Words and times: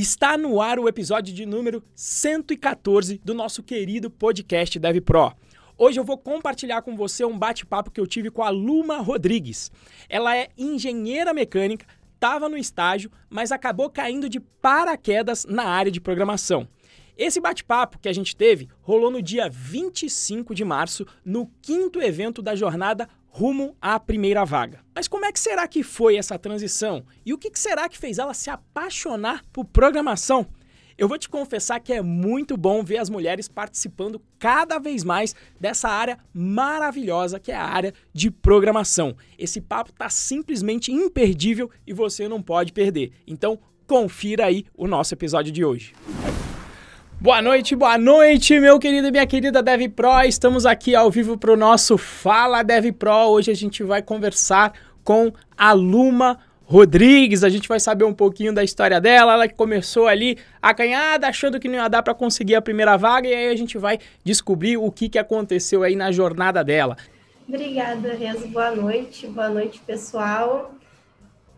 Está 0.00 0.38
no 0.38 0.62
ar 0.62 0.78
o 0.78 0.86
episódio 0.86 1.34
de 1.34 1.44
número 1.44 1.82
114 1.96 3.20
do 3.24 3.34
nosso 3.34 3.64
querido 3.64 4.08
podcast 4.08 4.78
Dev 4.78 5.00
Pro. 5.00 5.32
Hoje 5.76 5.98
eu 5.98 6.04
vou 6.04 6.16
compartilhar 6.16 6.82
com 6.82 6.96
você 6.96 7.24
um 7.24 7.36
bate-papo 7.36 7.90
que 7.90 8.00
eu 8.00 8.06
tive 8.06 8.30
com 8.30 8.44
a 8.44 8.48
Luma 8.48 8.98
Rodrigues. 8.98 9.72
Ela 10.08 10.36
é 10.36 10.50
engenheira 10.56 11.34
mecânica, 11.34 11.84
estava 12.14 12.48
no 12.48 12.56
estágio, 12.56 13.10
mas 13.28 13.50
acabou 13.50 13.90
caindo 13.90 14.28
de 14.28 14.38
paraquedas 14.38 15.44
na 15.44 15.64
área 15.64 15.90
de 15.90 16.00
programação. 16.00 16.68
Esse 17.16 17.40
bate-papo 17.40 17.98
que 17.98 18.08
a 18.08 18.12
gente 18.12 18.36
teve 18.36 18.68
rolou 18.80 19.10
no 19.10 19.20
dia 19.20 19.50
25 19.50 20.54
de 20.54 20.64
março, 20.64 21.04
no 21.24 21.50
quinto 21.60 22.00
evento 22.00 22.40
da 22.40 22.54
jornada 22.54 23.08
rumo 23.28 23.76
à 23.80 24.00
primeira 24.00 24.44
vaga. 24.44 24.80
Mas 24.94 25.06
como 25.06 25.24
é 25.24 25.32
que 25.32 25.38
será 25.38 25.68
que 25.68 25.82
foi 25.82 26.16
essa 26.16 26.38
transição? 26.38 27.04
E 27.24 27.32
o 27.32 27.38
que 27.38 27.50
será 27.54 27.88
que 27.88 27.98
fez 27.98 28.18
ela 28.18 28.34
se 28.34 28.50
apaixonar 28.50 29.42
por 29.52 29.64
programação? 29.64 30.46
Eu 30.98 31.06
vou 31.06 31.16
te 31.16 31.28
confessar 31.28 31.78
que 31.78 31.92
é 31.92 32.02
muito 32.02 32.56
bom 32.56 32.82
ver 32.82 32.98
as 32.98 33.08
mulheres 33.08 33.46
participando 33.46 34.20
cada 34.36 34.80
vez 34.80 35.04
mais 35.04 35.32
dessa 35.60 35.88
área 35.88 36.18
maravilhosa 36.34 37.38
que 37.38 37.52
é 37.52 37.54
a 37.54 37.64
área 37.64 37.94
de 38.12 38.32
programação. 38.32 39.16
Esse 39.38 39.60
papo 39.60 39.92
tá 39.92 40.10
simplesmente 40.10 40.90
imperdível 40.90 41.70
e 41.86 41.92
você 41.92 42.26
não 42.26 42.42
pode 42.42 42.72
perder. 42.72 43.12
Então, 43.28 43.60
confira 43.86 44.46
aí 44.46 44.64
o 44.76 44.88
nosso 44.88 45.14
episódio 45.14 45.52
de 45.52 45.64
hoje. 45.64 45.94
Boa 47.20 47.42
noite, 47.42 47.74
boa 47.74 47.98
noite, 47.98 48.60
meu 48.60 48.78
querido 48.78 49.08
e 49.08 49.10
minha 49.10 49.26
querida 49.26 49.60
Dev 49.60 49.88
Pro. 49.88 50.22
Estamos 50.22 50.64
aqui 50.64 50.94
ao 50.94 51.10
vivo 51.10 51.36
para 51.36 51.52
o 51.52 51.56
nosso 51.56 51.98
Fala 51.98 52.62
Dev 52.62 52.92
Pro. 52.92 53.30
Hoje 53.30 53.50
a 53.50 53.56
gente 53.56 53.82
vai 53.82 54.00
conversar 54.00 54.72
com 55.02 55.32
a 55.56 55.72
Luma 55.72 56.38
Rodrigues. 56.64 57.42
A 57.42 57.48
gente 57.48 57.68
vai 57.68 57.80
saber 57.80 58.04
um 58.04 58.14
pouquinho 58.14 58.54
da 58.54 58.62
história 58.62 59.00
dela. 59.00 59.32
Ela 59.32 59.48
que 59.48 59.54
começou 59.54 60.06
ali 60.06 60.38
acanhada, 60.62 61.26
achando 61.26 61.58
que 61.58 61.66
não 61.66 61.74
ia 61.74 61.88
dar 61.88 62.04
para 62.04 62.14
conseguir 62.14 62.54
a 62.54 62.62
primeira 62.62 62.96
vaga, 62.96 63.26
e 63.26 63.34
aí 63.34 63.48
a 63.48 63.56
gente 63.56 63.76
vai 63.78 63.98
descobrir 64.22 64.76
o 64.76 64.88
que, 64.92 65.08
que 65.08 65.18
aconteceu 65.18 65.82
aí 65.82 65.96
na 65.96 66.12
jornada 66.12 66.62
dela. 66.62 66.96
Obrigada, 67.48 68.14
Renzo. 68.14 68.46
Boa 68.46 68.70
noite, 68.70 69.26
boa 69.26 69.48
noite, 69.48 69.80
pessoal. 69.84 70.72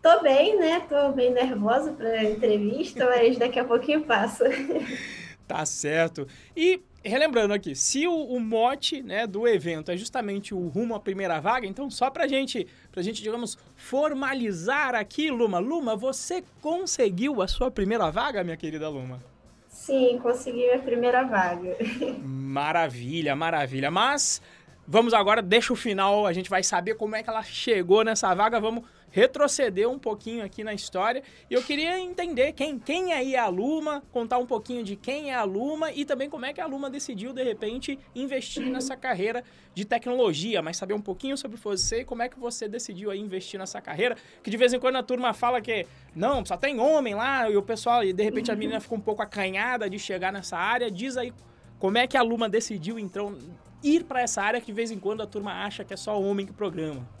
Tô 0.01 0.23
bem, 0.23 0.57
né? 0.57 0.81
Tô 0.89 1.11
bem 1.11 1.31
nervosa 1.31 1.91
para 1.91 2.09
a 2.09 2.23
entrevista, 2.23 3.05
mas 3.05 3.37
daqui 3.37 3.59
a 3.59 3.63
pouquinho 3.63 4.01
passa. 4.01 4.45
Tá 5.51 5.65
certo. 5.65 6.25
E 6.55 6.81
relembrando 7.03 7.53
aqui, 7.53 7.75
se 7.75 8.07
o, 8.07 8.13
o, 8.13 8.39
mote 8.39 9.01
né, 9.01 9.27
do 9.27 9.47
evento 9.47 9.91
é 9.91 9.97
justamente 9.97 10.53
o 10.53 10.67
rumo 10.67 10.95
à 10.95 10.99
primeira 10.99 11.41
vaga, 11.41 11.67
então 11.67 11.89
só 11.89 12.09
pra 12.09 12.27
gente, 12.27 12.67
pra 12.91 13.01
gente, 13.01 13.21
digamos, 13.21 13.57
formalizar 13.75 14.95
aqui, 14.95 15.29
Luma. 15.29 15.59
Luma, 15.59 15.95
você 15.95 16.43
conseguiu 16.61 17.41
a 17.41 17.47
sua 17.47 17.69
primeira 17.69 18.09
vaga, 18.09 18.43
minha 18.43 18.55
querida 18.55 18.87
Luma? 18.87 19.21
Sim, 19.67 20.19
consegui 20.21 20.69
a 20.69 20.79
primeira 20.79 21.23
vaga. 21.23 21.75
Maravilha, 22.23 23.35
maravilha. 23.35 23.91
Mas 23.91 24.41
vamos 24.87 25.13
agora, 25.13 25.41
deixa 25.41 25.73
o 25.73 25.75
final, 25.75 26.25
a 26.25 26.33
gente 26.33 26.49
vai 26.49 26.63
saber 26.63 26.95
como 26.95 27.15
é 27.15 27.23
que 27.23 27.29
ela 27.29 27.43
chegou 27.43 28.03
nessa 28.03 28.33
vaga. 28.33 28.59
Vamos 28.59 28.85
retroceder 29.11 29.87
um 29.89 29.99
pouquinho 29.99 30.43
aqui 30.43 30.63
na 30.63 30.73
história. 30.73 31.21
E 31.49 31.53
eu 31.53 31.61
queria 31.61 31.99
entender 31.99 32.53
quem, 32.53 32.79
quem 32.79 33.13
aí 33.13 33.35
é 33.35 33.39
a 33.39 33.47
Luma, 33.47 34.01
contar 34.11 34.37
um 34.37 34.45
pouquinho 34.45 34.83
de 34.83 34.95
quem 34.95 35.31
é 35.31 35.35
a 35.35 35.43
Luma 35.43 35.91
e 35.91 36.05
também 36.05 36.29
como 36.29 36.45
é 36.45 36.53
que 36.53 36.61
a 36.61 36.65
Luma 36.65 36.89
decidiu, 36.89 37.33
de 37.33 37.43
repente, 37.43 37.99
investir 38.15 38.65
nessa 38.65 38.95
carreira 38.95 39.43
de 39.75 39.85
tecnologia, 39.85 40.61
mas 40.61 40.77
saber 40.77 40.93
um 40.93 41.01
pouquinho 41.01 41.37
sobre 41.37 41.57
você 41.57 42.01
e 42.01 42.05
como 42.05 42.23
é 42.23 42.29
que 42.29 42.39
você 42.39 42.67
decidiu 42.67 43.11
aí 43.11 43.19
investir 43.19 43.59
nessa 43.59 43.81
carreira. 43.81 44.15
Que 44.41 44.49
de 44.49 44.57
vez 44.57 44.73
em 44.73 44.79
quando 44.79 44.95
a 44.95 45.03
turma 45.03 45.33
fala 45.33 45.61
que 45.61 45.85
não, 46.15 46.45
só 46.45 46.57
tem 46.57 46.79
homem 46.79 47.13
lá, 47.13 47.49
e 47.49 47.57
o 47.57 47.61
pessoal, 47.61 48.03
e 48.03 48.13
de 48.13 48.23
repente 48.23 48.51
a 48.51 48.55
menina 48.55 48.79
fica 48.79 48.95
um 48.95 48.99
pouco 48.99 49.21
acanhada 49.21 49.89
de 49.89 49.99
chegar 49.99 50.31
nessa 50.31 50.57
área. 50.57 50.89
Diz 50.89 51.17
aí 51.17 51.33
como 51.79 51.97
é 51.97 52.07
que 52.07 52.15
a 52.15 52.21
Luma 52.21 52.47
decidiu, 52.47 52.99
então, 52.99 53.37
ir 53.83 54.03
para 54.03 54.21
essa 54.21 54.41
área 54.41 54.61
que 54.61 54.67
de 54.67 54.73
vez 54.73 54.91
em 54.91 54.99
quando 54.99 55.21
a 55.21 55.27
turma 55.27 55.51
acha 55.51 55.83
que 55.83 55.93
é 55.93 55.97
só 55.97 56.19
homem 56.21 56.45
que 56.45 56.53
programa. 56.53 57.20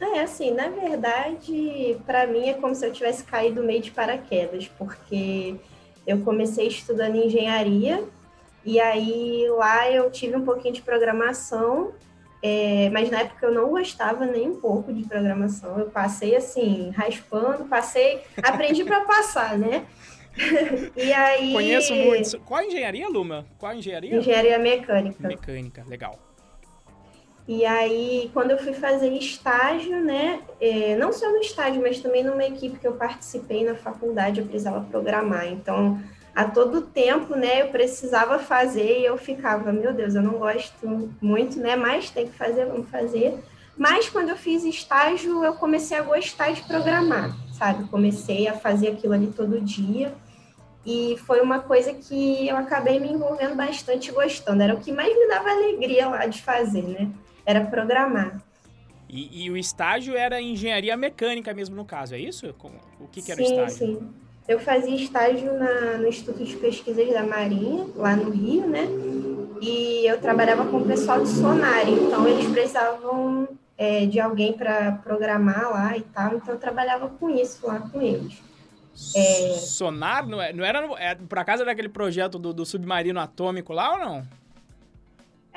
É, 0.00 0.20
assim, 0.20 0.52
na 0.52 0.68
verdade, 0.68 1.96
para 2.06 2.26
mim 2.26 2.48
é 2.48 2.54
como 2.54 2.74
se 2.74 2.86
eu 2.86 2.92
tivesse 2.92 3.24
caído 3.24 3.62
meio 3.64 3.82
de 3.82 3.90
paraquedas, 3.90 4.68
porque 4.78 5.56
eu 6.06 6.20
comecei 6.20 6.68
estudando 6.68 7.16
engenharia 7.16 8.04
e 8.64 8.78
aí 8.80 9.46
lá 9.50 9.90
eu 9.90 10.10
tive 10.10 10.36
um 10.36 10.44
pouquinho 10.44 10.74
de 10.74 10.82
programação, 10.82 11.92
é, 12.42 12.88
mas 12.90 13.10
na 13.10 13.20
época 13.20 13.46
eu 13.46 13.52
não 13.52 13.70
gostava 13.70 14.24
nem 14.24 14.48
um 14.48 14.60
pouco 14.60 14.92
de 14.92 15.02
programação. 15.04 15.78
Eu 15.78 15.90
passei 15.90 16.36
assim, 16.36 16.90
raspando, 16.90 17.64
passei, 17.64 18.22
aprendi 18.42 18.84
para 18.84 19.00
passar, 19.00 19.58
né? 19.58 19.84
e 20.94 21.12
aí. 21.12 21.52
Conheço 21.52 21.94
muito. 21.94 22.38
Qual 22.40 22.60
a 22.60 22.64
engenharia, 22.64 23.08
Luma? 23.08 23.46
Qual 23.58 23.72
a 23.72 23.74
engenharia? 23.74 24.16
Engenharia 24.16 24.58
mecânica. 24.58 25.26
Mecânica, 25.26 25.84
legal. 25.88 26.27
E 27.48 27.64
aí, 27.64 28.30
quando 28.34 28.50
eu 28.50 28.58
fui 28.58 28.74
fazer 28.74 29.10
estágio, 29.14 30.04
né, 30.04 30.42
é, 30.60 30.94
não 30.96 31.10
só 31.10 31.30
no 31.30 31.38
estágio, 31.38 31.80
mas 31.80 31.98
também 31.98 32.22
numa 32.22 32.44
equipe 32.44 32.78
que 32.78 32.86
eu 32.86 32.92
participei 32.92 33.64
na 33.64 33.74
faculdade, 33.74 34.40
eu 34.40 34.46
precisava 34.46 34.82
programar. 34.82 35.48
Então, 35.48 35.98
a 36.34 36.44
todo 36.44 36.82
tempo, 36.82 37.34
né, 37.34 37.62
eu 37.62 37.68
precisava 37.68 38.38
fazer 38.38 39.00
e 39.00 39.06
eu 39.06 39.16
ficava, 39.16 39.72
meu 39.72 39.94
Deus, 39.94 40.14
eu 40.14 40.20
não 40.20 40.34
gosto 40.34 41.10
muito, 41.22 41.58
né, 41.58 41.74
mas 41.74 42.10
tem 42.10 42.28
que 42.28 42.36
fazer, 42.36 42.66
vamos 42.66 42.90
fazer. 42.90 43.42
Mas 43.78 44.10
quando 44.10 44.28
eu 44.28 44.36
fiz 44.36 44.62
estágio, 44.64 45.42
eu 45.42 45.54
comecei 45.54 45.96
a 45.96 46.02
gostar 46.02 46.52
de 46.52 46.60
programar, 46.64 47.34
sabe? 47.54 47.88
Comecei 47.88 48.46
a 48.46 48.52
fazer 48.52 48.88
aquilo 48.88 49.14
ali 49.14 49.28
todo 49.28 49.58
dia. 49.58 50.12
E 50.84 51.16
foi 51.26 51.40
uma 51.40 51.60
coisa 51.60 51.94
que 51.94 52.46
eu 52.46 52.56
acabei 52.56 53.00
me 53.00 53.10
envolvendo 53.10 53.54
bastante 53.54 54.12
gostando. 54.12 54.62
Era 54.62 54.74
o 54.74 54.80
que 54.80 54.92
mais 54.92 55.16
me 55.16 55.28
dava 55.28 55.50
alegria 55.50 56.08
lá 56.08 56.26
de 56.26 56.42
fazer, 56.42 56.82
né? 56.82 57.08
Era 57.48 57.64
programar. 57.64 58.42
E, 59.08 59.44
e, 59.44 59.50
o 59.50 59.56
estágio 59.56 60.14
era 60.14 60.38
engenharia 60.38 60.94
mecânica 60.94 61.54
mesmo 61.54 61.74
no 61.74 61.84
caso, 61.86 62.14
é 62.14 62.18
isso? 62.18 62.54
O 63.00 63.08
que, 63.08 63.22
que 63.22 63.32
era 63.32 63.42
sim, 63.42 63.58
o 63.58 63.64
estágio? 63.64 63.86
Sim, 63.96 64.14
Eu 64.46 64.60
fazia 64.60 64.94
estágio 64.94 65.54
na, 65.54 65.96
no 65.96 66.06
Instituto 66.06 66.44
de 66.44 66.54
Pesquisas 66.56 67.08
da 67.08 67.22
Marinha, 67.22 67.86
lá 67.96 68.14
no 68.14 68.30
Rio, 68.30 68.68
né? 68.68 68.86
E 69.62 70.04
eu 70.06 70.20
trabalhava 70.20 70.66
com 70.66 70.76
o 70.76 70.86
pessoal 70.86 71.22
de 71.22 71.28
sonar, 71.30 71.88
então 71.88 72.28
eles 72.28 72.52
precisavam 72.52 73.48
é, 73.78 74.04
de 74.04 74.20
alguém 74.20 74.52
para 74.52 74.92
programar 75.02 75.70
lá 75.70 75.96
e 75.96 76.02
tal, 76.02 76.36
então 76.36 76.52
eu 76.52 76.60
trabalhava 76.60 77.08
com 77.08 77.30
isso 77.30 77.66
lá 77.66 77.80
com 77.80 78.02
eles. 78.02 78.42
É... 79.16 79.54
Sonar? 79.54 80.26
Não, 80.26 80.42
é, 80.42 80.52
não 80.52 80.62
era, 80.62 80.86
é, 80.98 81.14
por 81.14 81.38
acaso 81.38 81.62
era 81.62 81.72
aquele 81.72 81.88
projeto 81.88 82.38
do, 82.38 82.52
do 82.52 82.66
submarino 82.66 83.18
atômico 83.18 83.72
lá 83.72 83.92
ou 83.92 83.98
não? 83.98 84.37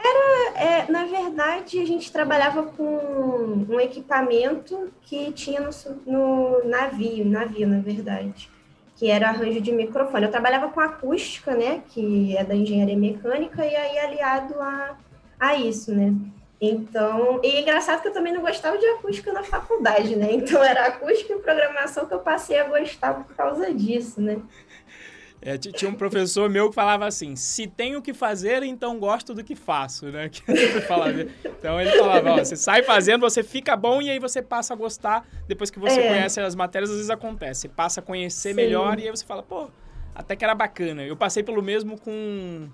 Era, 0.03 0.59
é, 0.59 0.91
na 0.91 1.05
verdade, 1.05 1.79
a 1.79 1.85
gente 1.85 2.11
trabalhava 2.11 2.63
com 2.63 3.65
um 3.69 3.79
equipamento 3.79 4.91
que 5.03 5.31
tinha 5.31 5.61
no, 5.61 5.69
no 6.05 6.67
navio, 6.67 7.23
navio, 7.23 7.67
na 7.67 7.79
verdade, 7.79 8.49
que 8.95 9.09
era 9.09 9.29
arranjo 9.29 9.61
de 9.61 9.71
microfone. 9.71 10.25
Eu 10.25 10.31
trabalhava 10.31 10.69
com 10.69 10.79
acústica, 10.79 11.55
né, 11.55 11.83
que 11.89 12.35
é 12.35 12.43
da 12.43 12.55
engenharia 12.55 12.97
mecânica, 12.97 13.63
e 13.63 13.75
aí 13.75 13.99
aliado 13.99 14.59
a, 14.59 14.97
a 15.39 15.55
isso, 15.55 15.93
né. 15.93 16.13
Então, 16.59 17.39
e 17.43 17.47
é 17.47 17.61
engraçado 17.61 18.03
que 18.03 18.07
eu 18.07 18.13
também 18.13 18.31
não 18.31 18.41
gostava 18.41 18.77
de 18.77 18.85
acústica 18.85 19.33
na 19.33 19.41
faculdade, 19.41 20.15
né? 20.15 20.27
Então 20.31 20.63
era 20.63 20.85
acústica 20.85 21.33
e 21.33 21.39
programação 21.39 22.05
que 22.05 22.13
eu 22.13 22.19
passei 22.19 22.59
a 22.59 22.65
gostar 22.65 23.15
por 23.15 23.35
causa 23.35 23.73
disso, 23.73 24.21
né? 24.21 24.39
É, 25.43 25.57
tinha 25.57 25.89
um 25.89 25.95
professor 25.95 26.47
meu 26.47 26.69
que 26.69 26.75
falava 26.75 27.07
assim: 27.07 27.35
se 27.35 27.65
tenho 27.65 27.97
o 27.97 28.01
que 28.01 28.13
fazer, 28.13 28.61
então 28.61 28.99
gosto 28.99 29.33
do 29.33 29.43
que 29.43 29.55
faço, 29.55 30.05
né? 30.11 30.29
então 31.43 31.81
ele 31.81 31.91
falava: 31.97 32.33
ó, 32.33 32.37
você 32.37 32.55
sai 32.55 32.83
fazendo, 32.83 33.21
você 33.21 33.41
fica 33.41 33.75
bom 33.75 33.99
e 34.03 34.11
aí 34.11 34.19
você 34.19 34.39
passa 34.39 34.73
a 34.73 34.77
gostar. 34.77 35.27
Depois 35.47 35.71
que 35.71 35.79
você 35.79 35.99
é. 35.99 36.07
conhece 36.09 36.39
as 36.39 36.53
matérias, 36.53 36.91
às 36.91 36.97
vezes 36.97 37.09
acontece. 37.09 37.61
Você 37.61 37.69
passa 37.69 38.01
a 38.01 38.03
conhecer 38.03 38.49
Sim. 38.49 38.55
melhor 38.55 38.99
e 38.99 39.05
aí 39.05 39.09
você 39.09 39.25
fala: 39.25 39.41
pô, 39.41 39.67
até 40.13 40.35
que 40.35 40.43
era 40.43 40.53
bacana. 40.53 41.03
Eu 41.03 41.17
passei 41.17 41.41
pelo 41.41 41.63
mesmo 41.63 41.99
com 41.99 42.69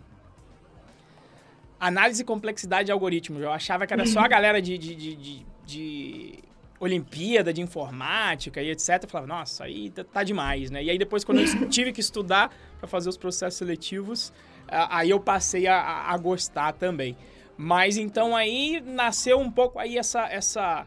análise 1.79 2.21
e 2.21 2.25
complexidade 2.25 2.87
de 2.87 2.91
algoritmos. 2.91 3.41
Eu 3.41 3.51
achava 3.51 3.87
que 3.87 3.93
era 3.93 4.05
só 4.05 4.19
a 4.19 4.27
galera 4.29 4.61
de, 4.61 4.77
de, 4.77 4.93
de, 4.93 5.15
de, 5.15 5.45
de 5.65 6.39
Olimpíada 6.79 7.51
de 7.51 7.61
Informática 7.61 8.61
e 8.61 8.69
etc. 8.69 9.03
Eu 9.03 9.09
falava, 9.09 9.27
nossa, 9.27 9.63
aí 9.63 9.89
tá, 9.89 10.03
tá 10.03 10.23
demais, 10.23 10.69
né? 10.69 10.83
E 10.83 10.89
aí 10.89 10.97
depois, 10.97 11.23
quando 11.23 11.39
eu 11.39 11.69
tive 11.69 11.91
que 11.91 11.99
estudar 11.99 12.53
para 12.79 12.87
fazer 12.87 13.09
os 13.09 13.17
processos 13.17 13.57
seletivos, 13.57 14.31
aí 14.67 15.09
eu 15.09 15.19
passei 15.19 15.67
a, 15.67 16.11
a, 16.11 16.17
gostar 16.17 16.73
também. 16.73 17.17
Mas 17.57 17.97
então 17.97 18.35
aí 18.35 18.81
nasceu 18.85 19.39
um 19.39 19.49
pouco 19.49 19.79
aí 19.79 19.97
essa. 19.97 20.27
essa 20.27 20.85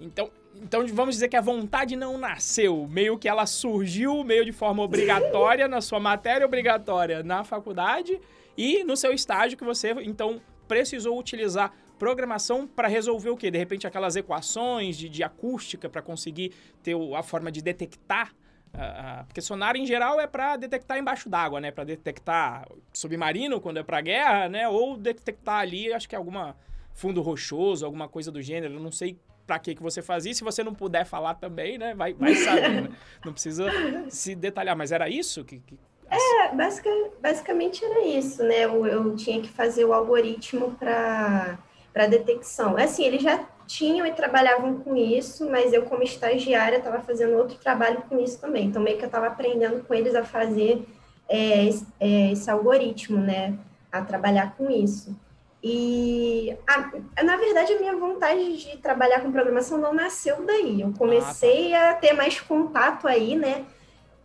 então, 0.00 0.30
então 0.54 0.86
vamos 0.86 1.16
dizer 1.16 1.28
que 1.28 1.36
a 1.36 1.40
vontade 1.40 1.96
não 1.96 2.16
nasceu, 2.16 2.86
meio 2.88 3.18
que 3.18 3.28
ela 3.28 3.44
surgiu 3.46 4.22
meio 4.22 4.44
de 4.44 4.52
forma 4.52 4.82
obrigatória 4.82 5.66
na 5.66 5.80
sua 5.80 5.98
matéria 5.98 6.46
obrigatória 6.46 7.22
na 7.22 7.42
faculdade 7.42 8.20
e 8.56 8.84
no 8.84 8.96
seu 8.96 9.12
estágio 9.12 9.58
que 9.58 9.64
você 9.64 9.90
então 10.02 10.40
precisou 10.68 11.18
utilizar 11.18 11.72
programação 11.98 12.66
para 12.66 12.88
resolver 12.88 13.30
o 13.30 13.36
quê? 13.36 13.50
De 13.50 13.58
repente 13.58 13.86
aquelas 13.86 14.16
equações 14.16 14.96
de, 14.96 15.08
de 15.08 15.22
acústica 15.22 15.88
para 15.88 16.02
conseguir 16.02 16.52
ter 16.82 16.94
a 17.14 17.22
forma 17.22 17.50
de 17.50 17.62
detectar 17.62 18.32
Uh, 18.74 19.24
porque 19.24 19.40
sonar 19.40 19.74
em 19.74 19.86
geral 19.86 20.20
é 20.20 20.26
para 20.26 20.54
detectar 20.54 20.98
embaixo 20.98 21.30
d'água, 21.30 21.58
né? 21.62 21.70
Para 21.70 21.84
detectar 21.84 22.68
submarino 22.92 23.58
quando 23.58 23.78
é 23.78 23.82
para 23.82 24.02
guerra, 24.02 24.50
né? 24.50 24.68
Ou 24.68 24.98
detectar 24.98 25.60
ali, 25.60 25.90
acho 25.94 26.06
que 26.06 26.14
é 26.14 26.18
alguma 26.18 26.54
fundo 26.92 27.22
rochoso, 27.22 27.86
alguma 27.86 28.06
coisa 28.06 28.30
do 28.30 28.42
gênero. 28.42 28.74
Eu 28.74 28.80
não 28.80 28.92
sei 28.92 29.18
para 29.46 29.58
que 29.58 29.74
que 29.74 29.82
você 29.82 30.02
fazia. 30.02 30.34
Se 30.34 30.44
você 30.44 30.62
não 30.62 30.74
puder 30.74 31.06
falar 31.06 31.34
também, 31.36 31.78
né? 31.78 31.94
Vai, 31.94 32.12
vai 32.12 32.34
saber. 32.34 32.82
né? 32.82 32.88
Não 33.24 33.32
precisa 33.32 33.66
se 34.10 34.34
detalhar. 34.34 34.76
Mas 34.76 34.92
era 34.92 35.08
isso 35.08 35.42
que, 35.42 35.60
que 35.60 35.78
é, 36.10 36.54
basic, 36.54 36.88
basicamente 37.20 37.84
era 37.84 38.04
isso, 38.04 38.42
né? 38.42 38.64
Eu, 38.64 38.86
eu 38.86 39.16
tinha 39.16 39.40
que 39.40 39.48
fazer 39.48 39.84
o 39.84 39.92
algoritmo 39.92 40.72
para 40.72 41.58
detecção. 42.04 42.76
Assim, 42.76 43.04
eles 43.04 43.22
já 43.22 43.42
tinham 43.66 44.06
e 44.06 44.12
trabalhavam 44.12 44.80
com 44.80 44.94
isso, 44.94 45.48
mas 45.50 45.72
eu, 45.72 45.84
como 45.84 46.02
estagiária, 46.02 46.76
estava 46.76 47.00
fazendo 47.00 47.38
outro 47.38 47.56
trabalho 47.56 48.02
com 48.08 48.18
isso 48.18 48.38
também. 48.38 48.66
Então, 48.66 48.82
meio 48.82 48.98
que 48.98 49.04
eu 49.04 49.08
estava 49.08 49.28
aprendendo 49.28 49.82
com 49.82 49.94
eles 49.94 50.14
a 50.14 50.22
fazer 50.22 50.86
é, 51.26 51.64
esse, 51.64 51.86
é, 51.98 52.32
esse 52.32 52.50
algoritmo, 52.50 53.18
né? 53.18 53.56
A 53.90 54.02
trabalhar 54.02 54.54
com 54.56 54.70
isso. 54.70 55.18
E, 55.62 56.54
a, 56.66 57.22
na 57.24 57.36
verdade, 57.36 57.72
a 57.72 57.78
minha 57.78 57.96
vontade 57.96 58.58
de 58.58 58.76
trabalhar 58.76 59.20
com 59.20 59.32
programação 59.32 59.78
não 59.78 59.94
nasceu 59.94 60.44
daí. 60.44 60.82
Eu 60.82 60.92
comecei 60.92 61.72
ah, 61.72 61.80
tá. 61.80 61.90
a 61.90 61.94
ter 61.94 62.12
mais 62.12 62.38
contato 62.38 63.08
aí, 63.08 63.34
né? 63.34 63.64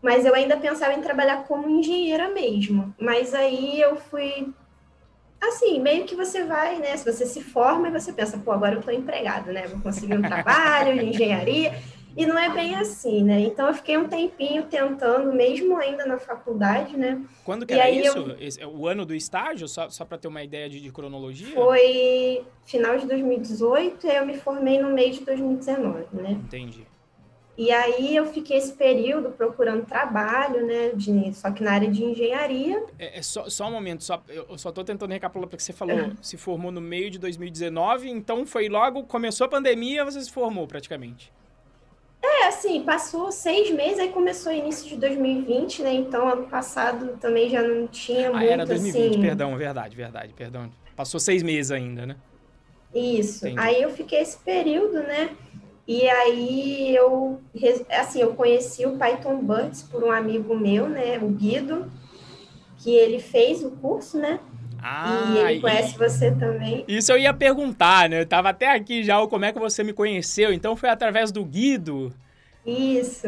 mas 0.02 0.26
eu 0.26 0.34
ainda 0.34 0.58
pensava 0.58 0.94
em 0.94 1.02
trabalhar 1.02 1.44
como 1.44 1.70
engenheira 1.70 2.30
mesmo. 2.30 2.94
Mas 3.00 3.34
aí 3.34 3.80
eu 3.80 3.96
fui 3.96 4.52
assim, 5.42 5.80
meio 5.80 6.06
que 6.06 6.16
você 6.16 6.44
vai, 6.44 6.78
né? 6.80 6.96
Se 6.96 7.12
você 7.12 7.26
se 7.26 7.42
forma 7.42 7.88
e 7.88 7.92
você 7.92 8.14
pensa, 8.14 8.38
pô, 8.38 8.52
agora 8.52 8.76
eu 8.76 8.80
estou 8.80 8.94
empregado, 8.94 9.52
né? 9.52 9.68
Vou 9.68 9.82
conseguir 9.82 10.16
um 10.16 10.22
trabalho 10.22 10.98
de 10.98 11.06
engenharia. 11.06 11.74
E 12.16 12.26
não 12.26 12.38
é 12.38 12.50
bem 12.50 12.76
assim, 12.76 13.24
né? 13.24 13.40
Então 13.40 13.68
eu 13.68 13.74
fiquei 13.74 13.98
um 13.98 14.08
tempinho 14.08 14.64
tentando, 14.64 15.32
mesmo 15.32 15.78
ainda 15.78 16.06
na 16.06 16.18
faculdade, 16.18 16.98
né? 16.98 17.22
Quando 17.46 17.66
que 17.66 17.74
e 17.74 17.80
era 17.80 17.90
isso? 17.90 18.18
Eu... 18.18 18.38
É 18.60 18.68
o 18.68 18.86
ano 18.86 19.06
do 19.06 19.16
estágio? 19.16 19.68
Só, 19.68 19.90
só 19.90 20.04
para 20.04 20.18
ter 20.18 20.28
uma 20.28 20.44
ideia 20.44 20.70
de, 20.70 20.82
de, 20.82 20.92
cronologia? 20.92 21.54
Foi 21.54 22.44
final 22.66 22.98
de 22.98 23.08
2018 23.08 24.06
e 24.06 24.16
eu 24.16 24.26
me 24.26 24.38
formei 24.38 24.80
no 24.82 24.90
mês 24.90 25.16
de 25.16 25.26
2019, 25.26 26.06
né? 26.12 26.32
Entendi. 26.32 26.86
E 27.62 27.72
aí 27.72 28.16
eu 28.16 28.26
fiquei 28.26 28.58
esse 28.58 28.74
período 28.74 29.30
procurando 29.30 29.86
trabalho, 29.86 30.66
né? 30.66 30.94
De, 30.96 31.32
só 31.32 31.52
que 31.52 31.64
na 31.64 31.74
área 31.74 31.88
de 31.88 32.04
engenharia. 32.04 32.84
É, 32.98 33.20
é 33.20 33.22
só, 33.22 33.48
só 33.52 33.68
um 33.68 33.72
momento, 33.72 34.04
só, 34.04 34.20
eu 34.28 34.58
só 34.58 34.70
estou 34.70 34.84
tentando 34.84 35.12
recapitular, 35.12 35.48
porque 35.48 35.62
você 35.62 35.72
falou, 35.72 35.96
uhum. 35.96 36.16
se 36.24 36.38
formou 36.38 36.72
no 36.72 36.82
meio 36.82 37.12
de 37.12 37.20
2019, 37.20 38.10
então 38.10 38.48
foi 38.48 38.68
logo, 38.68 39.04
começou 39.04 39.46
a 39.46 39.48
pandemia, 39.48 40.04
você 40.04 40.20
se 40.22 40.32
formou 40.32 40.66
praticamente. 40.66 41.32
É, 42.20 42.48
assim, 42.48 42.82
passou 42.82 43.32
seis 43.32 43.70
meses, 43.70 44.00
aí 44.00 44.10
começou 44.10 44.52
o 44.52 44.56
início 44.56 44.90
de 44.90 44.96
2020, 44.96 45.84
né? 45.84 45.94
Então, 45.94 46.28
ano 46.28 46.48
passado 46.48 47.16
também 47.22 47.48
já 47.48 47.62
não 47.62 47.86
tinha 47.86 48.30
ah, 48.30 48.38
muito, 48.38 48.52
era 48.52 48.66
2020, 48.66 49.12
assim... 49.12 49.22
perdão, 49.22 49.56
verdade, 49.56 49.96
verdade, 49.96 50.34
perdão. 50.34 50.72
Passou 50.96 51.20
seis 51.20 51.44
meses 51.44 51.70
ainda, 51.70 52.08
né? 52.08 52.16
Isso. 52.92 53.46
Entendi. 53.46 53.60
Aí 53.60 53.84
eu 53.84 53.92
fiquei 53.92 54.20
esse 54.20 54.40
período, 54.40 54.94
né? 55.04 55.30
E 55.88 56.08
aí 56.08 56.96
eu, 56.96 57.42
assim, 57.90 58.22
eu 58.22 58.34
conheci 58.34 58.86
o 58.86 58.98
Python 58.98 59.38
Birds 59.44 59.82
por 59.84 60.04
um 60.04 60.12
amigo 60.12 60.56
meu, 60.56 60.88
né, 60.88 61.18
o 61.20 61.28
Guido, 61.28 61.92
que 62.78 62.92
ele 62.92 63.20
fez 63.20 63.64
o 63.64 63.72
curso, 63.72 64.18
né? 64.18 64.40
Ah, 64.82 65.34
e 65.36 65.38
ele 65.38 65.62
conhece 65.62 65.96
e... 65.96 65.98
você 65.98 66.32
também. 66.32 66.84
Isso 66.88 67.12
eu 67.12 67.18
ia 67.18 67.34
perguntar, 67.34 68.10
né? 68.10 68.22
Eu 68.22 68.26
tava 68.26 68.50
até 68.50 68.74
aqui 68.74 69.04
já, 69.04 69.26
como 69.28 69.46
é 69.46 69.54
que 69.54 69.60
você 69.60 69.84
me 69.84 69.94
conheceu? 69.94 70.52
Então 70.52 70.76
foi 70.76 70.90
através 70.90 71.32
do 71.32 71.46
Guido? 71.46 72.14
Isso, 72.66 73.28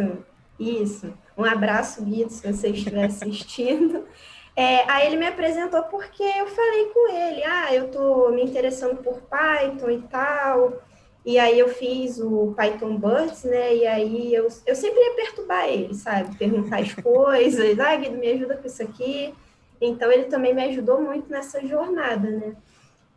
isso. 0.59 1.13
Um 1.37 1.45
abraço, 1.45 2.03
Guido, 2.03 2.31
se 2.31 2.51
você 2.51 2.69
estiver 2.69 3.05
assistindo. 3.05 4.03
É, 4.55 4.87
aí 4.87 5.07
ele 5.07 5.17
me 5.17 5.25
apresentou 5.25 5.81
porque 5.85 6.21
eu 6.21 6.45
falei 6.45 6.85
com 6.93 7.11
ele, 7.11 7.43
ah, 7.43 7.73
eu 7.73 7.89
tô 7.89 8.29
me 8.29 8.43
interessando 8.43 8.97
por 8.97 9.19
Python 9.23 9.89
e 9.89 10.01
tal. 10.03 10.79
E 11.25 11.39
aí 11.39 11.57
eu 11.57 11.69
fiz 11.69 12.19
o 12.19 12.53
Python 12.55 12.97
Birds, 12.97 13.43
né? 13.45 13.75
E 13.75 13.87
aí 13.87 14.33
eu, 14.33 14.47
eu 14.65 14.75
sempre 14.75 14.99
ia 14.99 15.15
perturbar 15.15 15.69
ele, 15.69 15.93
sabe? 15.93 16.35
Perguntar 16.37 16.79
as 16.79 16.93
coisas, 16.93 17.79
ah, 17.79 17.95
Guido, 17.95 18.17
me 18.17 18.29
ajuda 18.29 18.57
com 18.57 18.67
isso 18.67 18.83
aqui. 18.83 19.33
Então 19.79 20.11
ele 20.11 20.25
também 20.25 20.53
me 20.53 20.63
ajudou 20.65 21.01
muito 21.01 21.29
nessa 21.29 21.65
jornada, 21.65 22.29
né? 22.29 22.55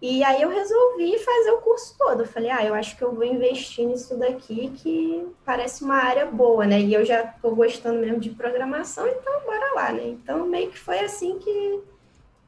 E 0.00 0.22
aí 0.22 0.42
eu 0.42 0.50
resolvi 0.50 1.18
fazer 1.18 1.50
o 1.52 1.60
curso 1.62 1.96
todo. 1.98 2.20
Eu 2.20 2.26
falei, 2.26 2.50
ah, 2.50 2.64
eu 2.64 2.74
acho 2.74 2.96
que 2.96 3.02
eu 3.02 3.12
vou 3.12 3.24
investir 3.24 3.86
nisso 3.86 4.16
daqui, 4.16 4.70
que 4.76 5.26
parece 5.44 5.82
uma 5.82 5.96
área 5.96 6.26
boa, 6.26 6.66
né? 6.66 6.80
E 6.80 6.92
eu 6.94 7.04
já 7.04 7.26
tô 7.26 7.54
gostando 7.54 8.00
mesmo 8.00 8.20
de 8.20 8.30
programação, 8.30 9.06
então 9.08 9.40
bora 9.44 9.74
lá, 9.74 9.92
né? 9.92 10.06
Então 10.08 10.46
meio 10.46 10.70
que 10.70 10.78
foi 10.78 11.00
assim 11.00 11.38
que, 11.38 11.80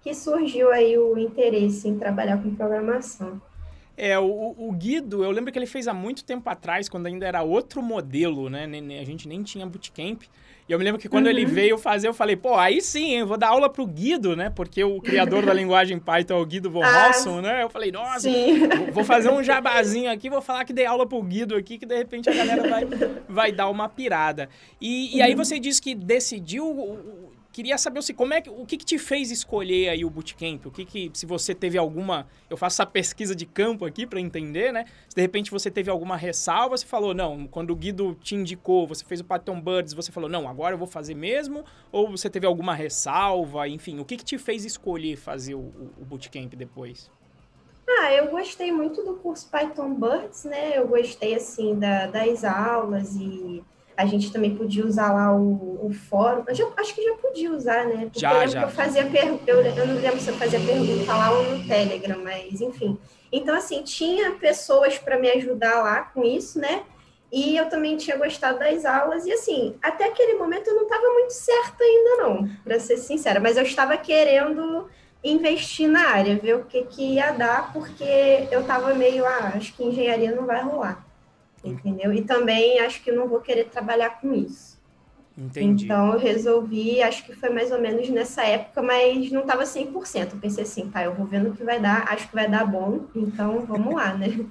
que 0.03 0.15
surgiu 0.15 0.71
aí 0.71 0.97
o 0.99 1.19
interesse 1.19 1.89
em 1.89 1.99
trabalhar 1.99 2.41
com 2.43 2.55
programação. 2.55 3.41
É, 4.01 4.17
o, 4.17 4.55
o, 4.57 4.71
Guido, 4.71 5.25
eu 5.25 5.31
lembro 5.33 5.51
que 5.51 5.59
ele 5.59 5.67
fez 5.67 5.89
há 5.89 5.93
muito 5.93 6.23
tempo 6.25 6.49
atrás, 6.49 6.89
quando 6.89 7.07
ainda 7.07 7.27
era 7.27 7.43
outro 7.43 7.83
modelo, 7.83 8.49
né? 8.49 8.65
A 9.01 9.05
gente 9.05 9.27
nem 9.27 9.43
tinha 9.43 9.67
bootcamp. 9.67 10.23
E 10.69 10.73
eu 10.73 10.79
me 10.79 10.85
lembro 10.85 11.01
que 11.01 11.09
quando 11.09 11.25
uhum. 11.25 11.33
ele 11.33 11.45
veio 11.45 11.77
fazer, 11.77 12.07
eu 12.07 12.15
falei, 12.15 12.37
pô, 12.37 12.55
aí 12.55 12.81
sim, 12.81 13.17
eu 13.17 13.27
vou 13.27 13.37
dar 13.37 13.49
aula 13.49 13.69
pro 13.69 13.85
Guido, 13.85 14.37
né? 14.37 14.51
Porque 14.51 14.85
o 14.85 15.01
criador 15.01 15.45
da 15.45 15.53
linguagem 15.55 15.99
Python 15.99 16.35
é 16.35 16.37
o 16.41 16.47
Guido 16.47 16.71
von 16.71 16.85
ah, 16.85 17.09
Rossum, 17.09 17.41
né? 17.41 17.65
Eu 17.65 17.71
falei, 17.71 17.91
nossa, 17.91 18.29
vou 18.93 19.03
fazer 19.03 19.31
um 19.31 19.43
jabazinho 19.43 20.13
aqui, 20.13 20.31
vou 20.31 20.43
falar 20.43 20.65
que 20.65 20.73
dei 20.73 20.87
aula 20.87 21.05
pro 21.05 21.21
Guido 21.21 21.57
aqui, 21.57 21.77
que 21.77 21.87
de 21.87 21.97
repente 21.97 22.31
a 22.31 22.35
galera 22.35 22.69
vai, 22.69 22.85
vai 23.29 23.53
dar 23.53 23.69
uma 23.69 23.89
pirada. 23.89 24.49
E, 24.81 25.17
e 25.17 25.23
aí 25.23 25.33
uhum. 25.33 25.39
você 25.39 25.59
disse 25.59 25.83
que 25.83 25.93
decidiu 25.93 27.33
queria 27.53 27.77
saber 27.79 27.99
assim, 27.99 28.15
como 28.15 28.35
é 28.35 28.41
que, 28.41 28.51
o 28.51 28.65
que, 28.65 28.77
que 28.77 28.85
te 28.85 28.99
fez 28.99 29.31
escolher 29.31 29.89
aí 29.89 30.05
o 30.05 30.11
bootcamp? 30.11 30.67
O 30.67 30.71
que 30.71 30.85
que, 30.85 31.11
se 31.15 31.27
você 31.27 31.55
teve 31.55 31.79
alguma, 31.79 32.27
eu 32.49 32.57
faço 32.57 32.75
essa 32.75 32.87
pesquisa 32.87 33.35
de 33.35 33.47
campo 33.47 33.85
aqui 33.85 34.07
para 34.07 34.21
entender, 34.21 34.73
né? 34.73 34.85
Se 35.09 35.17
de 35.17 35.23
repente 35.23 35.51
você 35.51 35.71
teve 35.71 35.91
alguma 35.91 36.17
ressalva, 36.17 36.77
você 36.77 36.87
falou, 36.87 37.15
não, 37.15 37.47
quando 37.47 37.71
o 37.71 37.77
Guido 37.77 38.15
te 38.15 38.35
indicou, 38.35 38.87
você 38.87 39.05
fez 39.05 39.21
o 39.21 39.25
Python 39.25 39.61
Birds, 39.61 39.95
você 39.95 40.13
falou, 40.13 40.29
não, 40.29 40.49
agora 40.49 40.75
eu 40.75 40.79
vou 40.79 40.87
fazer 40.87 41.15
mesmo? 41.15 41.65
Ou 41.91 42.11
você 42.11 42.31
teve 42.31 42.47
alguma 42.47 42.75
ressalva? 42.75 43.69
Enfim, 43.69 43.99
o 43.99 44.05
que 44.05 44.17
que 44.17 44.25
te 44.25 44.39
fez 44.39 44.65
escolher 44.65 45.17
fazer 45.17 45.55
o, 45.55 45.93
o 45.99 46.05
bootcamp 46.05 46.55
depois? 46.55 47.11
Ah, 47.89 48.13
eu 48.13 48.31
gostei 48.31 48.71
muito 48.71 49.03
do 49.03 49.15
curso 49.15 49.49
Python 49.51 49.95
Birds, 49.95 50.45
né? 50.45 50.79
Eu 50.79 50.87
gostei, 50.87 51.35
assim, 51.35 51.79
da, 51.79 52.07
das 52.07 52.45
aulas 52.45 53.17
e 53.17 53.65
a 53.99 54.07
gente 54.07 54.33
também 54.33 54.55
podia 54.55 54.87
usar 54.87 55.13
lá 55.13 55.35
o, 55.35 55.87
o 55.87 55.93
fórum. 55.93 56.45
Eu 56.47 56.55
já, 56.55 56.69
acho 56.77 56.95
que 56.95 57.03
já 57.03 57.15
podia 57.15 57.51
usar, 57.51 57.85
né? 57.85 58.05
Porque 58.05 58.21
já, 58.21 58.47
já. 58.47 58.63
Eu 58.63 58.69
fazia 58.69 59.05
pergunta, 59.05 59.43
eu, 59.51 59.61
eu 59.61 59.87
não 59.89 59.97
lembro 59.97 60.21
se 60.21 60.29
eu 60.29 60.37
fazia 60.37 60.61
pergunta 60.61 61.13
lá 61.13 61.33
ou 61.33 61.43
no 61.43 61.67
Telegram, 61.67 62.23
mas 62.23 62.61
enfim. 62.61 62.97
Então, 63.33 63.57
assim, 63.57 63.83
tinha 63.83 64.31
pessoas 64.37 64.97
para 64.97 65.19
me 65.19 65.29
ajudar 65.33 65.83
lá 65.83 66.03
com 66.03 66.23
isso, 66.23 66.61
né? 66.61 66.85
E 67.33 67.57
eu 67.57 67.69
também 67.69 67.97
tinha 67.97 68.17
gostado 68.17 68.61
das 68.61 68.85
aulas. 68.85 69.27
E, 69.27 69.33
assim, 69.33 69.75
até 69.83 70.05
aquele 70.05 70.35
momento 70.35 70.69
eu 70.69 70.77
não 70.77 70.85
estava 70.85 71.13
muito 71.15 71.33
certa 71.33 71.83
ainda, 71.83 72.23
não, 72.23 72.49
para 72.63 72.79
ser 72.79 72.99
sincera. 72.99 73.41
Mas 73.41 73.57
eu 73.57 73.65
estava 73.65 73.97
querendo 73.97 74.89
investir 75.25 75.89
na 75.89 76.11
área, 76.11 76.37
ver 76.37 76.55
o 76.55 76.65
que, 76.67 76.85
que 76.85 77.15
ia 77.15 77.33
dar, 77.33 77.73
porque 77.73 78.47
eu 78.49 78.61
estava 78.61 78.95
meio, 78.95 79.27
ah, 79.27 79.55
acho 79.57 79.75
que 79.75 79.83
engenharia 79.83 80.31
não 80.31 80.47
vai 80.47 80.63
rolar 80.63 81.08
entendeu? 81.65 82.13
E 82.13 82.23
também 82.23 82.79
acho 82.81 83.03
que 83.03 83.13
não 83.13 83.29
vou 83.29 83.41
querer 83.41 83.65
trabalhar 83.65 84.21
com 84.21 84.35
isso. 84.35 84.79
Entendi. 85.37 85.85
Então 85.85 86.13
eu 86.13 86.19
resolvi, 86.19 87.01
acho 87.01 87.25
que 87.25 87.33
foi 87.33 87.51
mais 87.51 87.71
ou 87.71 87.81
menos 87.81 88.09
nessa 88.09 88.43
época, 88.43 88.83
mas 88.83 89.31
não 89.31 89.43
estava 89.43 89.63
100%. 89.63 90.33
Eu 90.33 90.41
pensei 90.41 90.65
assim, 90.65 90.91
tá, 90.91 91.05
eu 91.05 91.15
vou 91.15 91.27
vendo 91.27 91.51
o 91.51 91.57
que 91.57 91.63
vai 91.63 91.79
dar, 91.79 92.13
acho 92.13 92.29
que 92.29 92.35
vai 92.35 92.49
dar 92.49 92.65
bom, 92.65 93.05
então 93.15 93.65
vamos 93.65 93.95
lá, 93.95 94.15
né? 94.15 94.47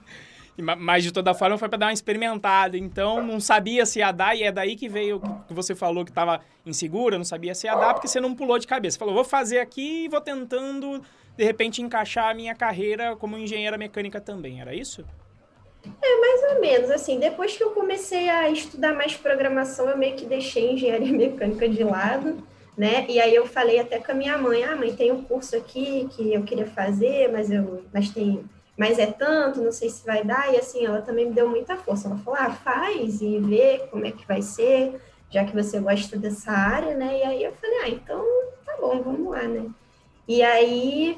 Mas 0.58 1.04
de 1.04 1.12
toda 1.12 1.36
forma 1.36 1.58
foi 1.58 1.70
para 1.70 1.78
dar 1.78 1.86
uma 1.88 1.94
experimentada. 1.94 2.78
Então 2.78 3.22
não 3.22 3.40
sabia 3.40 3.86
se 3.86 4.00
ia 4.00 4.12
dar, 4.12 4.34
e 4.36 4.44
é 4.44 4.52
daí 4.52 4.76
que 4.76 4.88
veio 4.88 5.22
que 5.48 5.54
você 5.54 5.76
falou 5.76 6.06
que 6.06 6.10
estava 6.10 6.40
insegura, 6.66 7.18
não 7.18 7.26
sabia 7.26 7.54
se 7.54 7.68
ia 7.68 7.76
dar, 7.76 7.94
porque 7.94 8.08
você 8.08 8.22
não 8.22 8.34
pulou 8.34 8.58
de 8.58 8.66
cabeça. 8.66 8.94
Você 8.96 9.00
falou, 9.00 9.14
vou 9.14 9.26
fazer 9.26 9.60
aqui 9.60 10.06
e 10.06 10.08
vou 10.08 10.22
tentando, 10.22 11.02
de 11.36 11.44
repente, 11.44 11.82
encaixar 11.82 12.32
a 12.32 12.34
minha 12.34 12.56
carreira 12.56 13.16
como 13.16 13.38
engenheira 13.38 13.78
mecânica 13.78 14.20
também. 14.22 14.62
Era 14.62 14.74
isso? 14.74 15.06
É, 16.02 16.20
mais 16.20 16.54
ou 16.54 16.62
menos. 16.62 16.92
Assim, 16.92 17.20
depois 17.20 17.56
que 17.56 17.64
eu 17.64 17.72
comecei 17.72 18.30
a 18.30 18.50
estudar 18.50 18.94
mais 18.94 19.16
programação, 19.16 19.90
eu 19.90 19.98
meio 19.98 20.16
que 20.16 20.26
deixei 20.26 20.72
engenharia 20.72 21.12
mecânica 21.14 21.68
de 21.68 21.84
lado, 21.84 22.44
né? 22.78 23.06
E 23.10 23.20
aí 23.20 23.34
eu 23.34 23.46
falei 23.46 23.80
até 23.80 24.00
com 24.00 24.12
a 24.12 24.16
minha 24.16 24.38
mãe, 24.38 24.64
ah, 24.64 24.76
mãe, 24.76 24.96
tem 24.96 25.12
um 25.12 25.24
curso 25.24 25.56
aqui 25.56 26.08
que 26.12 26.34
eu 26.34 26.44
queria 26.44 26.68
fazer, 26.68 27.32
mas 27.32 27.50
eu, 27.50 27.84
mas 27.94 28.10
tem, 28.10 28.44
mas 28.78 29.00
é 29.00 29.08
tanto, 29.08 29.62
não 29.62 29.72
sei 29.72 29.90
se 29.90 30.06
vai 30.06 30.24
dar. 30.24 30.54
E 30.54 30.58
assim, 30.58 30.86
ela 30.86 31.02
também 31.02 31.28
me 31.28 31.34
deu 31.34 31.50
muita 31.50 31.76
força. 31.76 32.08
Ela 32.08 32.18
falou, 32.18 32.40
ah, 32.40 32.52
faz 32.52 33.22
e 33.22 33.40
vê 33.40 33.88
como 33.92 34.06
é 34.06 34.12
que 34.12 34.28
vai 34.28 34.42
ser, 34.42 35.00
já 35.30 35.44
que 35.44 35.54
você 35.54 35.80
gosta 35.80 36.18
dessa 36.18 36.52
área, 36.52 36.96
né? 36.96 37.20
E 37.20 37.24
aí 37.24 37.44
eu 37.44 37.54
falei, 37.54 37.80
ah, 37.84 37.90
então 37.90 38.26
tá 38.66 38.78
bom, 38.80 39.02
vamos 39.02 39.32
lá, 39.32 39.44
né? 39.44 39.70
E 40.28 40.44
aí 40.44 41.18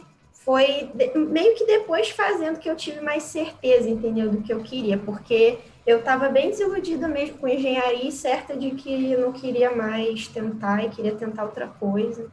foi 0.50 0.90
meio 1.16 1.54
que 1.54 1.64
depois 1.64 2.10
fazendo 2.10 2.58
que 2.58 2.68
eu 2.68 2.76
tive 2.76 3.02
mais 3.02 3.22
certeza, 3.22 3.88
entendeu, 3.88 4.32
do 4.32 4.42
que 4.42 4.52
eu 4.52 4.64
queria, 4.64 4.98
porque 4.98 5.60
eu 5.86 6.00
estava 6.00 6.28
bem 6.28 6.50
desiludida 6.50 7.08
mesmo 7.08 7.38
com 7.38 7.48
engenharia 7.48 8.08
e 8.08 8.12
certa 8.12 8.58
de 8.58 8.72
que 8.72 9.16
não 9.16 9.32
queria 9.32 9.76
mais 9.76 10.28
tentar 10.28 10.84
e 10.84 10.90
queria 10.90 11.14
tentar 11.14 11.44
outra 11.44 11.68
coisa. 11.68 12.32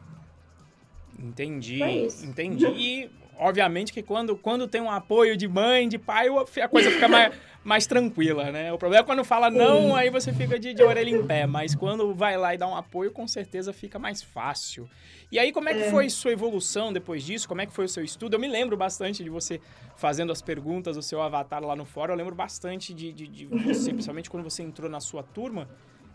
Entendi, 1.19 1.79
entendi. 2.23 2.65
E 2.65 3.11
obviamente 3.37 3.93
que 3.93 4.01
quando, 4.01 4.35
quando 4.35 4.67
tem 4.67 4.81
um 4.81 4.91
apoio 4.91 5.37
de 5.37 5.47
mãe, 5.47 5.87
de 5.87 5.97
pai, 5.97 6.27
a 6.27 6.67
coisa 6.67 6.91
fica 6.91 7.07
mais, 7.07 7.33
mais 7.63 7.87
tranquila, 7.87 8.51
né? 8.51 8.71
O 8.71 8.77
problema 8.77 9.03
é 9.03 9.05
quando 9.05 9.23
fala 9.23 9.49
não, 9.49 9.95
aí 9.95 10.09
você 10.09 10.33
fica 10.33 10.59
de, 10.59 10.73
de 10.73 10.83
orelha 10.83 11.09
em 11.09 11.25
pé, 11.25 11.45
mas 11.45 11.75
quando 11.75 12.13
vai 12.13 12.37
lá 12.37 12.53
e 12.53 12.57
dá 12.57 12.67
um 12.67 12.75
apoio, 12.75 13.11
com 13.11 13.27
certeza 13.27 13.71
fica 13.73 13.97
mais 13.99 14.21
fácil. 14.21 14.89
E 15.31 15.37
aí, 15.37 15.51
como 15.51 15.67
é 15.67 15.73
que 15.73 15.83
é. 15.83 15.91
foi 15.91 16.09
sua 16.09 16.31
evolução 16.31 16.93
depois 16.93 17.23
disso? 17.23 17.47
Como 17.47 17.59
é 17.59 17.65
que 17.65 17.73
foi 17.73 17.85
o 17.85 17.89
seu 17.89 18.03
estudo? 18.03 18.35
Eu 18.35 18.39
me 18.39 18.47
lembro 18.47 18.77
bastante 18.77 19.23
de 19.23 19.29
você 19.29 19.59
fazendo 19.97 20.31
as 20.31 20.41
perguntas 20.41 20.95
do 20.95 21.01
seu 21.01 21.21
avatar 21.21 21.61
lá 21.63 21.75
no 21.75 21.83
fórum. 21.83 22.13
Eu 22.13 22.17
lembro 22.17 22.35
bastante 22.35 22.93
de, 22.93 23.11
de, 23.11 23.27
de 23.27 23.45
você, 23.45 23.91
principalmente 23.91 24.29
quando 24.29 24.43
você 24.43 24.63
entrou 24.63 24.89
na 24.89 25.01
sua 25.01 25.23
turma. 25.23 25.67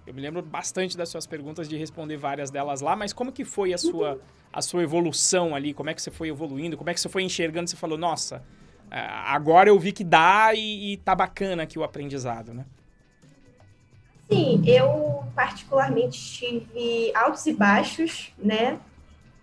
Eu 0.07 0.13
me 0.13 0.21
lembro 0.21 0.43
bastante 0.43 0.97
das 0.97 1.09
suas 1.09 1.27
perguntas, 1.27 1.69
de 1.69 1.77
responder 1.77 2.17
várias 2.17 2.51
delas 2.51 2.81
lá, 2.81 2.97
mas 2.97 3.13
como 3.13 3.31
que 3.31 3.45
foi 3.45 3.73
a 3.73 3.79
sua, 3.79 4.21
a 4.53 4.61
sua 4.61 4.83
evolução 4.83 5.55
ali? 5.55 5.73
Como 5.73 5.91
é 5.91 5.95
que 5.95 6.03
você 6.03 6.11
foi 6.11 6.29
evoluindo? 6.29 6.77
Como 6.77 6.91
é 6.91 6.95
que 6.95 7.01
você 7.01 7.09
foi 7.09 7.23
enxergando? 7.23 7.71
Você 7.71 7.77
falou, 7.77 7.97
nossa, 7.97 8.43
é, 8.91 8.99
agora 8.99 9.69
eu 9.69 9.79
vi 9.79 9.93
que 9.93 10.03
dá 10.03 10.53
e, 10.55 10.93
e 10.93 10.97
tá 10.99 11.15
bacana 11.15 11.63
aqui 11.63 11.79
o 11.79 11.85
aprendizado, 11.85 12.53
né? 12.53 12.67
Sim, 14.31 14.63
eu 14.67 15.25
particularmente 15.35 16.19
tive 16.19 17.13
altos 17.15 17.47
e 17.47 17.53
baixos, 17.53 18.33
né? 18.39 18.81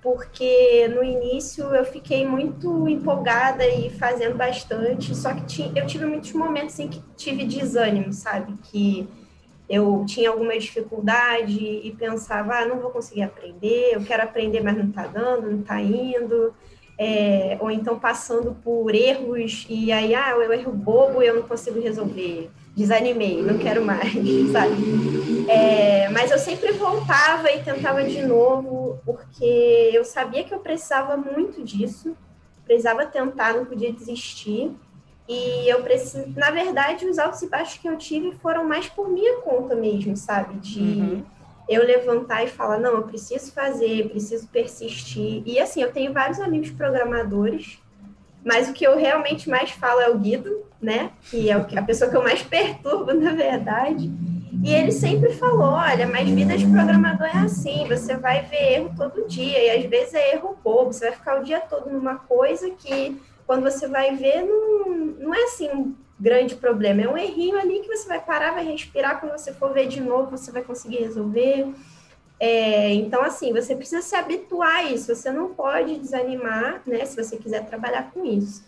Porque 0.02 0.88
no 0.90 1.04
início 1.04 1.64
eu 1.76 1.86
fiquei 1.86 2.26
muito 2.26 2.88
empolgada 2.88 3.66
e 3.68 3.90
fazendo 3.90 4.36
bastante, 4.36 5.14
só 5.16 5.34
que 5.34 5.72
eu 5.76 5.86
tive 5.86 6.06
muitos 6.06 6.34
momentos 6.34 6.78
em 6.80 6.88
que 6.88 7.02
tive 7.16 7.46
desânimo, 7.46 8.12
sabe? 8.12 8.54
Que 8.64 9.08
eu 9.70 10.04
tinha 10.08 10.32
alguma 10.32 10.58
dificuldade 10.58 11.60
e 11.60 11.96
pensava, 11.98 12.56
ah, 12.56 12.66
não 12.66 12.80
vou 12.80 12.90
conseguir 12.90 13.22
aprender, 13.22 13.92
eu 13.94 14.04
quero 14.04 14.24
aprender, 14.24 14.64
mas 14.64 14.76
não 14.76 14.90
está 14.90 15.06
dando, 15.06 15.52
não 15.52 15.60
está 15.60 15.80
indo. 15.80 16.54
É, 17.02 17.58
ou 17.62 17.72
então 17.72 17.98
passando 17.98 18.54
por 18.62 18.94
erros 18.94 19.66
e 19.70 19.90
aí, 19.90 20.14
ah, 20.14 20.32
eu 20.32 20.52
erro 20.52 20.74
bobo 20.74 21.24
e 21.24 21.28
eu 21.28 21.36
não 21.36 21.44
consigo 21.44 21.80
resolver. 21.80 22.50
Desanimei, 22.76 23.42
não 23.42 23.58
quero 23.58 23.86
mais, 23.86 24.12
sabe? 24.52 24.76
É, 25.48 26.10
mas 26.10 26.30
eu 26.30 26.38
sempre 26.38 26.74
voltava 26.74 27.50
e 27.52 27.64
tentava 27.64 28.04
de 28.04 28.22
novo, 28.24 29.00
porque 29.06 29.92
eu 29.94 30.04
sabia 30.04 30.44
que 30.44 30.54
eu 30.54 30.60
precisava 30.60 31.16
muito 31.16 31.64
disso, 31.64 32.18
precisava 32.66 33.06
tentar, 33.06 33.54
não 33.54 33.66
podia 33.66 33.94
desistir. 33.94 34.72
E 35.30 35.70
eu 35.70 35.84
preciso, 35.84 36.28
na 36.36 36.50
verdade, 36.50 37.06
os 37.06 37.20
altos 37.20 37.44
e 37.44 37.48
baixos 37.48 37.78
que 37.78 37.88
eu 37.88 37.96
tive 37.96 38.32
foram 38.38 38.64
mais 38.64 38.90
por 38.90 39.08
minha 39.08 39.42
conta 39.42 39.76
mesmo, 39.76 40.18
sabe? 40.18 40.56
De 40.56 40.82
uhum. 40.82 41.24
eu 41.70 41.86
levantar 41.86 42.44
e 42.44 42.48
falar, 42.48 42.80
não, 42.80 42.94
eu 42.94 43.04
preciso 43.04 43.52
fazer, 43.52 44.10
preciso 44.10 44.48
persistir. 44.48 45.44
E 45.46 45.60
assim, 45.60 45.84
eu 45.84 45.92
tenho 45.92 46.12
vários 46.12 46.40
amigos 46.40 46.72
programadores, 46.72 47.78
mas 48.44 48.68
o 48.68 48.74
que 48.74 48.88
eu 48.88 48.98
realmente 48.98 49.48
mais 49.48 49.70
falo 49.70 50.02
é 50.02 50.10
o 50.10 50.18
Guido, 50.18 50.64
né? 50.82 51.12
Que 51.30 51.52
é 51.52 51.54
a 51.54 51.84
pessoa 51.84 52.10
que 52.10 52.18
eu 52.18 52.24
mais 52.24 52.42
perturbo, 52.42 53.14
na 53.14 53.32
verdade. 53.32 54.12
E 54.64 54.74
ele 54.74 54.92
sempre 54.92 55.32
falou: 55.34 55.74
olha, 55.74 56.08
mas 56.08 56.28
vida 56.28 56.58
de 56.58 56.66
programador 56.66 57.28
é 57.28 57.38
assim, 57.38 57.88
você 57.88 58.18
vai 58.18 58.42
ver 58.46 58.74
erro 58.74 58.94
todo 58.98 59.28
dia, 59.28 59.64
e 59.64 59.78
às 59.78 59.86
vezes 59.86 60.16
é 60.16 60.34
erro 60.34 60.58
bobo, 60.64 60.92
você 60.92 61.10
vai 61.10 61.16
ficar 61.16 61.40
o 61.40 61.44
dia 61.44 61.60
todo 61.60 61.88
numa 61.92 62.16
coisa 62.16 62.72
que 62.72 63.16
quando 63.50 63.64
você 63.64 63.88
vai 63.88 64.16
ver, 64.16 64.44
não, 64.44 64.99
não 65.20 65.34
é 65.34 65.44
assim 65.44 65.70
um 65.70 65.96
grande 66.20 66.56
problema, 66.56 67.02
é 67.02 67.08
um 67.08 67.18
errinho 67.18 67.60
ali 67.60 67.80
que 67.80 67.88
você 67.88 68.08
vai 68.08 68.20
parar, 68.20 68.54
vai 68.54 68.66
respirar, 68.66 69.20
quando 69.20 69.34
você 69.34 69.54
for 69.54 69.74
ver 69.74 69.88
de 69.88 70.02
novo, 70.02 70.32
você 70.32 70.52
vai 70.52 70.64
conseguir 70.64 70.98
resolver. 70.98 71.74
É, 72.40 72.94
então, 72.94 73.22
assim, 73.22 73.52
você 73.52 73.76
precisa 73.76 74.02
se 74.02 74.16
habituar 74.16 74.78
a 74.78 74.84
isso, 74.84 75.14
você 75.14 75.30
não 75.30 75.54
pode 75.54 75.98
desanimar, 75.98 76.82
né, 76.86 77.06
se 77.06 77.16
você 77.16 77.38
quiser 77.38 77.66
trabalhar 77.66 78.12
com 78.12 78.26
isso. 78.26 78.64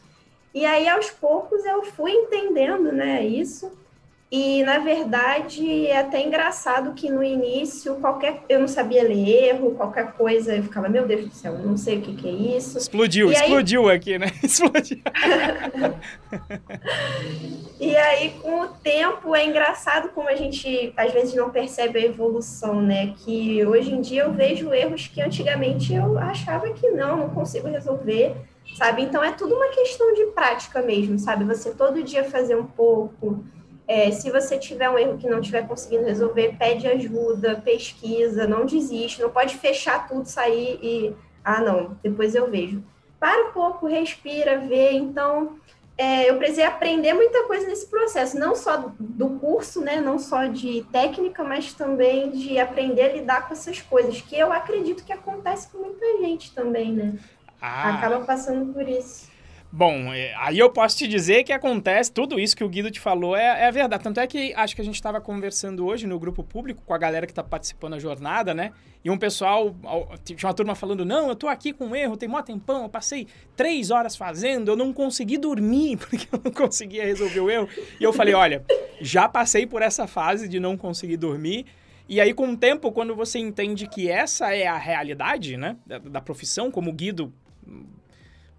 E 0.53 0.65
aí, 0.65 0.87
aos 0.89 1.09
poucos, 1.09 1.65
eu 1.65 1.83
fui 1.83 2.11
entendendo, 2.11 2.91
né, 2.91 3.25
isso, 3.25 3.71
e, 4.33 4.63
na 4.63 4.77
verdade, 4.77 5.87
é 5.87 5.99
até 5.99 6.25
engraçado 6.25 6.93
que 6.93 7.09
no 7.09 7.21
início, 7.21 7.95
qualquer 7.95 8.45
eu 8.47 8.61
não 8.61 8.67
sabia 8.67 9.03
ler 9.03 9.49
erro, 9.49 9.71
qualquer 9.71 10.13
coisa, 10.13 10.55
eu 10.55 10.63
ficava, 10.63 10.87
meu 10.87 11.05
Deus 11.05 11.25
do 11.25 11.35
céu, 11.35 11.57
não 11.57 11.75
sei 11.75 11.97
o 11.97 12.01
que, 12.01 12.15
que 12.15 12.29
é 12.29 12.31
isso. 12.31 12.77
Explodiu, 12.77 13.29
e 13.29 13.33
explodiu 13.33 13.89
aí... 13.89 13.97
aqui, 13.97 14.17
né? 14.17 14.27
Explodiu. 14.41 14.99
e 17.77 17.97
aí, 17.97 18.29
com 18.41 18.61
o 18.61 18.67
tempo, 18.69 19.35
é 19.35 19.45
engraçado 19.45 20.07
como 20.11 20.29
a 20.29 20.35
gente, 20.35 20.93
às 20.95 21.11
vezes, 21.11 21.35
não 21.35 21.49
percebe 21.49 21.99
a 21.99 22.05
evolução, 22.05 22.81
né? 22.81 23.13
Que 23.25 23.65
hoje 23.65 23.93
em 23.93 23.99
dia 23.99 24.23
eu 24.23 24.31
vejo 24.31 24.73
erros 24.73 25.07
que 25.07 25.21
antigamente 25.21 25.93
eu 25.93 26.17
achava 26.17 26.71
que 26.71 26.89
não, 26.89 27.17
não 27.17 27.29
consigo 27.31 27.67
resolver, 27.67 28.33
sabe? 28.77 29.01
Então, 29.01 29.21
é 29.21 29.33
tudo 29.33 29.55
uma 29.55 29.67
questão 29.67 30.13
de 30.13 30.27
prática 30.27 30.81
mesmo, 30.81 31.19
sabe? 31.19 31.43
Você 31.43 31.71
todo 31.71 32.01
dia 32.01 32.23
fazer 32.23 32.55
um 32.55 32.65
pouco 32.65 33.43
é, 33.87 34.11
se 34.11 34.31
você 34.31 34.57
tiver 34.57 34.89
um 34.89 34.97
erro 34.97 35.17
que 35.17 35.29
não 35.29 35.39
estiver 35.39 35.67
conseguindo 35.67 36.05
resolver, 36.05 36.55
pede 36.57 36.87
ajuda, 36.87 37.61
pesquisa, 37.63 38.47
não 38.47 38.65
desiste, 38.65 39.21
não 39.21 39.29
pode 39.29 39.57
fechar 39.57 40.07
tudo, 40.07 40.25
sair 40.25 40.79
e, 40.81 41.15
ah, 41.43 41.61
não, 41.61 41.97
depois 42.01 42.35
eu 42.35 42.49
vejo. 42.49 42.83
Para 43.19 43.49
um 43.49 43.51
pouco, 43.51 43.87
respira, 43.87 44.59
vê. 44.59 44.91
Então, 44.93 45.57
é, 45.97 46.29
eu 46.29 46.37
precisei 46.37 46.63
aprender 46.63 47.13
muita 47.13 47.43
coisa 47.43 47.67
nesse 47.67 47.87
processo, 47.87 48.39
não 48.39 48.55
só 48.55 48.91
do 48.99 49.29
curso, 49.31 49.81
né, 49.81 50.01
não 50.01 50.17
só 50.17 50.45
de 50.45 50.83
técnica, 50.91 51.43
mas 51.43 51.73
também 51.73 52.31
de 52.31 52.57
aprender 52.59 53.03
a 53.03 53.13
lidar 53.13 53.47
com 53.47 53.53
essas 53.53 53.81
coisas, 53.81 54.19
que 54.21 54.35
eu 54.35 54.51
acredito 54.51 55.03
que 55.03 55.13
acontece 55.13 55.69
com 55.69 55.77
muita 55.79 56.05
gente 56.19 56.55
também, 56.55 56.91
né? 56.91 57.19
Ah. 57.61 57.95
Acaba 57.95 58.21
passando 58.21 58.73
por 58.73 58.87
isso. 58.87 59.30
Bom, 59.73 60.13
é, 60.13 60.33
aí 60.35 60.59
eu 60.59 60.69
posso 60.69 60.97
te 60.97 61.07
dizer 61.07 61.45
que 61.45 61.53
acontece, 61.53 62.11
tudo 62.11 62.37
isso 62.37 62.57
que 62.57 62.63
o 62.63 62.67
Guido 62.67 62.91
te 62.91 62.99
falou 62.99 63.37
é, 63.37 63.63
é 63.63 63.71
verdade. 63.71 64.03
Tanto 64.03 64.19
é 64.19 64.27
que 64.27 64.53
acho 64.53 64.75
que 64.75 64.81
a 64.81 64.83
gente 64.83 64.95
estava 64.95 65.21
conversando 65.21 65.85
hoje 65.85 66.05
no 66.05 66.19
grupo 66.19 66.43
público 66.43 66.83
com 66.85 66.93
a 66.93 66.97
galera 66.97 67.25
que 67.25 67.31
está 67.31 67.41
participando 67.41 67.93
da 67.93 67.99
jornada, 67.99 68.53
né? 68.53 68.73
E 69.01 69.09
um 69.09 69.17
pessoal, 69.17 69.73
tinha 70.25 70.37
uma 70.43 70.53
turma 70.53 70.75
falando: 70.75 71.05
não, 71.05 71.29
eu 71.29 71.35
tô 71.37 71.47
aqui 71.47 71.71
com 71.71 71.87
um 71.87 71.95
erro, 71.95 72.17
tem 72.17 72.27
mó 72.27 72.41
tempão, 72.41 72.83
eu 72.83 72.89
passei 72.89 73.27
três 73.55 73.91
horas 73.91 74.17
fazendo, 74.17 74.71
eu 74.71 74.75
não 74.75 74.91
consegui 74.91 75.37
dormir 75.37 75.95
porque 76.09 76.27
eu 76.29 76.41
não 76.43 76.51
conseguia 76.51 77.05
resolver 77.05 77.39
o 77.39 77.49
erro. 77.49 77.69
E 77.97 78.03
eu 78.03 78.11
falei: 78.11 78.33
olha, 78.33 78.65
já 78.99 79.29
passei 79.29 79.65
por 79.65 79.81
essa 79.81 80.05
fase 80.05 80.49
de 80.49 80.59
não 80.59 80.75
conseguir 80.75 81.15
dormir. 81.15 81.65
E 82.09 82.19
aí, 82.19 82.33
com 82.33 82.49
o 82.49 82.57
tempo, 82.57 82.91
quando 82.91 83.15
você 83.15 83.39
entende 83.39 83.87
que 83.87 84.09
essa 84.09 84.53
é 84.53 84.67
a 84.67 84.77
realidade, 84.77 85.55
né, 85.55 85.77
da, 85.85 85.97
da 85.97 86.19
profissão, 86.19 86.69
como 86.69 86.89
o 86.89 86.93
Guido 86.93 87.33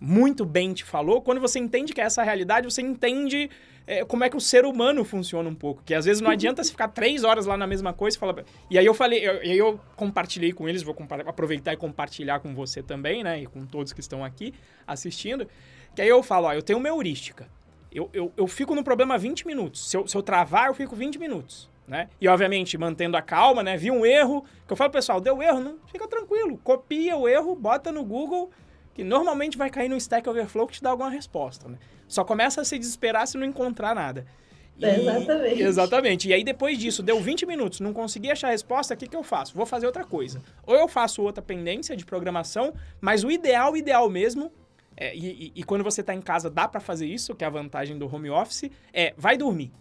muito 0.03 0.45
bem 0.45 0.73
te 0.73 0.83
falou, 0.83 1.23
quando 1.23 1.41
você 1.41 1.61
entende 1.61 1.93
que 1.93 2.01
é 2.01 2.05
essa 2.05 2.25
realidade, 2.25 2.69
você 2.69 2.83
entende 2.83 3.49
é, 3.87 4.05
como 4.05 4.25
é 4.25 4.29
que 4.29 4.37
o 4.37 4.41
ser 4.41 4.65
humano 4.65 5.05
funciona 5.05 5.49
um 5.49 5.55
pouco. 5.55 5.81
Que 5.85 5.95
às 5.95 6.05
vezes 6.05 6.21
não 6.21 6.29
adianta 6.29 6.65
você 6.65 6.73
ficar 6.73 6.89
três 6.89 7.23
horas 7.23 7.47
lá 7.47 7.57
na 7.57 7.69
mesma 7.69 7.93
coisa 7.93 8.17
e 8.17 8.21
falar. 8.21 8.45
E 8.69 8.77
aí 8.77 8.85
eu 8.85 8.95
falei, 8.95 9.25
eu, 9.25 9.39
aí 9.39 9.57
eu 9.57 9.79
compartilhei 9.95 10.53
com 10.53 10.69
eles, 10.69 10.83
vou 10.83 10.97
aproveitar 11.25 11.73
e 11.73 11.77
compartilhar 11.77 12.41
com 12.41 12.53
você 12.53 12.83
também, 12.83 13.23
né? 13.23 13.43
E 13.43 13.47
com 13.47 13.65
todos 13.65 13.93
que 13.93 14.01
estão 14.01 14.25
aqui 14.25 14.53
assistindo. 14.85 15.47
Que 15.95 16.03
aí 16.03 16.09
eu 16.09 16.21
falo, 16.21 16.49
ó, 16.49 16.53
eu 16.53 16.63
tenho 16.63 16.81
uma 16.81 16.89
heurística. 16.89 17.49
Eu, 17.93 18.11
eu, 18.13 18.33
eu 18.37 18.49
fico 18.49 18.75
no 18.75 18.83
problema 18.83 19.17
20 19.17 19.47
minutos. 19.47 19.89
Se 19.89 19.97
eu, 19.97 20.09
se 20.09 20.17
eu 20.17 20.23
travar, 20.23 20.67
eu 20.67 20.75
fico 20.75 20.97
20 20.97 21.17
minutos. 21.21 21.71
Né? 21.87 22.09
E 22.21 22.27
obviamente 22.27 22.77
mantendo 22.77 23.17
a 23.17 23.23
calma, 23.23 23.63
né? 23.63 23.77
Vi 23.77 23.91
um 23.91 24.05
erro, 24.05 24.45
que 24.67 24.73
eu 24.73 24.77
falo, 24.77 24.91
pessoal, 24.91 25.21
deu 25.21 25.41
erro, 25.41 25.61
não 25.61 25.79
fica 25.87 26.09
tranquilo, 26.09 26.59
copia 26.59 27.17
o 27.17 27.29
erro, 27.29 27.55
bota 27.55 27.93
no 27.93 28.05
Google 28.05 28.51
que 28.95 29.03
normalmente 29.03 29.57
vai 29.57 29.71
cair 29.71 29.89
no 29.89 29.97
Stack 29.97 30.29
Overflow 30.29 30.67
que 30.67 30.75
te 30.75 30.83
dá 30.83 30.91
alguma 30.91 31.11
resposta, 31.11 31.69
né? 31.69 31.79
Só 32.07 32.25
começa 32.25 32.61
a 32.61 32.65
se 32.65 32.79
desesperar 32.79 33.27
se 33.27 33.39
não 33.39 33.47
encontrar 33.47 33.95
nada. 33.95 34.27
E, 34.79 34.85
exatamente. 34.85 35.63
Exatamente. 35.63 36.29
E 36.29 36.33
aí, 36.35 36.45
depois 36.45 36.79
disso, 36.79 37.03
deu 37.03 37.21
20 37.21 37.47
minutos, 37.47 37.81
não 37.81 37.93
consegui 37.93 38.31
achar 38.31 38.49
a 38.49 38.51
resposta, 38.51 38.95
o 38.95 38.97
que, 38.97 39.07
que 39.07 39.17
eu 39.17 39.23
faço? 39.23 39.55
Vou 39.55 39.67
fazer 39.67 39.87
outra 39.87 40.05
coisa. 40.05 40.43
Ou 40.67 40.75
eu 40.75 40.89
faço 40.89 41.23
outra 41.23 41.43
pendência 41.43 41.97
de 41.97 42.05
programação, 42.05 42.75
mas 43.01 43.25
o 43.25 43.31
ideal, 43.31 43.77
ideal 43.77 44.09
mesmo, 44.11 44.51
é, 44.97 45.15
e, 45.15 45.27
e, 45.27 45.53
e, 45.57 45.65
quando 45.65 45.83
você 45.83 46.03
está 46.03 46.15
em 46.15 46.21
casa 46.21 46.51
dá 46.51 46.69
para 46.69 46.81
fazer 46.81 47.07
isso, 47.07 47.35
que 47.35 47.45
é 47.45 47.47
a 47.47 47.51
vantagem 47.51 47.97
do 47.99 48.15
home 48.15 48.29
office, 48.31 48.71
é 48.93 49.15
vai 49.17 49.37
dormir. 49.37 49.73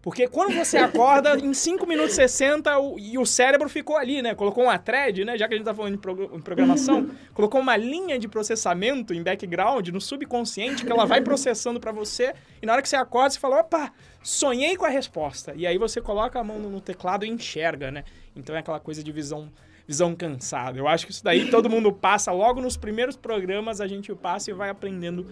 Porque 0.00 0.28
quando 0.28 0.54
você 0.54 0.78
acorda, 0.78 1.36
em 1.36 1.52
5 1.52 1.86
minutos 1.86 2.14
60, 2.14 2.78
o, 2.78 2.98
e 2.98 3.18
o 3.18 3.26
cérebro 3.26 3.68
ficou 3.68 3.96
ali, 3.96 4.22
né? 4.22 4.34
Colocou 4.34 4.64
uma 4.64 4.78
thread, 4.78 5.24
né? 5.24 5.36
Já 5.36 5.48
que 5.48 5.54
a 5.54 5.56
gente 5.56 5.66
tá 5.66 5.74
falando 5.74 5.94
em, 5.94 6.40
programação, 6.40 7.10
colocou 7.34 7.60
uma 7.60 7.76
linha 7.76 8.18
de 8.18 8.28
processamento 8.28 9.12
em 9.12 9.22
background, 9.22 9.88
no 9.88 10.00
subconsciente, 10.00 10.84
que 10.84 10.92
ela 10.92 11.04
vai 11.04 11.20
processando 11.20 11.80
para 11.80 11.90
você, 11.90 12.32
e 12.62 12.66
na 12.66 12.72
hora 12.72 12.82
que 12.82 12.88
você 12.88 12.96
acorda, 12.96 13.30
você 13.30 13.40
fala, 13.40 13.60
opa, 13.60 13.92
sonhei 14.22 14.76
com 14.76 14.84
a 14.84 14.90
resposta. 14.90 15.52
E 15.56 15.66
aí 15.66 15.76
você 15.78 16.00
coloca 16.00 16.38
a 16.38 16.44
mão 16.44 16.58
no 16.58 16.80
teclado 16.80 17.24
e 17.24 17.28
enxerga, 17.28 17.90
né? 17.90 18.04
Então 18.36 18.54
é 18.54 18.60
aquela 18.60 18.80
coisa 18.80 19.02
de 19.02 19.10
visão 19.10 19.50
visão 19.88 20.14
cansada. 20.14 20.78
Eu 20.78 20.86
acho 20.86 21.06
que 21.06 21.12
isso 21.12 21.24
daí 21.24 21.50
todo 21.50 21.70
mundo 21.70 21.90
passa 21.90 22.30
logo 22.30 22.60
nos 22.60 22.76
primeiros 22.76 23.16
programas, 23.16 23.80
a 23.80 23.86
gente 23.86 24.14
passa 24.14 24.50
e 24.50 24.52
vai 24.52 24.68
aprendendo 24.68 25.26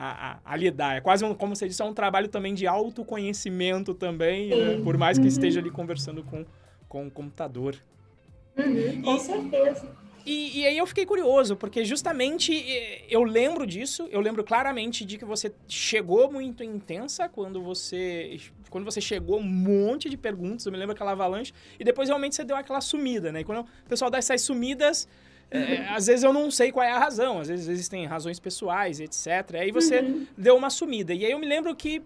a, 0.00 0.32
a, 0.32 0.38
a 0.54 0.56
lidar. 0.56 0.96
É 0.96 1.00
quase, 1.02 1.22
um, 1.22 1.34
como 1.34 1.54
você 1.54 1.68
disse, 1.68 1.82
é 1.82 1.84
um 1.84 1.92
trabalho 1.92 2.28
também 2.28 2.54
de 2.54 2.66
autoconhecimento 2.66 3.92
também, 3.92 4.48
né? 4.48 4.80
por 4.82 4.96
mais 4.96 5.18
que 5.18 5.26
esteja 5.26 5.60
ali 5.60 5.70
conversando 5.70 6.22
com, 6.24 6.46
com 6.88 7.06
o 7.06 7.10
computador. 7.10 7.76
Uhum, 8.56 9.02
com 9.02 9.18
certeza. 9.18 10.00
E, 10.24 10.60
e, 10.60 10.66
aí 10.66 10.76
eu 10.76 10.86
fiquei 10.86 11.04
curioso, 11.04 11.56
porque 11.56 11.84
justamente 11.84 12.52
eu 13.08 13.22
lembro 13.22 13.66
disso, 13.66 14.08
eu 14.10 14.20
lembro 14.20 14.44
claramente 14.44 15.04
de 15.04 15.18
que 15.18 15.24
você 15.24 15.52
chegou 15.66 16.30
muito 16.30 16.62
intensa 16.62 17.28
quando 17.28 17.62
você 17.62 18.38
quando 18.68 18.84
você 18.84 19.00
chegou 19.00 19.40
um 19.40 19.42
monte 19.42 20.08
de 20.08 20.16
perguntas, 20.16 20.64
eu 20.64 20.72
me 20.72 20.78
lembro 20.78 20.94
aquela 20.94 21.10
avalanche, 21.12 21.52
e 21.78 21.82
depois 21.82 22.08
realmente 22.08 22.36
você 22.36 22.44
deu 22.44 22.54
aquela 22.54 22.80
sumida, 22.80 23.32
né? 23.32 23.40
E 23.40 23.44
quando 23.44 23.62
o 23.62 23.88
pessoal 23.88 24.10
dá 24.10 24.18
essas 24.18 24.42
sumidas, 24.42 25.08
é, 25.50 25.58
uhum. 25.58 25.94
às 25.94 26.06
vezes 26.06 26.22
eu 26.22 26.32
não 26.32 26.50
sei 26.50 26.70
qual 26.70 26.84
é 26.84 26.92
a 26.92 26.98
razão, 26.98 27.40
às 27.40 27.48
vezes 27.48 27.68
existem 27.68 28.06
razões 28.06 28.38
pessoais, 28.38 29.00
etc. 29.00 29.56
Aí 29.60 29.72
você 29.72 30.00
uhum. 30.00 30.26
deu 30.36 30.56
uma 30.56 30.70
sumida. 30.70 31.12
E 31.12 31.24
aí 31.24 31.32
eu 31.32 31.38
me 31.38 31.46
lembro 31.46 31.74
que, 31.74 32.02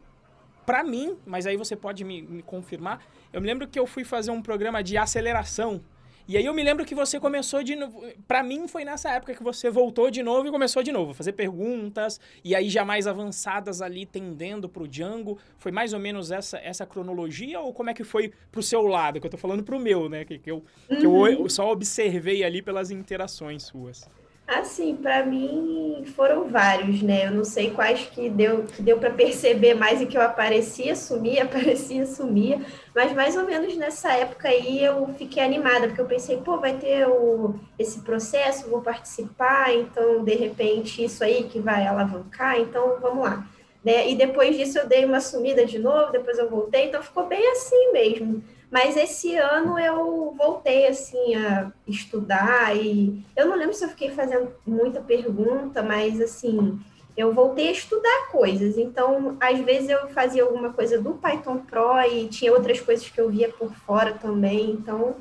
para 0.65 0.83
mim, 0.83 1.17
mas 1.27 1.47
aí 1.47 1.57
você 1.57 1.77
pode 1.77 2.05
me, 2.05 2.23
me 2.23 2.43
confirmar, 2.43 3.05
eu 3.33 3.41
me 3.41 3.47
lembro 3.47 3.69
que 3.69 3.79
eu 3.79 3.87
fui 3.87 4.05
fazer 4.05 4.31
um 4.31 4.41
programa 4.41 4.83
de 4.83 4.97
aceleração 4.97 5.83
e 6.27 6.37
aí 6.37 6.45
eu 6.45 6.55
me 6.55 6.63
lembro 6.63 6.85
que 6.85 6.95
você 6.95 7.21
começou 7.21 7.63
de 7.63 7.77
novo. 7.77 8.03
Pra 8.27 8.43
mim 8.43 8.67
foi 8.67 8.85
nessa 8.85 9.11
época 9.11 9.35
que 9.35 9.43
você 9.43 9.71
voltou 9.71 10.11
de 10.11 10.23
novo 10.23 10.49
e 10.49 10.51
começou 10.51 10.83
de 10.83 10.91
novo, 10.91 11.13
fazer 11.13 11.33
perguntas, 11.33 12.19
e 12.43 12.55
aí 12.55 12.71
já 12.71 12.85
mais 12.85 13.07
avançadas 13.07 13.83
ali, 13.83 14.07
tendendo 14.07 14.69
pro 14.69 14.89
Django. 14.89 15.39
Foi 15.59 15.71
mais 15.71 15.93
ou 15.93 16.01
menos 16.01 16.31
essa, 16.31 16.59
essa 16.59 16.87
cronologia, 16.87 17.61
ou 17.61 17.73
como 17.73 17.91
é 17.91 17.95
que 17.95 18.05
foi 18.05 18.33
pro 18.51 18.63
seu 18.63 18.83
lado? 18.83 19.21
Que 19.21 19.27
eu 19.27 19.31
tô 19.31 19.37
falando 19.37 19.63
pro 19.63 19.79
meu, 19.79 20.09
né? 20.09 20.25
Que, 20.25 20.39
que, 20.39 20.51
eu, 20.51 20.65
uhum. 20.89 20.99
que 20.99 21.07
eu, 21.07 21.27
eu 21.27 21.41
uhum. 21.41 21.49
só 21.49 21.71
observei 21.71 22.43
ali 22.43 22.63
pelas 22.63 22.91
interações 22.91 23.65
suas. 23.65 24.09
Assim, 24.47 24.95
para 24.95 25.25
mim 25.25 26.05
foram 26.15 26.49
vários, 26.51 27.01
né? 27.01 27.27
Eu 27.27 27.31
não 27.31 27.45
sei 27.45 27.71
quais 27.71 28.03
que 28.03 28.29
deu, 28.29 28.65
que 28.65 28.83
deu 28.83 28.99
para 28.99 29.11
perceber 29.11 29.73
mais 29.73 30.03
e 30.03 30.07
que 30.07 30.19
eu 30.19 30.21
aparecia, 30.21 30.95
sumia, 30.95 31.45
aparecia, 31.45 32.05
sumia, 32.05 32.61
mas 32.95 33.15
mais 33.15 33.37
ou 33.37 33.47
menos 33.47 33.75
nessa 33.75 34.13
época 34.13 34.49
aí 34.49 34.85
eu 34.85 35.09
fiquei 35.17 35.43
animada, 35.43 35.87
porque 35.87 36.01
eu 36.01 36.07
pensei, 36.07 36.37
pô, 36.37 36.59
vai 36.59 36.75
ter 36.77 37.09
o, 37.09 37.55
esse 37.79 38.01
processo, 38.01 38.69
vou 38.69 38.83
participar, 38.83 39.75
então 39.75 40.23
de 40.23 40.35
repente 40.35 41.03
isso 41.03 41.25
aí 41.25 41.45
que 41.45 41.59
vai 41.59 41.87
alavancar, 41.87 42.61
então 42.61 42.99
vamos 43.01 43.25
lá. 43.25 43.47
Né? 43.83 44.11
E 44.11 44.15
depois 44.15 44.57
disso 44.57 44.79
eu 44.79 44.87
dei 44.87 45.07
uma 45.07 45.21
sumida 45.21 45.65
de 45.65 45.79
novo, 45.79 46.13
depois 46.13 46.39
eu 46.39 46.51
voltei, 46.51 46.87
então 46.89 47.03
ficou 47.03 47.27
bem 47.27 47.51
assim 47.53 47.93
mesmo. 47.93 48.45
Mas 48.75 48.97
esse 48.97 49.37
ano 49.37 49.79
eu 49.79 50.35
voltei 50.37 50.89
assim 50.89 51.37
a 51.37 51.71
estudar 51.87 52.77
e 52.77 53.25
eu 53.37 53.47
não 53.47 53.55
lembro 53.57 53.73
se 53.73 53.85
eu 53.85 53.89
fiquei 53.89 54.11
fazendo 54.11 54.51
muita 54.67 55.01
pergunta, 55.01 55.81
mas 55.81 56.21
assim, 56.21 56.81
eu 57.17 57.33
voltei 57.33 57.69
a 57.69 57.71
estudar 57.71 58.27
coisas. 58.33 58.77
Então, 58.77 59.37
às 59.39 59.61
vezes 59.61 59.91
eu 59.91 60.09
fazia 60.09 60.43
alguma 60.43 60.73
coisa 60.73 61.01
do 61.01 61.15
Python 61.15 61.59
Pro 61.59 62.01
e 62.01 62.27
tinha 62.27 62.53
outras 62.53 62.81
coisas 62.81 63.09
que 63.09 63.21
eu 63.21 63.31
via 63.31 63.49
por 63.49 63.73
fora 63.73 64.15
também. 64.15 64.73
Então, 64.73 65.19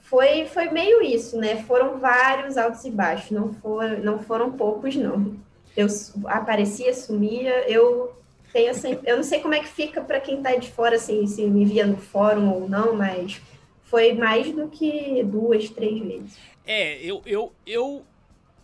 foi 0.00 0.46
foi 0.46 0.68
meio 0.70 1.00
isso, 1.00 1.38
né? 1.38 1.62
Foram 1.68 2.00
vários 2.00 2.56
altos 2.56 2.84
e 2.84 2.90
baixos, 2.90 3.30
não 3.30 3.54
foram 3.54 4.00
não 4.00 4.18
foram 4.18 4.50
poucos 4.50 4.96
não. 4.96 5.36
Eu 5.76 5.86
aparecia, 6.26 6.92
sumia, 6.92 7.70
eu 7.70 8.12
tenho 8.52 8.74
sempre, 8.74 9.10
eu 9.10 9.16
não 9.16 9.22
sei 9.22 9.40
como 9.40 9.54
é 9.54 9.60
que 9.60 9.68
fica 9.68 10.00
para 10.00 10.20
quem 10.20 10.38
está 10.38 10.54
de 10.56 10.70
fora, 10.70 10.96
assim, 10.96 11.26
se 11.26 11.44
me 11.46 11.64
via 11.64 11.86
no 11.86 11.96
fórum 11.96 12.50
ou 12.50 12.68
não, 12.68 12.94
mas 12.94 13.40
foi 13.82 14.12
mais 14.12 14.50
do 14.52 14.68
que 14.68 15.22
duas, 15.24 15.68
três 15.70 15.98
vezes. 16.00 16.38
É, 16.66 17.02
eu, 17.02 17.22
eu, 17.24 17.52
eu 17.66 18.04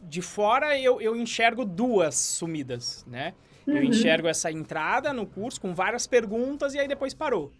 de 0.02 0.20
fora 0.20 0.78
eu, 0.78 1.00
eu 1.00 1.16
enxergo 1.16 1.64
duas 1.64 2.14
sumidas, 2.14 3.04
né? 3.06 3.34
Uhum. 3.66 3.76
Eu 3.76 3.84
enxergo 3.84 4.28
essa 4.28 4.50
entrada 4.50 5.12
no 5.12 5.26
curso 5.26 5.60
com 5.60 5.74
várias 5.74 6.06
perguntas 6.06 6.74
e 6.74 6.78
aí 6.78 6.86
depois 6.86 7.14
parou. 7.14 7.50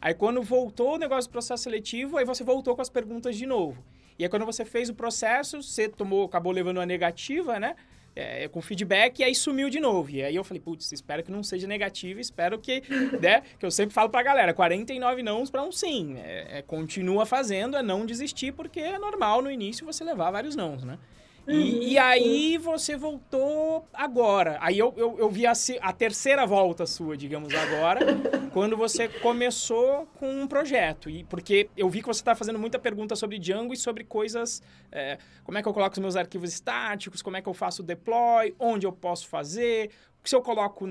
Aí 0.00 0.12
quando 0.12 0.42
voltou 0.42 0.94
o 0.94 0.98
negócio 0.98 1.30
do 1.30 1.32
processo 1.32 1.62
seletivo, 1.62 2.18
aí 2.18 2.24
você 2.24 2.44
voltou 2.44 2.76
com 2.76 2.82
as 2.82 2.90
perguntas 2.90 3.36
de 3.36 3.46
novo. 3.46 3.82
E 4.18 4.24
aí 4.24 4.28
quando 4.28 4.44
você 4.44 4.64
fez 4.64 4.90
o 4.90 4.94
processo, 4.94 5.62
você 5.62 5.88
tomou, 5.88 6.26
acabou 6.26 6.52
levando 6.52 6.76
uma 6.76 6.86
negativa, 6.86 7.58
né? 7.58 7.74
É, 8.14 8.48
com 8.48 8.60
feedback 8.62 9.18
e 9.18 9.24
aí 9.24 9.34
sumiu 9.34 9.68
de 9.68 9.80
novo. 9.80 10.10
E 10.10 10.22
aí 10.22 10.34
eu 10.34 10.44
falei, 10.44 10.60
putz, 10.60 10.92
espero 10.92 11.22
que 11.22 11.30
não 11.30 11.42
seja 11.42 11.66
negativo, 11.66 12.20
espero 12.20 12.58
que, 12.58 12.82
né, 13.20 13.42
que 13.58 13.66
eu 13.66 13.70
sempre 13.70 13.94
falo 13.94 14.08
pra 14.08 14.22
galera, 14.22 14.54
49 14.54 15.22
nãos 15.22 15.50
para 15.50 15.62
um 15.62 15.72
sim. 15.72 16.16
É, 16.18 16.58
é, 16.58 16.62
continua 16.62 17.26
fazendo, 17.26 17.76
é 17.76 17.82
não 17.82 18.06
desistir, 18.06 18.52
porque 18.52 18.80
é 18.80 18.98
normal 18.98 19.42
no 19.42 19.50
início 19.50 19.86
você 19.86 20.04
levar 20.04 20.30
vários 20.30 20.54
nãos, 20.54 20.84
né? 20.84 20.98
E, 21.46 21.52
uhum, 21.52 21.82
e, 21.82 21.98
aí 21.98 22.58
você 22.58 22.96
voltou 22.96 23.86
agora. 23.92 24.56
Aí 24.60 24.78
eu, 24.78 24.94
eu, 24.96 25.18
eu 25.18 25.28
vi 25.28 25.46
a, 25.46 25.52
a, 25.82 25.92
terceira 25.92 26.46
volta 26.46 26.86
sua, 26.86 27.16
digamos, 27.16 27.54
agora, 27.54 28.00
quando 28.52 28.76
você 28.76 29.08
começou 29.08 30.06
com 30.18 30.42
um 30.42 30.46
projeto. 30.46 31.10
E 31.10 31.24
porque 31.24 31.68
eu 31.76 31.88
vi 31.90 32.00
que 32.00 32.06
você 32.06 32.20
está 32.20 32.34
fazendo 32.34 32.58
muita 32.58 32.78
pergunta 32.78 33.14
sobre 33.14 33.38
Django 33.38 33.74
e 33.74 33.76
sobre 33.76 34.04
coisas. 34.04 34.62
É, 34.90 35.18
como 35.42 35.58
é 35.58 35.62
que 35.62 35.68
eu 35.68 35.74
coloco 35.74 35.92
os 35.92 35.98
meus 35.98 36.16
arquivos 36.16 36.50
estáticos, 36.50 37.20
como 37.20 37.36
é 37.36 37.42
que 37.42 37.48
eu 37.48 37.54
faço 37.54 37.82
o 37.82 37.84
deploy, 37.84 38.54
onde 38.58 38.86
eu 38.86 38.92
posso 38.92 39.28
fazer, 39.28 39.90
se 40.24 40.34
eu 40.34 40.40
coloco 40.40 40.86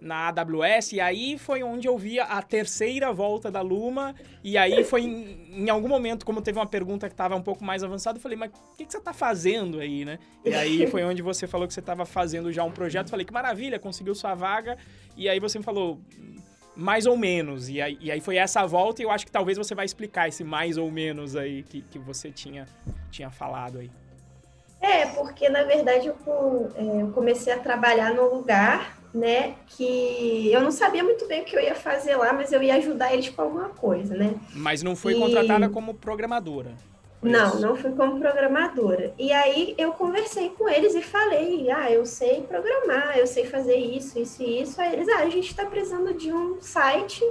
na 0.00 0.28
AWS, 0.28 0.92
e 0.92 1.00
aí 1.00 1.36
foi 1.36 1.62
onde 1.62 1.88
eu 1.88 1.98
vi 1.98 2.20
a 2.20 2.40
terceira 2.40 3.12
volta 3.12 3.50
da 3.50 3.60
Luma, 3.60 4.14
e 4.44 4.56
aí 4.56 4.84
foi 4.84 5.02
em, 5.02 5.64
em 5.64 5.70
algum 5.70 5.88
momento, 5.88 6.24
como 6.24 6.40
teve 6.40 6.58
uma 6.58 6.66
pergunta 6.66 7.08
que 7.08 7.14
estava 7.14 7.34
um 7.34 7.42
pouco 7.42 7.64
mais 7.64 7.82
avançada, 7.82 8.18
eu 8.18 8.22
falei, 8.22 8.38
mas 8.38 8.50
o 8.50 8.76
que, 8.76 8.86
que, 8.86 8.92
você 8.92 8.98
está 8.98 9.12
fazendo 9.12 9.80
aí, 9.80 10.04
né? 10.04 10.18
E 10.44 10.54
aí 10.54 10.86
foi 10.86 11.02
onde 11.02 11.20
você 11.20 11.46
falou 11.46 11.66
que 11.66 11.74
você 11.74 11.80
estava 11.80 12.06
fazendo 12.06 12.52
já 12.52 12.62
um 12.62 12.70
projeto, 12.70 13.06
eu 13.06 13.10
falei, 13.10 13.26
que 13.26 13.32
maravilha, 13.32 13.78
conseguiu 13.78 14.14
sua 14.14 14.34
vaga, 14.34 14.78
e 15.16 15.28
aí 15.28 15.40
você 15.40 15.58
me 15.58 15.64
falou, 15.64 16.00
mais 16.76 17.06
ou 17.06 17.16
menos, 17.16 17.68
e 17.68 17.82
aí, 17.82 17.98
e 18.00 18.10
aí 18.10 18.20
foi 18.20 18.36
essa 18.36 18.64
volta, 18.66 19.02
e 19.02 19.04
eu 19.04 19.10
acho 19.10 19.26
que 19.26 19.32
talvez 19.32 19.58
você 19.58 19.74
vai 19.74 19.84
explicar 19.84 20.28
esse 20.28 20.44
mais 20.44 20.78
ou 20.78 20.90
menos 20.90 21.34
aí 21.34 21.64
que, 21.64 21.82
que 21.82 21.98
você 21.98 22.30
tinha, 22.30 22.66
tinha 23.10 23.30
falado 23.30 23.78
aí. 23.78 23.90
É, 24.80 25.06
porque 25.06 25.48
na 25.48 25.62
verdade 25.64 26.08
eu, 26.08 26.16
é, 26.74 27.02
eu 27.02 27.10
comecei 27.12 27.52
a 27.52 27.58
trabalhar 27.58 28.14
num 28.14 28.34
lugar, 28.34 28.98
né, 29.12 29.56
que 29.66 30.50
eu 30.52 30.60
não 30.60 30.70
sabia 30.70 31.02
muito 31.02 31.26
bem 31.26 31.42
o 31.42 31.44
que 31.44 31.56
eu 31.56 31.60
ia 31.60 31.74
fazer 31.74 32.16
lá, 32.16 32.32
mas 32.32 32.52
eu 32.52 32.62
ia 32.62 32.76
ajudar 32.76 33.12
eles 33.12 33.28
com 33.28 33.42
alguma 33.42 33.68
coisa, 33.70 34.16
né? 34.16 34.34
Mas 34.54 34.82
não 34.82 34.94
foi 34.94 35.14
e... 35.14 35.18
contratada 35.18 35.68
como 35.68 35.94
programadora. 35.94 36.74
Não, 37.22 37.48
isso. 37.48 37.60
não 37.60 37.76
fui 37.76 37.92
como 37.92 38.18
programadora. 38.18 39.12
E 39.18 39.30
aí 39.30 39.74
eu 39.76 39.92
conversei 39.92 40.50
com 40.50 40.68
eles 40.68 40.94
e 40.94 41.02
falei, 41.02 41.70
ah, 41.70 41.90
eu 41.90 42.06
sei 42.06 42.42
programar, 42.42 43.18
eu 43.18 43.26
sei 43.26 43.44
fazer 43.44 43.76
isso, 43.76 44.18
isso 44.18 44.42
e 44.42 44.62
isso. 44.62 44.80
Aí 44.80 44.94
eles, 44.94 45.08
ah, 45.08 45.18
a 45.18 45.28
gente 45.28 45.50
está 45.50 45.66
precisando 45.66 46.14
de 46.14 46.32
um 46.32 46.60
site, 46.62 47.22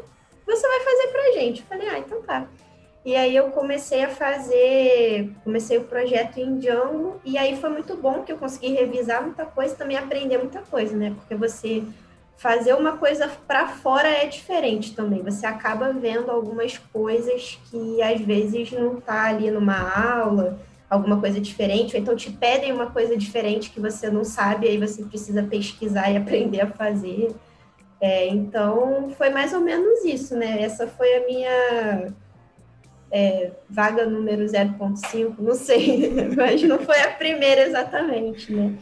você 0.46 0.68
vai 0.68 0.80
fazer 0.82 1.08
pra 1.08 1.32
gente. 1.32 1.62
Eu 1.62 1.68
falei, 1.68 1.90
ah, 1.90 2.00
então 2.00 2.22
tá. 2.22 2.48
E 3.06 3.16
aí 3.16 3.36
eu 3.36 3.50
comecei 3.52 4.04
a 4.04 4.10
fazer, 4.10 5.32
comecei 5.44 5.78
o 5.78 5.86
projeto 5.86 6.38
em 6.38 6.60
Django, 6.60 7.20
e 7.24 7.38
aí 7.38 7.56
foi 7.56 7.70
muito 7.70 7.96
bom 7.96 8.24
que 8.24 8.32
eu 8.32 8.38
consegui 8.38 8.74
revisar 8.74 9.24
muita 9.24 9.46
coisa 9.46 9.74
também 9.76 9.98
aprender 9.98 10.38
muita 10.38 10.62
coisa, 10.62 10.96
né? 10.96 11.14
Porque 11.16 11.34
você 11.34 11.84
fazer 12.36 12.74
uma 12.74 12.98
coisa 12.98 13.30
para 13.48 13.68
fora 13.68 14.08
é 14.08 14.26
diferente 14.26 14.96
também. 14.96 15.24
Você 15.24 15.46
acaba 15.46 15.92
vendo 15.94 16.30
algumas 16.30 16.78
coisas 16.78 17.60
que 17.70 18.02
às 18.02 18.20
vezes 18.22 18.72
não 18.72 19.00
tá 19.00 19.26
ali 19.26 19.50
numa 19.50 19.78
aula, 19.78 20.60
alguma 20.90 21.20
coisa 21.20 21.40
diferente, 21.40 21.96
ou 21.96 22.02
então 22.02 22.16
te 22.16 22.32
pedem 22.32 22.74
uma 22.74 22.88
coisa 22.92 23.16
diferente 23.16 23.70
que 23.70 23.80
você 23.80 24.10
não 24.10 24.24
sabe, 24.26 24.68
aí 24.68 24.78
você 24.78 25.04
precisa 25.04 25.44
pesquisar 25.44 26.12
e 26.12 26.18
aprender 26.18 26.62
a 26.62 26.68
fazer. 26.68 27.34
É, 28.02 28.28
então, 28.28 29.10
foi 29.18 29.30
mais 29.30 29.54
ou 29.54 29.62
menos 29.62 30.04
isso, 30.06 30.36
né? 30.36 30.62
Essa 30.62 30.88
foi 30.88 31.16
a 31.16 31.26
minha 31.26 32.14
é, 33.12 33.52
vaga 33.70 34.06
número 34.06 34.44
0.5, 34.46 35.36
não 35.40 35.56
sei, 35.56 36.12
mas 36.36 36.62
não 36.64 36.80
foi 36.80 37.00
a 37.02 37.12
primeira 37.12 37.62
exatamente, 37.62 38.54
né? 38.54 38.78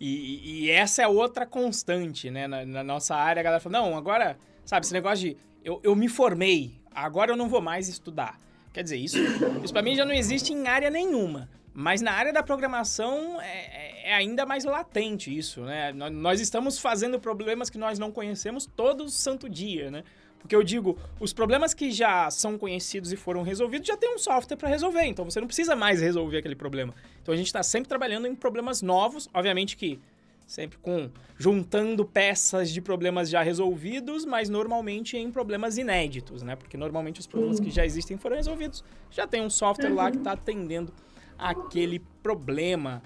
E, 0.00 0.64
e 0.64 0.70
essa 0.70 1.02
é 1.02 1.08
outra 1.08 1.46
constante, 1.46 2.30
né? 2.30 2.46
Na, 2.46 2.64
na, 2.64 2.82
nossa 2.82 3.14
área, 3.14 3.40
a 3.40 3.42
galera 3.42 3.60
fala, 3.60 3.78
não, 3.80 3.96
agora, 3.96 4.36
sabe, 4.64 4.84
esse 4.84 4.92
negócio 4.92 5.30
de 5.30 5.36
eu, 5.64 5.80
eu 5.82 5.96
me 5.96 6.08
formei, 6.08 6.74
agora 6.94 7.32
eu 7.32 7.36
não 7.36 7.48
vou 7.48 7.60
mais 7.60 7.88
estudar. 7.88 8.38
Quer 8.72 8.82
dizer, 8.82 8.96
isso, 8.96 9.16
isso 9.62 9.72
para 9.72 9.82
mim 9.82 9.94
já 9.94 10.04
não 10.04 10.12
existe 10.12 10.52
em 10.52 10.66
área 10.66 10.90
nenhuma. 10.90 11.48
Mas 11.72 12.00
na 12.00 12.12
área 12.12 12.32
da 12.32 12.42
programação 12.42 13.40
é, 13.40 14.10
é, 14.10 14.14
ainda 14.14 14.44
mais 14.46 14.64
latente 14.64 15.36
isso, 15.36 15.62
né? 15.62 15.92
Nós 15.92 16.40
estamos 16.40 16.78
fazendo 16.78 17.18
problemas 17.18 17.70
que 17.70 17.78
nós 17.78 17.98
não 17.98 18.12
conhecemos 18.12 18.66
todo 18.66 19.08
santo 19.08 19.48
dia, 19.48 19.90
né? 19.90 20.04
Porque 20.44 20.54
eu 20.54 20.62
digo, 20.62 20.98
os 21.18 21.32
problemas 21.32 21.72
que 21.72 21.90
já 21.90 22.30
são 22.30 22.58
conhecidos 22.58 23.10
e 23.10 23.16
foram 23.16 23.40
resolvidos 23.40 23.88
já 23.88 23.96
tem 23.96 24.14
um 24.14 24.18
software 24.18 24.58
para 24.58 24.68
resolver, 24.68 25.04
então 25.06 25.24
você 25.24 25.40
não 25.40 25.46
precisa 25.46 25.74
mais 25.74 26.02
resolver 26.02 26.36
aquele 26.36 26.54
problema. 26.54 26.94
Então 27.22 27.32
a 27.32 27.36
gente 27.36 27.46
está 27.46 27.62
sempre 27.62 27.88
trabalhando 27.88 28.26
em 28.26 28.34
problemas 28.34 28.82
novos, 28.82 29.26
obviamente 29.32 29.74
que 29.74 29.98
sempre 30.46 30.76
com 30.76 31.08
juntando 31.38 32.04
peças 32.04 32.70
de 32.70 32.82
problemas 32.82 33.30
já 33.30 33.42
resolvidos, 33.42 34.26
mas 34.26 34.50
normalmente 34.50 35.16
em 35.16 35.30
problemas 35.30 35.78
inéditos, 35.78 36.42
né? 36.42 36.54
Porque 36.56 36.76
normalmente 36.76 37.20
os 37.20 37.26
problemas 37.26 37.58
que 37.58 37.70
já 37.70 37.86
existem 37.86 38.18
foram 38.18 38.36
resolvidos, 38.36 38.84
já 39.10 39.26
tem 39.26 39.40
um 39.40 39.48
software 39.48 39.88
uhum. 39.88 39.96
lá 39.96 40.10
que 40.10 40.18
está 40.18 40.32
atendendo 40.32 40.92
aquele 41.38 42.00
problema. 42.22 43.02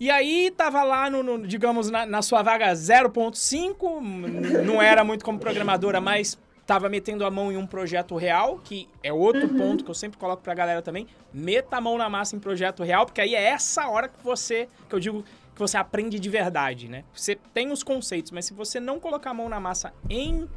E 0.00 0.10
aí 0.10 0.50
tava 0.56 0.82
lá 0.82 1.10
no, 1.10 1.22
no 1.22 1.46
digamos, 1.46 1.90
na, 1.90 2.06
na, 2.06 2.22
sua 2.22 2.42
vaga 2.42 2.72
0.5, 2.72 4.64
não 4.64 4.80
era 4.80 5.04
muito 5.04 5.22
como 5.22 5.38
programadora, 5.38 6.00
mas 6.00 6.38
tava 6.72 6.88
metendo 6.88 7.22
a 7.26 7.30
mão 7.30 7.52
em 7.52 7.56
um 7.58 7.66
projeto 7.66 8.16
real, 8.16 8.58
que 8.64 8.88
é 9.02 9.12
outro 9.12 9.46
uhum. 9.46 9.58
ponto 9.58 9.84
que 9.84 9.90
eu 9.90 9.94
sempre 9.94 10.16
coloco 10.16 10.42
pra 10.42 10.54
galera 10.54 10.80
também. 10.80 11.06
Meta 11.30 11.76
a 11.76 11.80
mão 11.82 11.98
na 11.98 12.08
massa 12.08 12.34
em 12.34 12.38
projeto 12.38 12.82
real, 12.82 13.04
porque 13.04 13.20
aí 13.20 13.34
é 13.34 13.42
essa 13.42 13.86
hora 13.88 14.08
que 14.08 14.24
você, 14.24 14.66
que 14.88 14.94
eu 14.94 14.98
digo, 14.98 15.22
que 15.54 15.58
você 15.58 15.76
aprende 15.76 16.18
de 16.18 16.30
verdade, 16.30 16.88
né? 16.88 17.04
Você 17.14 17.36
tem 17.52 17.70
os 17.70 17.82
conceitos, 17.82 18.32
mas 18.32 18.46
se 18.46 18.54
você 18.54 18.80
não 18.80 18.98
colocar 18.98 19.32
a 19.32 19.34
mão 19.34 19.50
na 19.50 19.60
massa 19.60 19.92
em, 20.08 20.48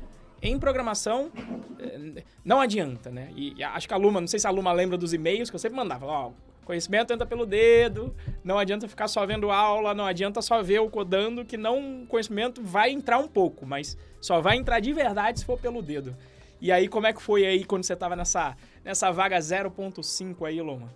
em 0.42 0.58
programação, 0.58 1.30
eh, 1.80 2.24
não 2.46 2.62
adianta, 2.62 3.12
né? 3.12 3.34
E, 3.36 3.62
acho 3.62 3.86
que 3.86 3.94
a 3.94 3.98
Luma, 3.98 4.22
não 4.22 4.28
sei 4.30 4.40
se 4.40 4.48
a 4.48 4.52
Luma 4.52 4.72
lembra 4.72 4.98
dos 4.98 5.14
e-mails 5.14 5.50
que 5.50 5.56
eu 5.58 5.60
sempre 5.60 5.76
mandava, 5.76 6.06
ó, 6.06 6.32
conhecimento 6.66 7.14
entra 7.14 7.26
pelo 7.26 7.46
dedo, 7.46 8.14
não 8.44 8.58
adianta 8.58 8.88
ficar 8.88 9.08
só 9.08 9.26
vendo 9.26 9.52
aula, 9.52 9.94
não 9.94 10.06
adianta 10.06 10.42
só 10.42 10.62
ver 10.62 10.80
o 10.80 10.90
codando, 10.90 11.46
que 11.46 11.56
não 11.56 12.06
conhecimento 12.10 12.62
vai 12.62 12.92
entrar 12.92 13.20
um 13.20 13.28
pouco, 13.28 13.66
mas 13.66 13.98
só 14.20 14.42
vai 14.42 14.58
entrar 14.58 14.80
de 14.80 14.92
verdade 14.92 15.40
se 15.40 15.46
for 15.46 15.58
pelo 15.58 15.82
dedo. 15.82 16.16
E 16.60 16.72
aí, 16.72 16.88
como 16.88 17.06
é 17.06 17.14
que 17.14 17.22
foi 17.22 17.46
aí 17.46 17.64
quando 17.64 17.84
você 17.84 17.94
estava 17.94 18.16
nessa, 18.16 18.58
nessa 18.84 19.12
vaga 19.12 19.38
0.5 19.38 20.48
aí, 20.48 20.60
Loma? 20.62 20.92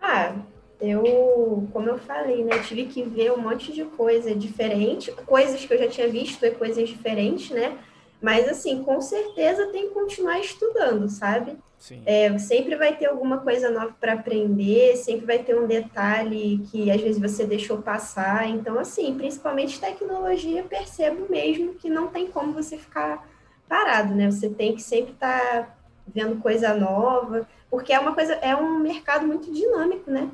Ah, 0.00 0.34
eu, 0.80 1.68
como 1.72 1.88
eu 1.88 1.98
falei, 1.98 2.42
né, 2.42 2.58
tive 2.58 2.86
que 2.86 3.04
ver 3.04 3.30
um 3.32 3.40
monte 3.40 3.72
de 3.72 3.84
coisa 3.84 4.34
diferente, 4.34 5.12
coisas 5.24 5.64
que 5.64 5.72
eu 5.72 5.78
já 5.78 5.88
tinha 5.88 6.08
visto 6.08 6.44
e 6.44 6.50
coisas 6.50 6.88
diferentes, 6.88 7.50
né? 7.50 7.78
Mas, 8.22 8.48
assim, 8.48 8.84
com 8.84 9.00
certeza 9.00 9.66
tem 9.66 9.88
que 9.88 9.94
continuar 9.94 10.38
estudando, 10.38 11.08
sabe? 11.08 11.58
É, 12.06 12.38
sempre 12.38 12.76
vai 12.76 12.96
ter 12.96 13.06
alguma 13.06 13.38
coisa 13.38 13.68
nova 13.68 13.92
para 14.00 14.12
aprender, 14.12 14.96
sempre 14.96 15.26
vai 15.26 15.40
ter 15.40 15.58
um 15.58 15.66
detalhe 15.66 16.64
que 16.70 16.88
às 16.88 17.00
vezes 17.00 17.20
você 17.20 17.44
deixou 17.44 17.82
passar. 17.82 18.48
Então, 18.48 18.78
assim, 18.78 19.12
principalmente 19.16 19.80
tecnologia, 19.80 20.62
percebo 20.62 21.26
mesmo 21.28 21.74
que 21.74 21.90
não 21.90 22.06
tem 22.06 22.28
como 22.28 22.52
você 22.52 22.78
ficar 22.78 23.28
parado, 23.68 24.14
né? 24.14 24.30
Você 24.30 24.48
tem 24.48 24.76
que 24.76 24.82
sempre 24.82 25.12
estar 25.12 25.40
tá 25.40 25.76
vendo 26.06 26.40
coisa 26.40 26.72
nova, 26.72 27.48
porque 27.68 27.92
é 27.92 27.98
uma 27.98 28.14
coisa, 28.14 28.34
é 28.34 28.54
um 28.54 28.78
mercado 28.78 29.26
muito 29.26 29.52
dinâmico, 29.52 30.08
né? 30.08 30.30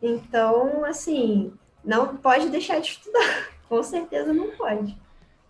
Então, 0.00 0.84
assim, 0.84 1.52
não 1.84 2.16
pode 2.16 2.48
deixar 2.48 2.78
de 2.78 2.90
estudar. 2.90 3.48
Com 3.68 3.82
certeza 3.82 4.32
não 4.32 4.52
pode. 4.52 4.96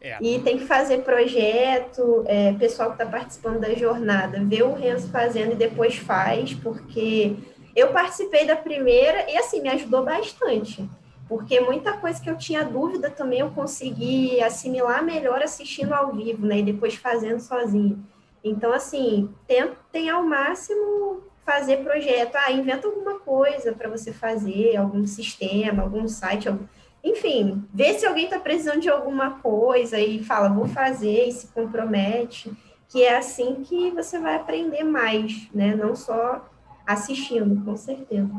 É. 0.00 0.18
E 0.20 0.38
tem 0.40 0.58
que 0.58 0.66
fazer 0.66 0.98
projeto, 0.98 2.22
é, 2.26 2.52
pessoal 2.52 2.90
que 2.90 3.02
está 3.02 3.06
participando 3.06 3.60
da 3.60 3.74
jornada, 3.74 4.42
vê 4.44 4.62
o 4.62 4.74
Renzo 4.74 5.10
fazendo 5.10 5.52
e 5.52 5.56
depois 5.56 5.96
faz, 5.96 6.54
porque 6.54 7.34
eu 7.74 7.88
participei 7.88 8.46
da 8.46 8.56
primeira 8.56 9.30
e, 9.30 9.36
assim, 9.36 9.60
me 9.60 9.68
ajudou 9.68 10.04
bastante. 10.04 10.88
Porque 11.28 11.60
muita 11.60 11.94
coisa 11.94 12.20
que 12.22 12.30
eu 12.30 12.38
tinha 12.38 12.64
dúvida 12.64 13.10
também 13.10 13.40
eu 13.40 13.50
consegui 13.50 14.40
assimilar 14.40 15.04
melhor 15.04 15.42
assistindo 15.42 15.92
ao 15.92 16.12
vivo, 16.12 16.46
né? 16.46 16.58
E 16.58 16.62
depois 16.62 16.94
fazendo 16.94 17.40
sozinho. 17.40 18.04
Então, 18.44 18.72
assim, 18.72 19.28
tentem 19.46 20.08
ao 20.08 20.22
máximo 20.22 21.22
fazer 21.44 21.78
projeto. 21.78 22.36
Ah, 22.36 22.52
inventa 22.52 22.86
alguma 22.86 23.18
coisa 23.18 23.72
para 23.72 23.88
você 23.88 24.12
fazer, 24.12 24.76
algum 24.76 25.04
sistema, 25.04 25.82
algum 25.82 26.06
site, 26.06 26.48
algum... 26.48 26.64
enfim, 27.06 27.64
vê 27.72 27.94
se 27.94 28.04
alguém 28.04 28.24
está 28.24 28.40
precisando 28.40 28.80
de 28.80 28.90
alguma 28.90 29.38
coisa 29.38 29.98
e 30.00 30.24
fala, 30.24 30.48
vou 30.48 30.66
fazer 30.66 31.28
e 31.28 31.32
se 31.32 31.46
compromete, 31.48 32.52
que 32.88 33.04
é 33.04 33.16
assim 33.16 33.62
que 33.62 33.92
você 33.92 34.18
vai 34.18 34.34
aprender 34.34 34.82
mais, 34.82 35.48
né? 35.54 35.76
Não 35.76 35.94
só 35.94 36.44
assistindo, 36.84 37.64
com 37.64 37.76
certeza. 37.76 38.32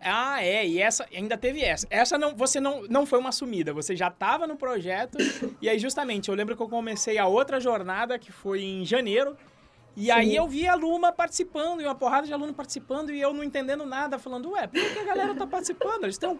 Ah, 0.00 0.40
é, 0.40 0.64
e 0.64 0.80
essa 0.80 1.04
ainda 1.12 1.36
teve 1.36 1.62
essa. 1.62 1.84
Essa 1.90 2.16
não, 2.16 2.36
você 2.36 2.60
não, 2.60 2.82
não 2.88 3.04
foi 3.04 3.18
uma 3.18 3.32
sumida, 3.32 3.72
você 3.72 3.96
já 3.96 4.06
estava 4.06 4.46
no 4.46 4.56
projeto. 4.56 5.18
e 5.60 5.68
aí, 5.68 5.76
justamente, 5.76 6.28
eu 6.28 6.34
lembro 6.36 6.56
que 6.56 6.62
eu 6.62 6.68
comecei 6.68 7.18
a 7.18 7.26
outra 7.26 7.58
jornada, 7.58 8.18
que 8.20 8.30
foi 8.30 8.62
em 8.62 8.84
janeiro, 8.84 9.36
e 9.96 10.04
Sim. 10.04 10.10
aí 10.10 10.36
eu 10.36 10.46
vi 10.46 10.68
a 10.68 10.74
Luma 10.74 11.10
participando, 11.10 11.80
e 11.80 11.84
uma 11.84 11.94
porrada 11.94 12.26
de 12.26 12.32
aluno 12.32 12.52
participando, 12.52 13.10
e 13.10 13.20
eu 13.20 13.32
não 13.32 13.42
entendendo 13.42 13.86
nada, 13.86 14.18
falando, 14.18 14.50
ué, 14.50 14.66
por 14.66 14.78
que 14.78 14.98
a 14.98 15.04
galera 15.04 15.34
tá 15.34 15.46
participando? 15.46 16.04
Eles 16.04 16.16
estão 16.16 16.38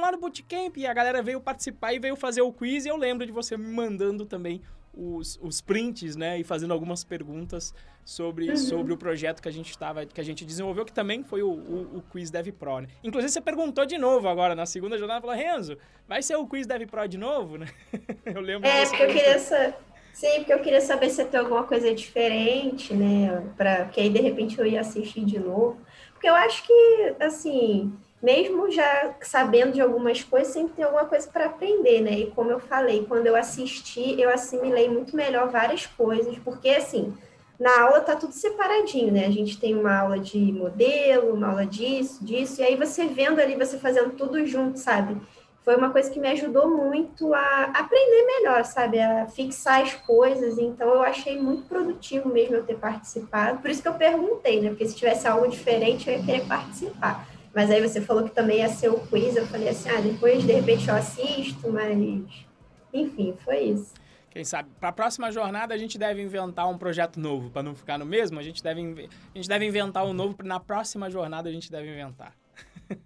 lá 0.00 0.10
no 0.10 0.18
bootcamp, 0.18 0.74
e 0.78 0.86
a 0.86 0.94
galera 0.94 1.22
veio 1.22 1.38
participar 1.38 1.92
e 1.92 1.98
veio 1.98 2.16
fazer 2.16 2.40
o 2.40 2.50
quiz, 2.50 2.86
e 2.86 2.88
eu 2.88 2.96
lembro 2.96 3.26
de 3.26 3.32
você 3.32 3.58
me 3.58 3.70
mandando 3.70 4.24
também 4.24 4.62
os, 4.96 5.38
os 5.42 5.60
prints, 5.60 6.16
né, 6.16 6.38
e 6.38 6.44
fazendo 6.44 6.72
algumas 6.72 7.04
perguntas 7.04 7.74
sobre, 8.04 8.48
uhum. 8.48 8.56
sobre 8.56 8.92
o 8.92 8.96
projeto 8.96 9.42
que 9.42 9.48
a 9.48 9.52
gente 9.52 9.70
estava, 9.70 10.06
que 10.06 10.20
a 10.20 10.24
gente 10.24 10.44
desenvolveu, 10.44 10.84
que 10.86 10.92
também 10.92 11.22
foi 11.22 11.42
o, 11.42 11.50
o, 11.50 11.98
o, 11.98 12.02
Quiz 12.10 12.30
Dev 12.30 12.48
Pro, 12.52 12.80
né? 12.80 12.88
Inclusive, 13.02 13.32
você 13.32 13.40
perguntou 13.40 13.84
de 13.84 13.98
novo 13.98 14.28
agora, 14.28 14.54
na 14.54 14.66
segunda 14.66 14.96
jornada, 14.96 15.20
falou, 15.20 15.36
Renzo, 15.36 15.76
vai 16.06 16.22
ser 16.22 16.36
o 16.36 16.46
Quiz 16.46 16.66
Dev 16.66 16.86
Pro 16.86 17.06
de 17.06 17.18
novo, 17.18 17.58
né? 17.58 17.66
eu 18.24 18.40
lembro. 18.40 18.68
É, 18.68 18.86
porque 18.86 19.02
eu 19.02 19.08
queria 19.08 19.38
saber 19.38 19.74
Sim, 20.14 20.36
porque 20.38 20.52
eu 20.52 20.60
queria 20.60 20.80
saber 20.80 21.10
se 21.10 21.24
tem 21.24 21.40
alguma 21.40 21.64
coisa 21.64 21.92
diferente, 21.92 22.94
né? 22.94 23.42
Pra, 23.56 23.84
porque 23.84 24.00
aí, 24.00 24.08
de 24.08 24.20
repente, 24.20 24.58
eu 24.58 24.64
ia 24.66 24.80
assistir 24.80 25.24
de 25.24 25.40
novo. 25.40 25.76
Porque 26.12 26.28
eu 26.28 26.34
acho 26.34 26.64
que, 26.64 27.14
assim, 27.20 27.92
mesmo 28.22 28.70
já 28.70 29.16
sabendo 29.22 29.72
de 29.72 29.80
algumas 29.80 30.22
coisas, 30.22 30.52
sempre 30.52 30.74
tem 30.74 30.84
alguma 30.84 31.04
coisa 31.06 31.28
para 31.28 31.46
aprender, 31.46 32.00
né? 32.00 32.12
E 32.12 32.30
como 32.30 32.50
eu 32.50 32.60
falei, 32.60 33.04
quando 33.06 33.26
eu 33.26 33.34
assisti, 33.34 34.20
eu 34.20 34.30
assimilei 34.30 34.88
muito 34.88 35.16
melhor 35.16 35.48
várias 35.50 35.84
coisas, 35.86 36.38
porque, 36.38 36.68
assim, 36.68 37.12
na 37.58 37.82
aula 37.82 38.00
tá 38.00 38.14
tudo 38.16 38.32
separadinho, 38.32 39.12
né? 39.12 39.26
A 39.26 39.30
gente 39.32 39.58
tem 39.58 39.74
uma 39.76 39.98
aula 39.98 40.18
de 40.20 40.38
modelo, 40.52 41.34
uma 41.34 41.48
aula 41.48 41.66
disso, 41.66 42.24
disso, 42.24 42.60
e 42.60 42.64
aí 42.64 42.76
você 42.76 43.06
vendo 43.06 43.40
ali, 43.40 43.56
você 43.56 43.78
fazendo 43.78 44.10
tudo 44.12 44.46
junto, 44.46 44.78
sabe? 44.78 45.20
Foi 45.64 45.76
uma 45.76 45.88
coisa 45.90 46.10
que 46.10 46.20
me 46.20 46.28
ajudou 46.28 46.68
muito 46.68 47.32
a 47.32 47.64
aprender 47.64 48.26
melhor, 48.26 48.64
sabe? 48.66 49.00
A 49.00 49.26
fixar 49.26 49.82
as 49.82 49.94
coisas. 49.94 50.58
Então, 50.58 50.86
eu 50.88 51.02
achei 51.02 51.40
muito 51.40 51.66
produtivo 51.66 52.28
mesmo 52.28 52.56
eu 52.56 52.64
ter 52.64 52.76
participado. 52.76 53.60
Por 53.60 53.70
isso 53.70 53.80
que 53.80 53.88
eu 53.88 53.94
perguntei, 53.94 54.60
né? 54.60 54.68
Porque 54.68 54.86
se 54.86 54.94
tivesse 54.94 55.26
algo 55.26 55.48
diferente, 55.48 56.08
eu 56.08 56.18
ia 56.18 56.22
querer 56.22 56.46
participar. 56.46 57.26
Mas 57.54 57.70
aí 57.70 57.80
você 57.80 57.98
falou 58.00 58.24
que 58.24 58.30
também 58.30 58.58
ia 58.58 58.68
ser 58.68 58.90
o 58.90 59.00
quiz. 59.06 59.36
Eu 59.36 59.46
falei 59.46 59.70
assim, 59.70 59.88
ah, 59.88 60.02
depois 60.02 60.44
de 60.44 60.52
repente 60.52 60.86
eu 60.86 60.94
assisto, 60.94 61.70
mas. 61.70 62.46
Enfim, 62.92 63.34
foi 63.42 63.60
isso. 63.60 63.94
Quem 64.28 64.44
sabe, 64.44 64.68
para 64.78 64.88
a 64.90 64.92
próxima 64.92 65.30
jornada 65.32 65.72
a 65.72 65.78
gente 65.78 65.96
deve 65.96 66.20
inventar 66.20 66.68
um 66.68 66.76
projeto 66.76 67.18
novo, 67.18 67.50
para 67.50 67.62
não 67.62 67.74
ficar 67.74 67.96
no 67.96 68.04
mesmo. 68.04 68.38
A 68.38 68.42
gente 68.42 68.62
deve, 68.62 69.08
a 69.32 69.38
gente 69.38 69.48
deve 69.48 69.64
inventar 69.64 70.04
um 70.04 70.12
novo, 70.12 70.36
na 70.42 70.60
próxima 70.60 71.08
jornada 71.08 71.48
a 71.48 71.52
gente 71.52 71.70
deve 71.70 71.88
inventar. 71.88 72.34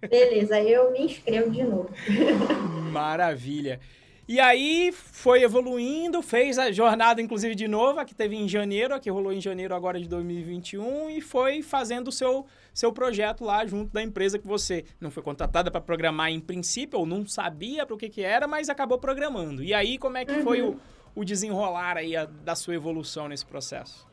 Beleza, 0.09 0.55
aí 0.55 0.71
eu 0.71 0.91
me 0.91 1.01
inscrevo 1.01 1.49
de 1.49 1.63
novo. 1.63 1.89
Maravilha. 2.91 3.79
E 4.29 4.39
aí 4.39 4.91
foi 4.91 5.41
evoluindo, 5.41 6.21
fez 6.21 6.59
a 6.59 6.71
jornada, 6.71 7.19
inclusive, 7.19 7.55
de 7.55 7.67
novo, 7.67 7.99
a 7.99 8.05
que 8.05 8.13
teve 8.13 8.35
em 8.35 8.47
janeiro, 8.47 8.93
a 8.93 8.99
que 8.99 9.09
rolou 9.09 9.33
em 9.33 9.41
janeiro 9.41 9.73
agora 9.73 9.99
de 9.99 10.07
2021, 10.07 11.09
e 11.09 11.19
foi 11.19 11.63
fazendo 11.63 12.09
o 12.09 12.11
seu, 12.11 12.45
seu 12.71 12.93
projeto 12.93 13.43
lá 13.43 13.65
junto 13.65 13.91
da 13.91 14.03
empresa 14.03 14.37
que 14.37 14.45
você 14.45 14.85
não 15.01 15.09
foi 15.09 15.23
contratada 15.23 15.71
para 15.71 15.81
programar 15.81 16.29
em 16.29 16.39
princípio, 16.39 16.99
ou 16.99 17.07
não 17.07 17.25
sabia 17.25 17.87
para 17.87 17.95
o 17.95 17.97
que, 17.97 18.07
que 18.07 18.21
era, 18.21 18.47
mas 18.47 18.69
acabou 18.69 18.99
programando. 18.99 19.63
E 19.63 19.73
aí, 19.73 19.97
como 19.97 20.15
é 20.15 20.23
que 20.23 20.33
uhum. 20.33 20.43
foi 20.43 20.61
o, 20.61 20.79
o 21.15 21.25
desenrolar 21.25 21.97
aí 21.97 22.15
a, 22.15 22.25
da 22.25 22.53
sua 22.53 22.75
evolução 22.75 23.27
nesse 23.27 23.47
processo? 23.47 24.08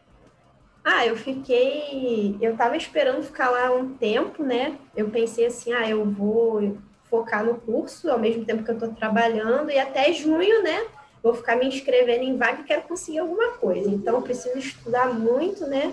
Ah, 0.88 1.04
eu 1.04 1.16
fiquei. 1.16 2.38
Eu 2.40 2.56
tava 2.56 2.76
esperando 2.76 3.20
ficar 3.20 3.50
lá 3.50 3.72
um 3.72 3.94
tempo, 3.94 4.44
né? 4.44 4.78
Eu 4.96 5.10
pensei 5.10 5.46
assim, 5.46 5.72
ah, 5.72 5.90
eu 5.90 6.04
vou 6.04 6.78
focar 7.10 7.44
no 7.44 7.56
curso 7.56 8.08
ao 8.08 8.20
mesmo 8.20 8.44
tempo 8.44 8.62
que 8.62 8.70
eu 8.70 8.78
tô 8.78 8.86
trabalhando, 8.88 9.68
e 9.72 9.78
até 9.80 10.12
junho, 10.12 10.62
né? 10.62 10.86
Vou 11.20 11.34
ficar 11.34 11.56
me 11.56 11.66
inscrevendo 11.66 12.22
em 12.22 12.36
vaga 12.36 12.60
e 12.60 12.64
quero 12.64 12.82
conseguir 12.82 13.18
alguma 13.18 13.48
coisa. 13.54 13.90
Então, 13.90 14.14
eu 14.14 14.22
preciso 14.22 14.56
estudar 14.56 15.12
muito, 15.12 15.66
né? 15.66 15.92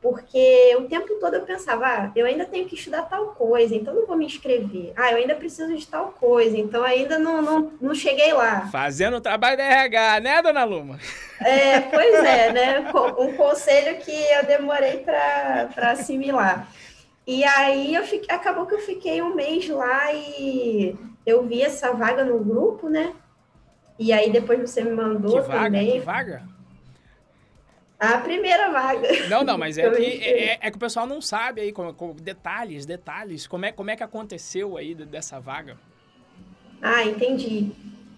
Porque 0.00 0.74
o 0.78 0.84
tempo 0.84 1.18
todo 1.20 1.34
eu 1.34 1.42
pensava, 1.42 1.86
ah, 1.86 2.12
eu 2.16 2.24
ainda 2.24 2.46
tenho 2.46 2.66
que 2.66 2.74
estudar 2.74 3.02
tal 3.02 3.28
coisa, 3.34 3.74
então 3.74 3.94
não 3.94 4.06
vou 4.06 4.16
me 4.16 4.24
inscrever. 4.24 4.94
Ah, 4.96 5.12
eu 5.12 5.18
ainda 5.18 5.34
preciso 5.34 5.76
de 5.76 5.86
tal 5.86 6.14
coisa, 6.18 6.56
então 6.56 6.82
ainda 6.82 7.18
não, 7.18 7.42
não, 7.42 7.72
não 7.80 7.94
cheguei 7.94 8.32
lá. 8.32 8.68
Fazendo 8.68 9.18
o 9.18 9.20
trabalho 9.20 9.58
da 9.58 9.64
RH, 9.64 10.20
né, 10.20 10.42
dona 10.42 10.64
Luma? 10.64 10.98
É, 11.38 11.80
pois 11.80 12.14
é, 12.24 12.52
né? 12.52 12.90
Um 13.18 13.34
conselho 13.34 13.98
que 13.98 14.10
eu 14.10 14.46
demorei 14.46 14.98
para 14.98 15.90
assimilar. 15.90 16.66
E 17.26 17.44
aí 17.44 17.94
eu 17.94 18.02
fiquei, 18.04 18.34
acabou 18.34 18.64
que 18.66 18.74
eu 18.74 18.80
fiquei 18.80 19.20
um 19.20 19.34
mês 19.34 19.68
lá 19.68 20.12
e 20.14 20.96
eu 21.26 21.46
vi 21.46 21.62
essa 21.62 21.92
vaga 21.92 22.24
no 22.24 22.42
grupo, 22.42 22.88
né? 22.88 23.12
E 23.98 24.14
aí 24.14 24.30
depois 24.32 24.58
você 24.58 24.82
me 24.82 24.92
mandou 24.92 25.42
que 25.42 25.46
vaga, 25.46 25.64
também. 25.64 25.92
Que 25.92 26.00
vaga? 26.00 26.42
A 28.00 28.16
primeira 28.16 28.70
vaga. 28.70 29.28
Não, 29.28 29.44
não, 29.44 29.58
mas 29.58 29.76
é 29.76 29.88
que, 29.92 30.02
é, 30.02 30.54
é, 30.54 30.58
é, 30.62 30.70
que 30.70 30.76
o 30.76 30.80
pessoal 30.80 31.06
não 31.06 31.20
sabe 31.20 31.60
aí, 31.60 31.70
como, 31.70 31.92
como, 31.92 32.14
detalhes, 32.14 32.86
detalhes, 32.86 33.46
como 33.46 33.66
é, 33.66 33.72
como 33.72 33.90
é 33.90 33.96
que 33.96 34.02
aconteceu 34.02 34.78
aí 34.78 34.94
dessa 34.94 35.38
vaga. 35.38 35.76
Ah, 36.80 37.04
entendi. 37.04 37.70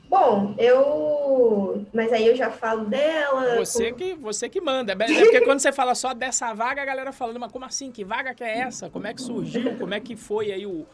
Bom, 0.09 0.55
eu. 0.59 1.87
Mas 1.93 2.13
aí 2.13 2.27
eu 2.27 2.37
já 2.37 2.51
falo 2.51 2.85
dela. 2.85 3.57
Você 3.57 3.87
como... 3.87 3.97
que, 3.97 4.15
você 4.15 4.49
que 4.49 4.61
manda. 4.61 4.93
É 4.93 4.97
porque 4.97 5.41
quando 5.41 5.59
você 5.59 5.73
fala 5.73 5.95
só 5.95 6.13
dessa 6.13 6.53
vaga, 6.53 6.83
a 6.83 6.85
galera 6.85 7.13
falando, 7.13 7.41
mas 7.41 7.51
como 7.51 7.65
assim? 7.65 7.91
Que 7.91 8.05
vaga 8.05 8.35
que 8.35 8.45
é 8.45 8.59
essa? 8.59 8.91
Como 8.91 9.07
é 9.07 9.15
que 9.15 9.23
surgiu? 9.23 9.75
Como 9.79 9.95
é 9.95 9.99
que 9.99 10.15
foi 10.15 10.53
aí 10.53 10.67
o, 10.67 10.87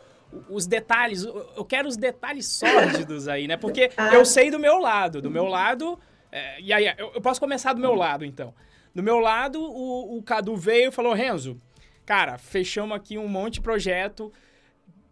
os 0.48 0.66
detalhes? 0.66 1.24
Eu 1.24 1.64
quero 1.64 1.88
os 1.88 1.96
detalhes 1.96 2.46
sórdidos 2.46 3.26
aí, 3.26 3.48
né? 3.48 3.56
Porque 3.56 3.90
ah. 3.98 4.14
eu 4.14 4.24
sei 4.24 4.52
do 4.52 4.58
meu 4.58 4.78
lado. 4.78 5.20
Do 5.20 5.30
meu 5.30 5.46
lado. 5.46 5.98
É, 6.30 6.60
e 6.60 6.72
aí, 6.72 6.86
eu, 6.96 7.10
eu, 7.14 7.20
posso 7.20 7.40
começar 7.40 7.72
do 7.72 7.80
meu 7.80 7.94
lado, 7.94 8.24
então. 8.24 8.54
Do 8.98 9.02
meu 9.04 9.20
lado, 9.20 9.62
o, 9.62 10.18
o 10.18 10.22
Cadu 10.24 10.56
veio 10.56 10.88
e 10.88 10.90
falou: 10.90 11.12
Renzo, 11.12 11.56
cara, 12.04 12.36
fechamos 12.36 12.96
aqui 12.96 13.16
um 13.16 13.28
monte 13.28 13.54
de 13.54 13.60
projeto 13.60 14.32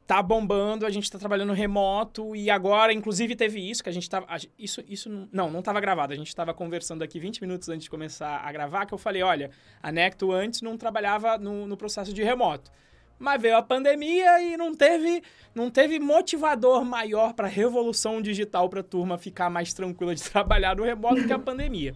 tá 0.04 0.20
bombando, 0.20 0.84
a 0.84 0.90
gente 0.90 1.08
tá 1.08 1.20
trabalhando 1.20 1.52
remoto 1.52 2.34
e 2.34 2.50
agora, 2.50 2.92
inclusive, 2.92 3.36
teve 3.36 3.60
isso 3.60 3.84
que 3.84 3.88
a 3.88 3.92
gente 3.92 4.10
tava. 4.10 4.26
Isso, 4.58 4.82
isso 4.88 5.28
não, 5.30 5.48
não 5.52 5.62
tava 5.62 5.80
gravado. 5.80 6.12
A 6.12 6.16
gente 6.16 6.34
tava 6.34 6.52
conversando 6.52 7.02
aqui 7.02 7.20
20 7.20 7.40
minutos 7.40 7.68
antes 7.68 7.84
de 7.84 7.90
começar 7.90 8.40
a 8.44 8.50
gravar, 8.50 8.86
que 8.86 8.92
eu 8.92 8.98
falei: 8.98 9.22
olha, 9.22 9.52
a 9.80 9.92
Necto 9.92 10.32
antes 10.32 10.62
não 10.62 10.76
trabalhava 10.76 11.38
no, 11.38 11.64
no 11.64 11.76
processo 11.76 12.12
de 12.12 12.24
remoto. 12.24 12.72
Mas 13.20 13.40
veio 13.40 13.56
a 13.56 13.62
pandemia 13.62 14.42
e 14.42 14.56
não 14.56 14.74
teve, 14.74 15.22
não 15.54 15.70
teve 15.70 16.00
motivador 16.00 16.84
maior 16.84 17.34
para 17.34 17.46
revolução 17.46 18.20
digital 18.20 18.68
para 18.68 18.80
a 18.80 18.82
turma 18.82 19.16
ficar 19.16 19.48
mais 19.48 19.72
tranquila 19.72 20.12
de 20.12 20.24
trabalhar 20.28 20.74
no 20.74 20.82
remoto 20.82 21.24
que 21.24 21.32
a 21.32 21.38
pandemia. 21.38 21.94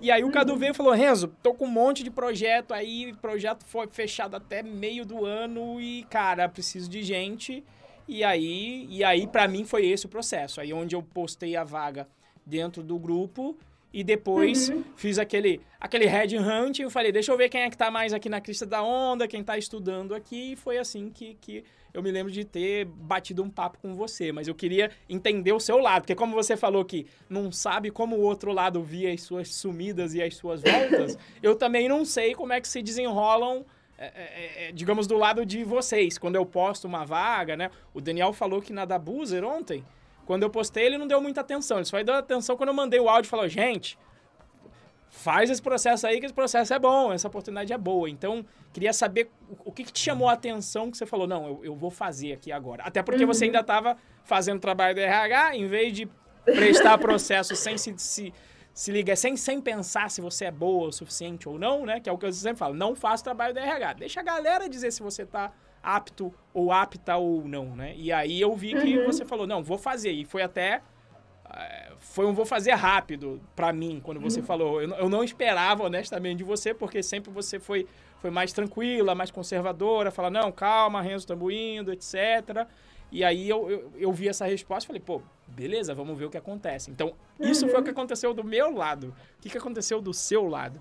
E 0.00 0.10
aí 0.10 0.24
o 0.24 0.30
Cadu 0.30 0.56
veio 0.56 0.70
e 0.70 0.74
falou: 0.74 0.92
Renzo, 0.92 1.28
tô 1.42 1.54
com 1.54 1.64
um 1.64 1.70
monte 1.70 2.02
de 2.02 2.10
projeto 2.10 2.72
aí, 2.72 3.12
projeto 3.20 3.64
foi 3.64 3.86
fechado 3.88 4.36
até 4.36 4.62
meio 4.62 5.04
do 5.04 5.24
ano 5.24 5.80
e, 5.80 6.04
cara, 6.10 6.48
preciso 6.48 6.88
de 6.88 7.02
gente. 7.02 7.64
E 8.08 8.24
aí, 8.24 8.86
e 8.90 9.04
aí 9.04 9.26
para 9.26 9.46
mim 9.46 9.64
foi 9.64 9.86
esse 9.86 10.06
o 10.06 10.08
processo. 10.08 10.60
Aí 10.60 10.72
onde 10.72 10.94
eu 10.94 11.02
postei 11.02 11.56
a 11.56 11.64
vaga 11.64 12.08
dentro 12.44 12.82
do 12.82 12.98
grupo 12.98 13.56
e 13.92 14.02
depois 14.02 14.70
uhum. 14.70 14.82
fiz 14.96 15.18
aquele 15.18 15.60
aquele 15.78 16.06
head 16.06 16.36
hunt 16.38 16.78
e 16.78 16.82
eu 16.82 16.90
falei, 16.90 17.12
deixa 17.12 17.30
eu 17.30 17.36
ver 17.36 17.48
quem 17.48 17.62
é 17.62 17.70
que 17.70 17.76
tá 17.76 17.90
mais 17.90 18.12
aqui 18.12 18.28
na 18.28 18.40
crista 18.40 18.64
da 18.64 18.82
onda, 18.82 19.28
quem 19.28 19.44
tá 19.44 19.58
estudando 19.58 20.14
aqui, 20.14 20.52
e 20.52 20.56
foi 20.56 20.78
assim 20.78 21.10
que, 21.10 21.34
que 21.40 21.64
eu 21.94 22.02
me 22.02 22.10
lembro 22.10 22.32
de 22.32 22.44
ter 22.44 22.84
batido 22.84 23.42
um 23.42 23.50
papo 23.50 23.78
com 23.78 23.94
você, 23.94 24.32
mas 24.32 24.48
eu 24.48 24.54
queria 24.54 24.90
entender 25.08 25.52
o 25.52 25.60
seu 25.60 25.78
lado, 25.78 26.02
porque 26.02 26.14
como 26.14 26.34
você 26.34 26.56
falou 26.56 26.84
que 26.84 27.06
não 27.28 27.52
sabe 27.52 27.90
como 27.90 28.16
o 28.16 28.20
outro 28.20 28.52
lado 28.52 28.82
via 28.82 29.12
as 29.12 29.22
suas 29.22 29.54
sumidas 29.54 30.14
e 30.14 30.22
as 30.22 30.34
suas 30.36 30.62
voltas, 30.62 31.18
eu 31.42 31.54
também 31.54 31.88
não 31.88 32.04
sei 32.04 32.34
como 32.34 32.52
é 32.52 32.60
que 32.60 32.68
se 32.68 32.82
desenrolam 32.82 33.64
é, 33.98 34.06
é, 34.06 34.08
é, 34.08 34.68
é, 34.68 34.72
digamos, 34.72 35.06
do 35.06 35.16
lado 35.16 35.46
de 35.46 35.62
vocês. 35.62 36.18
Quando 36.18 36.34
eu 36.34 36.44
posto 36.44 36.88
uma 36.88 37.04
vaga, 37.04 37.56
né? 37.56 37.70
O 37.94 38.00
Daniel 38.00 38.32
falou 38.32 38.60
que 38.60 38.72
na 38.72 38.84
da 38.84 38.98
Boozer 38.98 39.44
ontem, 39.44 39.84
quando 40.26 40.42
eu 40.42 40.50
postei, 40.50 40.86
ele 40.86 40.98
não 40.98 41.06
deu 41.06 41.20
muita 41.20 41.40
atenção. 41.40 41.76
Ele 41.76 41.84
só 41.84 42.02
deu 42.02 42.14
atenção 42.16 42.56
quando 42.56 42.70
eu 42.70 42.74
mandei 42.74 42.98
o 42.98 43.08
áudio 43.08 43.28
e 43.28 43.30
falou, 43.30 43.48
gente, 43.48 43.96
faz 45.14 45.50
esse 45.50 45.60
processo 45.60 46.06
aí, 46.06 46.18
que 46.18 46.24
esse 46.24 46.34
processo 46.34 46.72
é 46.72 46.78
bom, 46.78 47.12
essa 47.12 47.28
oportunidade 47.28 47.70
é 47.70 47.76
boa. 47.76 48.08
Então, 48.08 48.44
queria 48.72 48.94
saber 48.94 49.30
o, 49.46 49.68
o 49.68 49.72
que, 49.72 49.84
que, 49.84 49.92
te 49.92 50.00
chamou 50.00 50.26
a 50.26 50.32
atenção 50.32 50.90
que 50.90 50.96
você 50.96 51.04
falou, 51.04 51.26
não, 51.26 51.46
eu, 51.46 51.64
eu 51.66 51.76
vou 51.76 51.90
fazer 51.90 52.32
aqui 52.32 52.50
agora. 52.50 52.82
Até 52.82 53.02
porque 53.02 53.22
uhum. 53.22 53.26
você 53.26 53.44
ainda 53.44 53.60
estava 53.60 53.96
fazendo 54.24 54.58
trabalho 54.58 54.94
do 54.94 55.00
RH, 55.02 55.54
em 55.54 55.66
vez 55.66 55.92
de 55.92 56.08
prestar 56.46 56.96
processo 56.96 57.54
sem 57.54 57.76
se, 57.76 57.94
se, 57.98 58.32
se 58.72 58.90
ligar, 58.90 59.14
sem, 59.14 59.36
sem 59.36 59.60
pensar 59.60 60.10
se 60.10 60.22
você 60.22 60.46
é 60.46 60.50
boa 60.50 60.88
o 60.88 60.92
suficiente 60.92 61.46
ou 61.46 61.58
não, 61.58 61.84
né? 61.84 62.00
Que 62.00 62.08
é 62.08 62.12
o 62.12 62.16
que 62.16 62.24
eu 62.24 62.32
sempre 62.32 62.58
falo, 62.58 62.74
não 62.74 62.96
faça 62.96 63.22
trabalho 63.22 63.52
do 63.52 63.60
RH. 63.60 63.92
Deixa 63.92 64.20
a 64.20 64.22
galera 64.22 64.66
dizer 64.66 64.90
se 64.92 65.02
você 65.02 65.24
está 65.24 65.52
apto 65.82 66.32
ou 66.54 66.72
apta 66.72 67.16
ou 67.18 67.46
não, 67.46 67.76
né? 67.76 67.92
E 67.96 68.10
aí 68.10 68.40
eu 68.40 68.56
vi 68.56 68.74
que 68.74 68.96
uhum. 68.96 69.04
você 69.04 69.26
falou, 69.26 69.46
não, 69.46 69.62
vou 69.62 69.76
fazer. 69.76 70.10
E 70.10 70.24
foi 70.24 70.40
até 70.40 70.80
foi 71.98 72.26
um 72.26 72.32
vou 72.32 72.44
fazer 72.44 72.72
rápido 72.72 73.40
para 73.54 73.72
mim 73.72 74.00
quando 74.02 74.20
você 74.20 74.40
uhum. 74.40 74.46
falou. 74.46 74.82
Eu, 74.82 74.90
eu, 74.90 75.08
não 75.08 75.22
esperava, 75.22 75.84
honestamente, 75.84 76.38
de 76.38 76.44
você, 76.44 76.74
porque 76.74 77.02
sempre 77.02 77.30
você 77.30 77.58
foi, 77.58 77.86
foi 78.20 78.30
mais 78.30 78.52
tranquila, 78.52 79.14
mais 79.14 79.30
conservadora, 79.30 80.10
fala, 80.10 80.30
não, 80.30 80.50
calma, 80.50 81.00
Renzo, 81.00 81.24
estamos 81.24 81.52
indo, 81.52 81.92
etc. 81.92 82.66
E 83.10 83.22
aí 83.22 83.48
eu, 83.48 83.70
eu, 83.70 83.92
eu, 83.96 84.12
vi 84.12 84.28
essa 84.28 84.46
resposta 84.46 84.84
e 84.84 84.88
falei, 84.88 85.02
pô, 85.04 85.20
beleza, 85.46 85.94
vamos 85.94 86.18
ver 86.18 86.24
o 86.24 86.30
que 86.30 86.38
acontece. 86.38 86.90
Então, 86.90 87.12
isso 87.38 87.66
uhum. 87.66 87.70
foi 87.70 87.80
o 87.80 87.82
que 87.82 87.90
uhum. 87.90 87.96
aconteceu 87.96 88.32
do 88.32 88.42
meu 88.42 88.72
lado. 88.72 89.14
O 89.38 89.42
que, 89.42 89.50
que 89.50 89.58
aconteceu 89.58 90.00
do 90.00 90.14
seu 90.14 90.46
lado? 90.46 90.80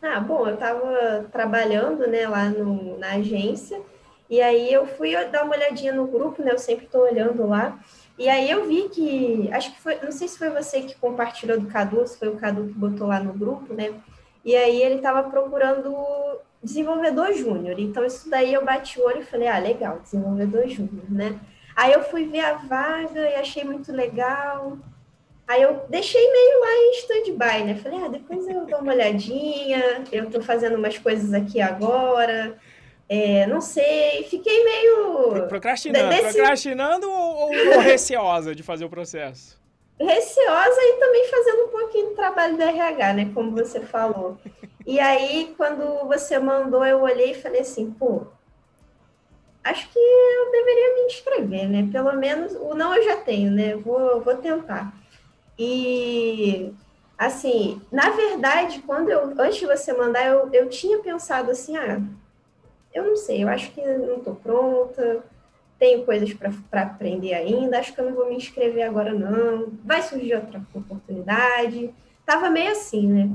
Ah, 0.00 0.20
bom, 0.20 0.46
eu 0.46 0.54
estava 0.54 1.26
trabalhando, 1.32 2.06
né, 2.06 2.28
lá 2.28 2.50
no, 2.50 2.98
na 2.98 3.14
agência, 3.14 3.80
e 4.28 4.40
aí 4.40 4.70
eu 4.72 4.86
fui 4.86 5.12
dar 5.26 5.44
uma 5.44 5.56
olhadinha 5.56 5.94
no 5.94 6.06
grupo, 6.06 6.42
né, 6.42 6.52
eu 6.52 6.58
sempre 6.58 6.84
estou 6.84 7.02
olhando 7.02 7.46
lá, 7.46 7.78
e 8.18 8.28
aí 8.28 8.48
eu 8.50 8.66
vi 8.66 8.88
que, 8.88 9.50
acho 9.52 9.72
que 9.72 9.80
foi, 9.80 9.98
não 10.00 10.12
sei 10.12 10.28
se 10.28 10.38
foi 10.38 10.50
você 10.50 10.82
que 10.82 10.94
compartilhou 10.96 11.58
do 11.58 11.66
Cadu, 11.66 12.06
se 12.06 12.18
foi 12.18 12.28
o 12.28 12.36
Cadu 12.36 12.68
que 12.68 12.74
botou 12.74 13.08
lá 13.08 13.18
no 13.20 13.32
grupo, 13.32 13.74
né? 13.74 13.92
E 14.44 14.54
aí 14.54 14.82
ele 14.82 14.96
estava 14.96 15.28
procurando 15.28 15.92
desenvolvedor 16.62 17.32
júnior. 17.32 17.78
Então 17.78 18.04
isso 18.04 18.30
daí 18.30 18.54
eu 18.54 18.64
bati 18.64 19.00
o 19.00 19.04
olho 19.04 19.20
e 19.20 19.24
falei, 19.24 19.48
ah, 19.48 19.58
legal, 19.58 19.98
desenvolvedor 20.00 20.68
júnior, 20.68 21.10
né? 21.10 21.38
Aí 21.74 21.92
eu 21.92 22.04
fui 22.04 22.26
ver 22.26 22.40
a 22.40 22.54
vaga 22.54 23.20
e 23.20 23.34
achei 23.34 23.64
muito 23.64 23.90
legal. 23.92 24.78
Aí 25.46 25.60
eu 25.60 25.84
deixei 25.90 26.20
meio 26.20 26.60
lá 26.60 26.72
em 26.72 26.90
stand-by, 26.92 27.64
né? 27.64 27.74
Falei, 27.82 28.04
ah, 28.04 28.08
depois 28.08 28.46
eu 28.48 28.64
dou 28.64 28.78
uma 28.78 28.92
olhadinha, 28.92 30.04
eu 30.12 30.24
estou 30.24 30.40
fazendo 30.40 30.76
umas 30.76 30.96
coisas 30.98 31.34
aqui 31.34 31.60
agora. 31.60 32.56
É, 33.08 33.46
não 33.46 33.60
sei, 33.60 34.24
fiquei 34.24 34.64
meio. 34.64 35.46
Procrastinando. 35.48 36.08
Desse... 36.08 36.34
Procrastinando 36.34 37.10
ou, 37.10 37.36
ou, 37.42 37.50
receosa 37.80 38.54
de 38.54 38.62
fazer 38.62 38.84
o 38.84 38.90
processo? 38.90 39.62
Receosa 40.00 40.80
e 40.80 40.96
também 40.98 41.28
fazendo 41.28 41.64
um 41.64 41.68
pouquinho 41.68 42.08
de 42.08 42.14
trabalho 42.14 42.56
da 42.56 42.64
RH, 42.64 43.12
né? 43.12 43.30
Como 43.34 43.52
você 43.52 43.80
falou. 43.80 44.38
E 44.86 44.98
aí, 44.98 45.54
quando 45.56 46.06
você 46.06 46.38
mandou, 46.38 46.84
eu 46.84 47.00
olhei 47.00 47.32
e 47.32 47.40
falei 47.40 47.60
assim, 47.60 47.90
pô, 47.90 48.22
acho 49.62 49.88
que 49.90 49.98
eu 49.98 50.50
deveria 50.50 50.94
me 50.94 51.00
inscrever, 51.02 51.68
né? 51.68 51.88
Pelo 51.92 52.12
menos 52.14 52.54
o 52.54 52.74
não 52.74 52.94
eu 52.94 53.04
já 53.04 53.16
tenho, 53.16 53.50
né? 53.50 53.76
Vou, 53.76 54.20
vou 54.22 54.36
tentar. 54.36 54.92
E 55.58 56.72
assim, 57.16 57.80
na 57.92 58.10
verdade, 58.10 58.82
quando 58.84 59.10
eu 59.10 59.34
antes 59.38 59.58
de 59.58 59.66
você 59.66 59.92
mandar, 59.92 60.26
eu, 60.26 60.48
eu 60.52 60.68
tinha 60.68 60.98
pensado 60.98 61.50
assim, 61.50 61.76
ah 61.76 62.00
eu 62.94 63.04
não 63.04 63.16
sei, 63.16 63.42
eu 63.42 63.48
acho 63.48 63.72
que 63.72 63.80
não 63.82 64.18
estou 64.18 64.36
pronta, 64.36 65.24
tenho 65.78 66.04
coisas 66.04 66.32
para 66.32 66.82
aprender 66.82 67.34
ainda, 67.34 67.78
acho 67.78 67.92
que 67.92 68.00
eu 68.00 68.06
não 68.06 68.14
vou 68.14 68.28
me 68.28 68.36
inscrever 68.36 68.84
agora, 68.84 69.12
não. 69.12 69.72
Vai 69.84 70.00
surgir 70.00 70.34
outra 70.36 70.62
oportunidade. 70.72 71.92
Tava 72.24 72.48
meio 72.48 72.70
assim, 72.70 73.06
né? 73.06 73.28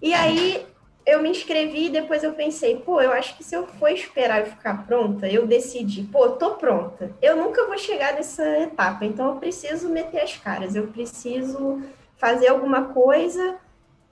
E 0.00 0.14
aí 0.14 0.66
eu 1.04 1.22
me 1.22 1.28
inscrevi 1.28 1.86
e 1.86 1.90
depois 1.90 2.24
eu 2.24 2.32
pensei, 2.32 2.76
pô, 2.76 3.00
eu 3.00 3.12
acho 3.12 3.36
que 3.36 3.44
se 3.44 3.54
eu 3.54 3.66
for 3.66 3.90
esperar 3.90 4.40
eu 4.40 4.46
ficar 4.46 4.86
pronta, 4.86 5.28
eu 5.28 5.46
decidi, 5.46 6.04
pô, 6.04 6.30
tô 6.30 6.52
pronta. 6.54 7.10
Eu 7.20 7.36
nunca 7.36 7.66
vou 7.66 7.76
chegar 7.76 8.14
nessa 8.14 8.44
etapa, 8.60 9.04
então 9.04 9.28
eu 9.28 9.36
preciso 9.36 9.88
meter 9.88 10.22
as 10.22 10.36
caras, 10.36 10.74
eu 10.74 10.88
preciso 10.88 11.82
fazer 12.16 12.48
alguma 12.48 12.86
coisa 12.86 13.56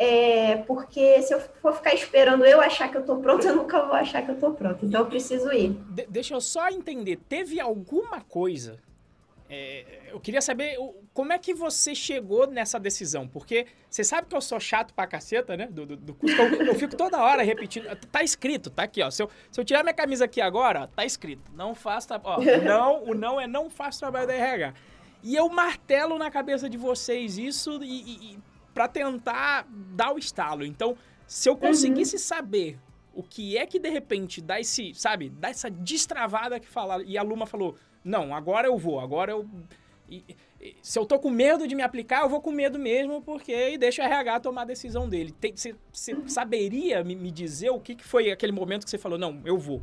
é, 0.03 0.57
porque 0.67 1.21
se 1.21 1.35
eu 1.35 1.41
for 1.61 1.75
ficar 1.75 1.93
esperando 1.93 2.47
eu 2.47 2.59
achar 2.59 2.91
que 2.91 2.97
eu 2.97 3.05
tô 3.05 3.19
pronta, 3.19 3.47
eu 3.49 3.55
nunca 3.55 3.85
vou 3.85 3.93
achar 3.93 4.23
que 4.23 4.31
eu 4.31 4.39
tô 4.39 4.53
pronta. 4.53 4.87
Então 4.87 5.03
eu 5.03 5.07
preciso 5.07 5.53
ir. 5.53 5.73
De 5.91 6.07
deixa 6.09 6.33
eu 6.33 6.41
só 6.41 6.71
entender, 6.71 7.17
teve 7.29 7.61
alguma 7.61 8.23
coisa? 8.23 8.79
É, 9.53 9.85
eu 10.11 10.21
queria 10.21 10.41
saber 10.41 10.77
como 11.13 11.33
é 11.33 11.39
que 11.39 11.53
você 11.53 11.95
chegou 11.95 12.47
nessa 12.47 12.79
decisão, 12.79 13.29
porque 13.29 13.67
você 13.91 14.03
sabe 14.03 14.29
que 14.29 14.35
eu 14.35 14.41
sou 14.41 14.59
chato 14.59 14.95
pra 14.95 15.07
caceta, 15.07 15.55
né? 15.55 15.67
Do, 15.67 15.85
do, 15.85 15.97
do 15.97 16.17
eu, 16.23 16.67
eu, 16.67 16.75
fico 16.77 16.97
toda 16.97 17.21
hora 17.21 17.43
repetindo. 17.43 17.85
Tá 18.11 18.23
escrito, 18.23 18.71
tá 18.71 18.85
aqui, 18.85 19.03
ó. 19.03 19.11
Se 19.11 19.23
eu, 19.23 19.29
se 19.51 19.61
eu 19.61 19.65
tirar 19.65 19.83
minha 19.83 19.93
camisa 19.93 20.25
aqui 20.25 20.41
agora, 20.41 20.85
ó, 20.85 20.87
tá 20.87 21.05
escrito. 21.05 21.43
Não 21.53 21.75
faça. 21.75 22.19
Ó, 22.25 22.39
não, 22.65 23.05
o 23.05 23.15
não 23.15 23.41
é 23.41 23.47
não 23.47 23.69
faça 23.69 23.99
trabalho 23.99 24.29
da 24.29 24.33
RH. 24.33 24.73
E 25.23 25.37
eu 25.37 25.49
martelo 25.51 26.17
na 26.17 26.31
cabeça 26.31 26.71
de 26.71 26.79
vocês 26.79 27.37
isso 27.37 27.83
e, 27.83 28.33
e 28.33 28.39
para 28.75 28.89
tentar 28.89 29.67
dar 29.69 30.15
o 30.15 30.19
estalo. 30.19 30.65
Então, 30.65 30.97
se 31.27 31.49
eu 31.49 31.57
conseguisse 31.57 32.17
uhum. 32.17 32.21
saber 32.21 32.79
o 33.15 33.23
que 33.23 33.57
é 33.57 33.67
que 33.67 33.79
de 33.79 33.89
repente 33.89 34.41
dá 34.41 34.61
esse, 34.61 34.95
sabe, 34.95 35.29
dá 35.29 35.51
essa 35.51 35.71
destravada 35.71 36.59
que 36.61 36.69
fala 36.69 37.03
e 37.05 37.19
a 37.19 37.23
Luma 37.23 37.47
falou: 37.47 37.77
"Não, 38.05 38.35
agora 38.35 38.69
eu 38.69 38.77
vou, 38.77 39.01
agora 39.01 39.33
eu 39.33 39.49
e, 40.09 40.25
e, 40.61 40.77
se 40.83 40.99
eu 40.99 41.07
tô 41.07 41.19
com 41.19 41.31
medo 41.31 41.67
de 41.69 41.75
me 41.75 41.83
aplicar, 41.83 42.23
eu 42.23 42.29
vou 42.29 42.41
com 42.41 42.51
medo 42.51 42.79
mesmo, 42.79 43.23
porque 43.23 43.71
e 43.71 43.79
deixa 43.79 44.03
o 44.03 44.05
RH 44.05 44.41
tomar 44.41 44.63
a 44.63 44.67
decisão 44.67 45.09
dele. 45.09 45.35
Você 45.93 46.13
uhum. 46.13 46.29
saberia 46.29 47.05
me, 47.05 47.15
me, 47.15 47.31
dizer 47.31 47.71
o 47.71 47.81
que, 47.81 47.95
que 47.95 48.05
foi 48.05 48.31
aquele 48.31 48.53
momento 48.53 48.85
que 48.85 48.91
você 48.91 48.99
falou: 48.99 49.19
"Não, 49.19 49.41
eu 49.45 49.57
vou"? 49.57 49.83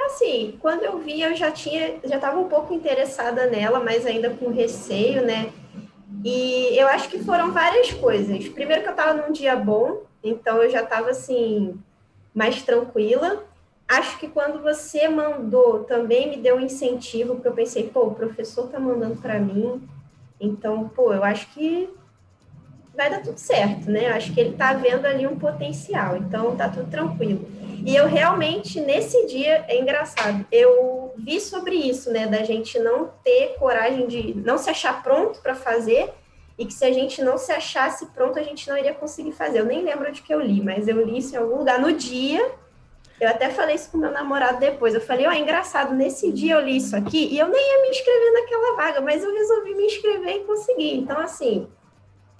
Assim, 0.00 0.56
quando 0.60 0.84
eu 0.84 0.98
vi, 0.98 1.20
eu 1.20 1.34
já 1.36 1.50
tinha, 1.50 2.00
já 2.04 2.16
estava 2.16 2.38
um 2.38 2.48
pouco 2.48 2.72
interessada 2.72 3.46
nela, 3.46 3.78
mas 3.80 4.06
ainda 4.06 4.30
com 4.30 4.50
receio, 4.50 5.24
né? 5.24 5.52
E 6.24 6.76
eu 6.78 6.88
acho 6.88 7.08
que 7.08 7.18
foram 7.18 7.52
várias 7.52 7.92
coisas. 7.92 8.48
Primeiro 8.48 8.82
que 8.82 8.88
eu 8.88 8.92
estava 8.92 9.14
num 9.14 9.32
dia 9.32 9.54
bom, 9.56 10.02
então 10.22 10.62
eu 10.62 10.70
já 10.70 10.82
estava 10.82 11.10
assim 11.10 11.78
mais 12.34 12.62
tranquila. 12.62 13.44
Acho 13.86 14.18
que 14.18 14.28
quando 14.28 14.62
você 14.62 15.08
mandou 15.08 15.84
também 15.84 16.30
me 16.30 16.36
deu 16.36 16.56
um 16.56 16.60
incentivo, 16.60 17.34
porque 17.34 17.48
eu 17.48 17.54
pensei, 17.54 17.88
pô, 17.88 18.06
o 18.06 18.14
professor 18.14 18.68
tá 18.68 18.78
mandando 18.78 19.16
para 19.16 19.38
mim. 19.38 19.82
Então, 20.40 20.88
pô, 20.88 21.12
eu 21.12 21.24
acho 21.24 21.48
que 21.54 21.88
vai 22.98 23.08
dar 23.08 23.22
tudo 23.22 23.38
certo, 23.38 23.88
né? 23.88 24.08
Acho 24.08 24.34
que 24.34 24.40
ele 24.40 24.56
tá 24.56 24.72
vendo 24.72 25.06
ali 25.06 25.24
um 25.24 25.38
potencial, 25.38 26.16
então 26.16 26.56
tá 26.56 26.68
tudo 26.68 26.90
tranquilo. 26.90 27.48
E 27.86 27.94
eu 27.94 28.08
realmente, 28.08 28.80
nesse 28.80 29.24
dia, 29.26 29.64
é 29.68 29.80
engraçado, 29.80 30.44
eu 30.50 31.14
vi 31.16 31.40
sobre 31.40 31.76
isso, 31.76 32.10
né? 32.10 32.26
Da 32.26 32.42
gente 32.42 32.76
não 32.80 33.08
ter 33.22 33.54
coragem 33.56 34.08
de 34.08 34.34
não 34.44 34.58
se 34.58 34.68
achar 34.68 35.00
pronto 35.00 35.38
para 35.40 35.54
fazer 35.54 36.12
e 36.58 36.66
que 36.66 36.74
se 36.74 36.84
a 36.84 36.92
gente 36.92 37.22
não 37.22 37.38
se 37.38 37.52
achasse 37.52 38.04
pronto, 38.06 38.36
a 38.36 38.42
gente 38.42 38.68
não 38.68 38.76
iria 38.76 38.92
conseguir 38.92 39.30
fazer. 39.30 39.60
Eu 39.60 39.66
nem 39.66 39.84
lembro 39.84 40.10
de 40.10 40.20
que 40.20 40.34
eu 40.34 40.40
li, 40.40 40.60
mas 40.60 40.88
eu 40.88 41.00
li 41.06 41.18
isso 41.18 41.36
em 41.36 41.38
algum 41.38 41.58
lugar 41.58 41.78
no 41.78 41.92
dia. 41.92 42.50
Eu 43.20 43.28
até 43.28 43.48
falei 43.48 43.76
isso 43.76 43.92
com 43.92 43.98
meu 43.98 44.10
namorado 44.10 44.58
depois. 44.58 44.92
Eu 44.92 45.00
falei, 45.00 45.24
ó, 45.24 45.30
oh, 45.30 45.32
é 45.32 45.38
engraçado, 45.38 45.94
nesse 45.94 46.32
dia 46.32 46.54
eu 46.54 46.60
li 46.60 46.76
isso 46.76 46.96
aqui 46.96 47.28
e 47.32 47.38
eu 47.38 47.46
nem 47.46 47.60
ia 47.60 47.82
me 47.82 47.90
inscrever 47.90 48.32
naquela 48.32 48.74
vaga, 48.74 49.00
mas 49.00 49.22
eu 49.22 49.32
resolvi 49.32 49.72
me 49.76 49.86
inscrever 49.86 50.34
e 50.34 50.40
consegui. 50.40 50.96
Então, 50.96 51.20
assim, 51.20 51.68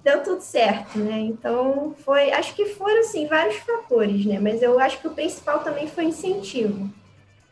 deu 0.03 0.23
tudo 0.23 0.41
certo, 0.41 0.97
né? 0.99 1.19
Então, 1.19 1.93
foi, 2.03 2.31
acho 2.31 2.55
que 2.55 2.65
foram, 2.65 2.99
assim, 2.99 3.27
vários 3.27 3.57
fatores, 3.57 4.25
né? 4.25 4.39
Mas 4.39 4.61
eu 4.61 4.79
acho 4.79 4.99
que 4.99 5.07
o 5.07 5.13
principal 5.13 5.59
também 5.59 5.87
foi 5.87 6.05
incentivo. 6.05 6.89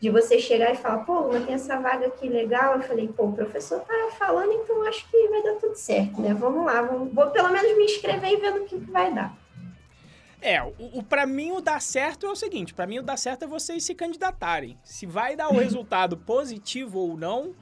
De 0.00 0.10
você 0.10 0.38
chegar 0.38 0.72
e 0.72 0.76
falar, 0.76 0.98
pô, 0.98 1.28
mas 1.32 1.44
tem 1.44 1.56
essa 1.56 1.76
vaga 1.80 2.06
aqui 2.06 2.28
legal. 2.28 2.74
Eu 2.74 2.82
falei, 2.82 3.08
pô, 3.08 3.24
o 3.24 3.32
professor 3.32 3.80
tá 3.80 3.94
falando, 4.16 4.52
então 4.52 4.86
acho 4.86 5.08
que 5.10 5.28
vai 5.28 5.42
dar 5.42 5.54
tudo 5.54 5.74
certo, 5.74 6.20
né? 6.20 6.32
Vamos 6.34 6.64
lá, 6.64 6.82
vamos, 6.82 7.12
vou 7.12 7.26
pelo 7.30 7.48
menos 7.48 7.76
me 7.76 7.84
inscrever 7.84 8.32
e 8.32 8.36
ver 8.36 8.52
no 8.52 8.64
que 8.64 8.76
vai 8.76 9.12
dar. 9.12 9.36
É, 10.40 10.62
o, 10.62 10.72
o 10.78 11.02
para 11.02 11.26
mim 11.26 11.50
o 11.50 11.60
dar 11.60 11.82
certo 11.82 12.26
é 12.26 12.30
o 12.30 12.36
seguinte, 12.36 12.72
para 12.72 12.86
mim 12.86 13.00
o 13.00 13.02
dar 13.02 13.16
certo 13.16 13.42
é 13.42 13.48
vocês 13.48 13.82
se 13.82 13.92
candidatarem. 13.92 14.78
Se 14.84 15.04
vai 15.04 15.34
dar 15.34 15.48
o 15.48 15.58
resultado 15.58 16.16
positivo 16.16 17.00
ou 17.00 17.16
não, 17.16 17.54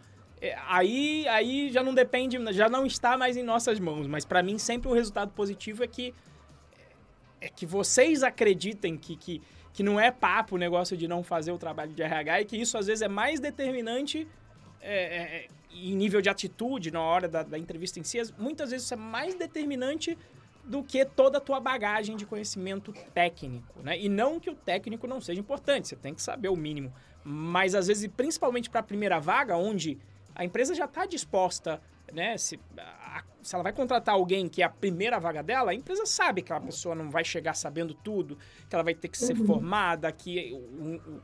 aí, 0.66 1.26
aí 1.28 1.70
já 1.72 1.82
não 1.82 1.94
depende, 1.94 2.38
já 2.52 2.68
não 2.68 2.84
está 2.84 3.16
mais 3.16 3.36
em 3.36 3.42
nossas 3.42 3.80
mãos. 3.80 4.06
Mas 4.06 4.24
para 4.24 4.42
mim 4.42 4.58
sempre 4.58 4.88
o 4.88 4.92
resultado 4.92 5.32
positivo 5.32 5.82
é 5.82 5.86
que 5.86 6.14
é 7.40 7.48
que 7.48 7.66
vocês 7.66 8.22
acreditem 8.22 8.96
que, 8.96 9.14
que, 9.16 9.42
que 9.72 9.82
não 9.82 10.00
é 10.00 10.10
papo 10.10 10.54
o 10.54 10.58
negócio 10.58 10.96
de 10.96 11.06
não 11.06 11.22
fazer 11.22 11.52
o 11.52 11.58
trabalho 11.58 11.92
de 11.92 12.02
RH 12.02 12.40
e 12.40 12.44
que 12.44 12.56
isso 12.56 12.78
às 12.78 12.86
vezes 12.86 13.02
é 13.02 13.08
mais 13.08 13.40
determinante 13.40 14.26
é, 14.80 15.16
é, 15.16 15.48
em 15.72 15.94
nível 15.94 16.20
de 16.22 16.28
atitude 16.28 16.90
na 16.90 17.00
hora 17.00 17.28
da, 17.28 17.42
da 17.42 17.58
entrevista 17.58 18.00
em 18.00 18.04
si. 18.04 18.18
Muitas 18.38 18.70
vezes 18.70 18.86
isso 18.86 18.94
é 18.94 18.96
mais 18.96 19.34
determinante 19.34 20.16
do 20.64 20.82
que 20.82 21.04
toda 21.04 21.38
a 21.38 21.40
tua 21.40 21.60
bagagem 21.60 22.16
de 22.16 22.26
conhecimento 22.26 22.92
técnico, 23.14 23.80
né? 23.82 23.96
E 23.98 24.08
não 24.08 24.40
que 24.40 24.50
o 24.50 24.54
técnico 24.54 25.06
não 25.06 25.20
seja 25.20 25.40
importante, 25.40 25.86
você 25.86 25.94
tem 25.94 26.12
que 26.12 26.20
saber 26.20 26.48
o 26.48 26.56
mínimo. 26.56 26.92
Mas 27.22 27.74
às 27.74 27.86
vezes, 27.86 28.10
principalmente 28.16 28.68
para 28.68 28.80
a 28.80 28.82
primeira 28.82 29.20
vaga, 29.20 29.56
onde 29.56 29.96
a 30.36 30.44
empresa 30.44 30.74
já 30.74 30.84
está 30.84 31.06
disposta, 31.06 31.80
né? 32.12 32.36
Se, 32.36 32.60
a, 32.78 33.24
se 33.42 33.54
ela 33.54 33.64
vai 33.64 33.72
contratar 33.72 34.14
alguém 34.14 34.48
que 34.48 34.62
é 34.62 34.66
a 34.66 34.68
primeira 34.68 35.18
vaga 35.18 35.42
dela, 35.42 35.70
a 35.70 35.74
empresa 35.74 36.04
sabe 36.04 36.42
que 36.42 36.52
a 36.52 36.60
pessoa 36.60 36.94
não 36.94 37.10
vai 37.10 37.24
chegar 37.24 37.54
sabendo 37.54 37.94
tudo, 37.94 38.38
que 38.68 38.76
ela 38.76 38.84
vai 38.84 38.94
ter 38.94 39.08
que 39.08 39.18
ser 39.18 39.36
uhum. 39.36 39.46
formada, 39.46 40.12
que 40.12 40.52
o, 40.52 40.56
o, 40.56 41.22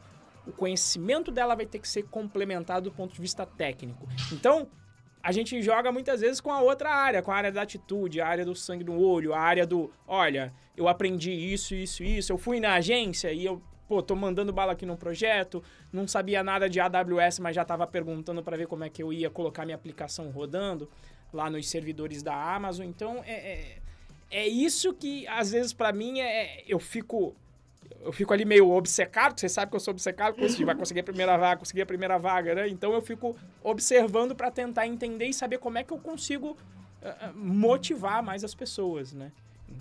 o 0.48 0.52
conhecimento 0.52 1.30
dela 1.30 1.54
vai 1.54 1.66
ter 1.66 1.78
que 1.78 1.86
ser 1.86 2.04
complementado 2.04 2.84
do 2.84 2.92
ponto 2.92 3.12
de 3.14 3.20
vista 3.20 3.44
técnico. 3.44 4.08
Então, 4.32 4.66
a 5.22 5.30
gente 5.30 5.60
joga 5.62 5.92
muitas 5.92 6.20
vezes 6.20 6.40
com 6.40 6.50
a 6.50 6.60
outra 6.60 6.90
área, 6.90 7.22
com 7.22 7.30
a 7.30 7.36
área 7.36 7.52
da 7.52 7.62
atitude, 7.62 8.20
a 8.20 8.26
área 8.26 8.44
do 8.44 8.56
sangue 8.56 8.82
no 8.82 8.98
olho, 8.98 9.34
a 9.34 9.38
área 9.38 9.66
do, 9.66 9.92
olha, 10.06 10.52
eu 10.76 10.88
aprendi 10.88 11.30
isso, 11.30 11.74
isso, 11.74 12.02
isso, 12.02 12.32
eu 12.32 12.38
fui 12.38 12.58
na 12.58 12.74
agência 12.74 13.30
e 13.30 13.44
eu, 13.44 13.62
pô, 13.92 14.02
tô 14.02 14.16
mandando 14.16 14.54
bala 14.54 14.72
aqui 14.72 14.86
no 14.86 14.96
projeto, 14.96 15.62
não 15.92 16.08
sabia 16.08 16.42
nada 16.42 16.66
de 16.66 16.80
AWS, 16.80 17.40
mas 17.40 17.54
já 17.54 17.62
tava 17.62 17.86
perguntando 17.86 18.42
para 18.42 18.56
ver 18.56 18.66
como 18.66 18.84
é 18.84 18.88
que 18.88 19.02
eu 19.02 19.12
ia 19.12 19.28
colocar 19.28 19.66
minha 19.66 19.74
aplicação 19.74 20.30
rodando 20.30 20.88
lá 21.30 21.50
nos 21.50 21.68
servidores 21.68 22.22
da 22.22 22.34
Amazon. 22.34 22.86
Então, 22.86 23.22
é, 23.26 23.32
é, 23.32 23.78
é 24.30 24.48
isso 24.48 24.94
que, 24.94 25.28
às 25.28 25.50
vezes, 25.50 25.74
para 25.74 25.92
mim, 25.92 26.20
é, 26.20 26.64
eu 26.66 26.78
fico 26.78 27.36
eu 28.00 28.12
fico 28.12 28.32
ali 28.32 28.46
meio 28.46 28.70
obcecado, 28.70 29.38
você 29.38 29.48
sabe 29.48 29.70
que 29.70 29.76
eu 29.76 29.80
sou 29.80 29.92
obcecado 29.92 30.36
de 30.36 30.64
vai 30.64 30.74
conseguir 30.74 31.00
a 31.00 31.04
primeira 31.04 31.36
vaga, 31.36 31.58
conseguir 31.58 31.82
a 31.82 31.86
primeira 31.86 32.18
vaga, 32.18 32.54
né? 32.54 32.68
Então 32.68 32.94
eu 32.94 33.02
fico 33.02 33.36
observando 33.62 34.34
para 34.34 34.50
tentar 34.50 34.86
entender 34.86 35.26
e 35.26 35.34
saber 35.34 35.58
como 35.58 35.76
é 35.76 35.84
que 35.84 35.92
eu 35.92 35.98
consigo 35.98 36.56
uh, 37.02 37.36
motivar 37.36 38.22
mais 38.22 38.42
as 38.42 38.54
pessoas, 38.54 39.12
né? 39.12 39.30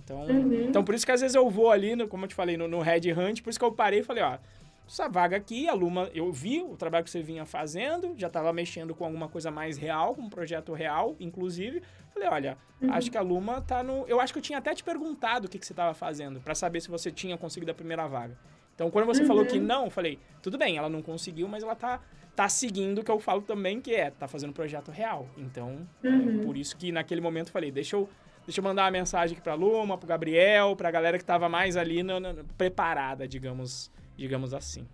Então, 0.03 0.21
uhum. 0.21 0.65
então 0.69 0.83
por 0.83 0.95
isso 0.95 1.05
que 1.05 1.11
às 1.11 1.21
vezes 1.21 1.35
eu 1.35 1.49
vou 1.49 1.71
ali, 1.71 1.95
no, 1.95 2.07
como 2.07 2.25
eu 2.25 2.27
te 2.29 2.35
falei, 2.35 2.57
no, 2.57 2.67
no 2.67 2.79
Red 2.79 3.11
Hunt, 3.11 3.41
por 3.41 3.49
isso 3.49 3.59
que 3.59 3.65
eu 3.65 3.71
parei 3.71 3.99
e 3.99 4.03
falei, 4.03 4.23
ó, 4.23 4.37
essa 4.91 5.07
vaga 5.07 5.37
aqui, 5.37 5.69
a 5.69 5.73
Luma, 5.73 6.09
eu 6.13 6.29
vi 6.33 6.61
o 6.61 6.75
trabalho 6.75 7.05
que 7.05 7.09
você 7.09 7.21
vinha 7.21 7.45
fazendo, 7.45 8.13
já 8.17 8.27
estava 8.27 8.51
mexendo 8.51 8.93
com 8.93 9.05
alguma 9.05 9.29
coisa 9.29 9.49
mais 9.49 9.77
real, 9.77 10.13
com 10.13 10.23
um 10.23 10.29
projeto 10.29 10.73
real, 10.73 11.15
inclusive. 11.17 11.81
Falei, 12.13 12.27
olha, 12.27 12.57
uhum. 12.81 12.91
acho 12.93 13.09
que 13.09 13.17
a 13.17 13.21
Luma 13.21 13.61
tá 13.61 13.81
no. 13.81 14.05
Eu 14.05 14.19
acho 14.19 14.33
que 14.33 14.39
eu 14.39 14.43
tinha 14.43 14.59
até 14.59 14.75
te 14.75 14.83
perguntado 14.83 15.47
o 15.47 15.49
que, 15.49 15.57
que 15.57 15.65
você 15.65 15.71
estava 15.71 15.93
fazendo, 15.93 16.41
para 16.41 16.53
saber 16.53 16.81
se 16.81 16.89
você 16.89 17.09
tinha 17.09 17.37
conseguido 17.37 17.71
a 17.71 17.73
primeira 17.73 18.05
vaga. 18.05 18.37
Então, 18.75 18.91
quando 18.91 19.05
você 19.05 19.21
uhum. 19.21 19.27
falou 19.27 19.45
que 19.45 19.59
uhum. 19.59 19.63
não, 19.63 19.85
eu 19.85 19.89
falei, 19.89 20.19
tudo 20.41 20.57
bem, 20.57 20.75
ela 20.75 20.89
não 20.89 21.01
conseguiu, 21.01 21.47
mas 21.47 21.63
ela 21.63 21.75
tá, 21.75 22.01
tá 22.35 22.49
seguindo 22.49 22.99
o 22.99 23.03
que 23.03 23.11
eu 23.11 23.19
falo 23.19 23.41
também, 23.41 23.79
que 23.79 23.95
é, 23.95 24.09
tá 24.09 24.27
fazendo 24.27 24.51
projeto 24.51 24.91
real. 24.91 25.25
Então, 25.37 25.87
uhum. 26.03 26.41
por 26.43 26.57
isso 26.57 26.75
que 26.75 26.91
naquele 26.91 27.21
momento 27.21 27.47
eu 27.47 27.53
falei, 27.53 27.71
deixa 27.71 27.95
eu 27.95 28.09
Deixa 28.45 28.59
eu 28.59 28.63
mandar 28.63 28.83
uma 28.83 28.91
mensagem 28.91 29.33
aqui 29.33 29.43
pra 29.43 29.53
Luma, 29.53 29.97
pro 29.97 30.07
Gabriel, 30.07 30.75
pra 30.75 30.89
galera 30.91 31.17
que 31.17 31.23
tava 31.23 31.47
mais 31.47 31.77
ali 31.77 32.01
no, 32.03 32.19
no, 32.19 32.43
preparada, 32.57 33.27
digamos, 33.27 33.91
digamos 34.17 34.53
assim. 34.53 34.87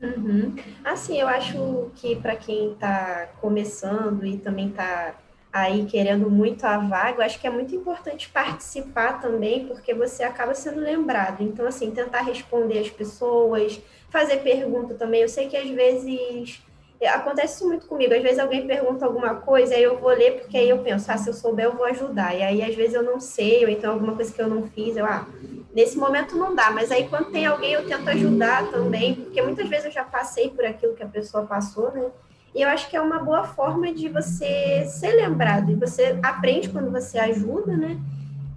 Uhum. 0.00 0.54
Assim, 0.84 1.20
eu 1.20 1.28
acho 1.28 1.90
que 1.96 2.16
para 2.16 2.36
quem 2.36 2.72
está 2.72 3.28
começando 3.40 4.26
e 4.26 4.36
também 4.38 4.68
está 4.68 5.14
aí 5.52 5.86
querendo 5.86 6.30
muito 6.30 6.64
a 6.64 6.76
vaga, 6.76 7.18
eu 7.18 7.24
acho 7.24 7.40
que 7.40 7.46
é 7.46 7.50
muito 7.50 7.74
importante 7.74 8.28
participar 8.28 9.20
também, 9.20 9.66
porque 9.66 9.94
você 9.94 10.22
acaba 10.22 10.54
sendo 10.54 10.80
lembrado. 10.80 11.42
Então, 11.42 11.66
assim, 11.66 11.90
tentar 11.90 12.22
responder 12.22 12.78
as 12.78 12.90
pessoas, 12.90 13.80
fazer 14.10 14.38
pergunta 14.38 14.94
também. 14.94 15.22
Eu 15.22 15.28
sei 15.28 15.48
que 15.48 15.56
às 15.56 15.68
vezes 15.70 16.60
acontece 17.04 17.56
isso 17.56 17.66
muito 17.66 17.86
comigo. 17.86 18.14
Às 18.14 18.22
vezes 18.22 18.38
alguém 18.38 18.66
pergunta 18.66 19.04
alguma 19.04 19.34
coisa, 19.34 19.74
aí 19.74 19.82
eu 19.82 19.98
vou 19.98 20.10
ler, 20.10 20.40
porque 20.40 20.56
aí 20.56 20.68
eu 20.68 20.78
penso, 20.78 21.10
ah, 21.10 21.18
se 21.18 21.28
eu 21.28 21.34
souber, 21.34 21.66
eu 21.66 21.76
vou 21.76 21.84
ajudar. 21.84 22.34
E 22.34 22.42
aí, 22.42 22.62
às 22.62 22.74
vezes, 22.74 22.94
eu 22.94 23.02
não 23.02 23.20
sei, 23.20 23.64
ou 23.64 23.70
então 23.70 23.92
alguma 23.92 24.14
coisa 24.14 24.32
que 24.32 24.40
eu 24.40 24.48
não 24.48 24.62
fiz, 24.68 24.96
eu, 24.96 25.04
ah, 25.04 25.26
nesse 25.74 25.98
momento 25.98 26.36
não 26.36 26.54
dá. 26.54 26.70
Mas 26.70 26.90
aí, 26.90 27.06
quando 27.08 27.30
tem 27.30 27.44
alguém, 27.44 27.72
eu 27.72 27.86
tento 27.86 28.08
ajudar 28.08 28.70
também, 28.70 29.14
porque 29.14 29.42
muitas 29.42 29.68
vezes 29.68 29.86
eu 29.86 29.92
já 29.92 30.04
passei 30.04 30.48
por 30.50 30.64
aquilo 30.64 30.94
que 30.94 31.02
a 31.02 31.08
pessoa 31.08 31.44
passou, 31.44 31.92
né? 31.92 32.06
E 32.54 32.62
eu 32.62 32.68
acho 32.70 32.88
que 32.88 32.96
é 32.96 33.00
uma 33.00 33.18
boa 33.18 33.44
forma 33.44 33.92
de 33.92 34.08
você 34.08 34.86
ser 34.86 35.12
lembrado. 35.12 35.70
E 35.70 35.74
você 35.74 36.18
aprende 36.22 36.70
quando 36.70 36.90
você 36.90 37.18
ajuda, 37.18 37.76
né? 37.76 37.98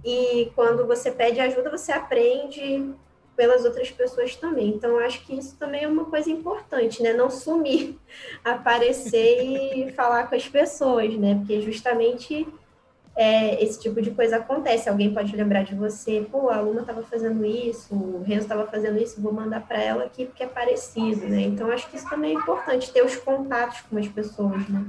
E 0.02 0.50
quando 0.56 0.86
você 0.86 1.10
pede 1.10 1.38
ajuda, 1.38 1.70
você 1.70 1.92
aprende 1.92 2.94
pelas 3.36 3.64
outras 3.64 3.90
pessoas 3.90 4.36
também. 4.36 4.68
Então, 4.68 4.98
acho 4.98 5.24
que 5.24 5.34
isso 5.34 5.56
também 5.56 5.84
é 5.84 5.88
uma 5.88 6.04
coisa 6.04 6.30
importante, 6.30 7.02
né? 7.02 7.12
Não 7.12 7.30
sumir, 7.30 7.98
aparecer 8.44 9.42
e 9.76 9.92
falar 9.92 10.28
com 10.28 10.34
as 10.34 10.48
pessoas, 10.48 11.14
né? 11.16 11.36
Porque 11.36 11.60
justamente 11.60 12.46
é, 13.16 13.62
esse 13.62 13.80
tipo 13.80 14.00
de 14.00 14.10
coisa 14.12 14.36
acontece. 14.36 14.88
Alguém 14.88 15.12
pode 15.12 15.34
lembrar 15.34 15.62
de 15.62 15.74
você, 15.74 16.26
pô, 16.30 16.48
a 16.48 16.56
aluna 16.56 16.80
estava 16.80 17.02
fazendo 17.02 17.44
isso, 17.44 17.94
o 17.94 18.22
Renzo 18.22 18.42
estava 18.42 18.66
fazendo 18.66 18.98
isso, 18.98 19.20
vou 19.20 19.32
mandar 19.32 19.66
para 19.66 19.80
ela 19.80 20.04
aqui 20.04 20.26
porque 20.26 20.42
é 20.42 20.46
parecido, 20.46 21.28
né? 21.28 21.42
Então, 21.42 21.70
acho 21.70 21.88
que 21.90 21.96
isso 21.96 22.08
também 22.08 22.30
é 22.30 22.34
importante, 22.34 22.90
ter 22.92 23.04
os 23.04 23.16
contatos 23.16 23.80
com 23.82 23.98
as 23.98 24.08
pessoas, 24.08 24.68
né? 24.68 24.84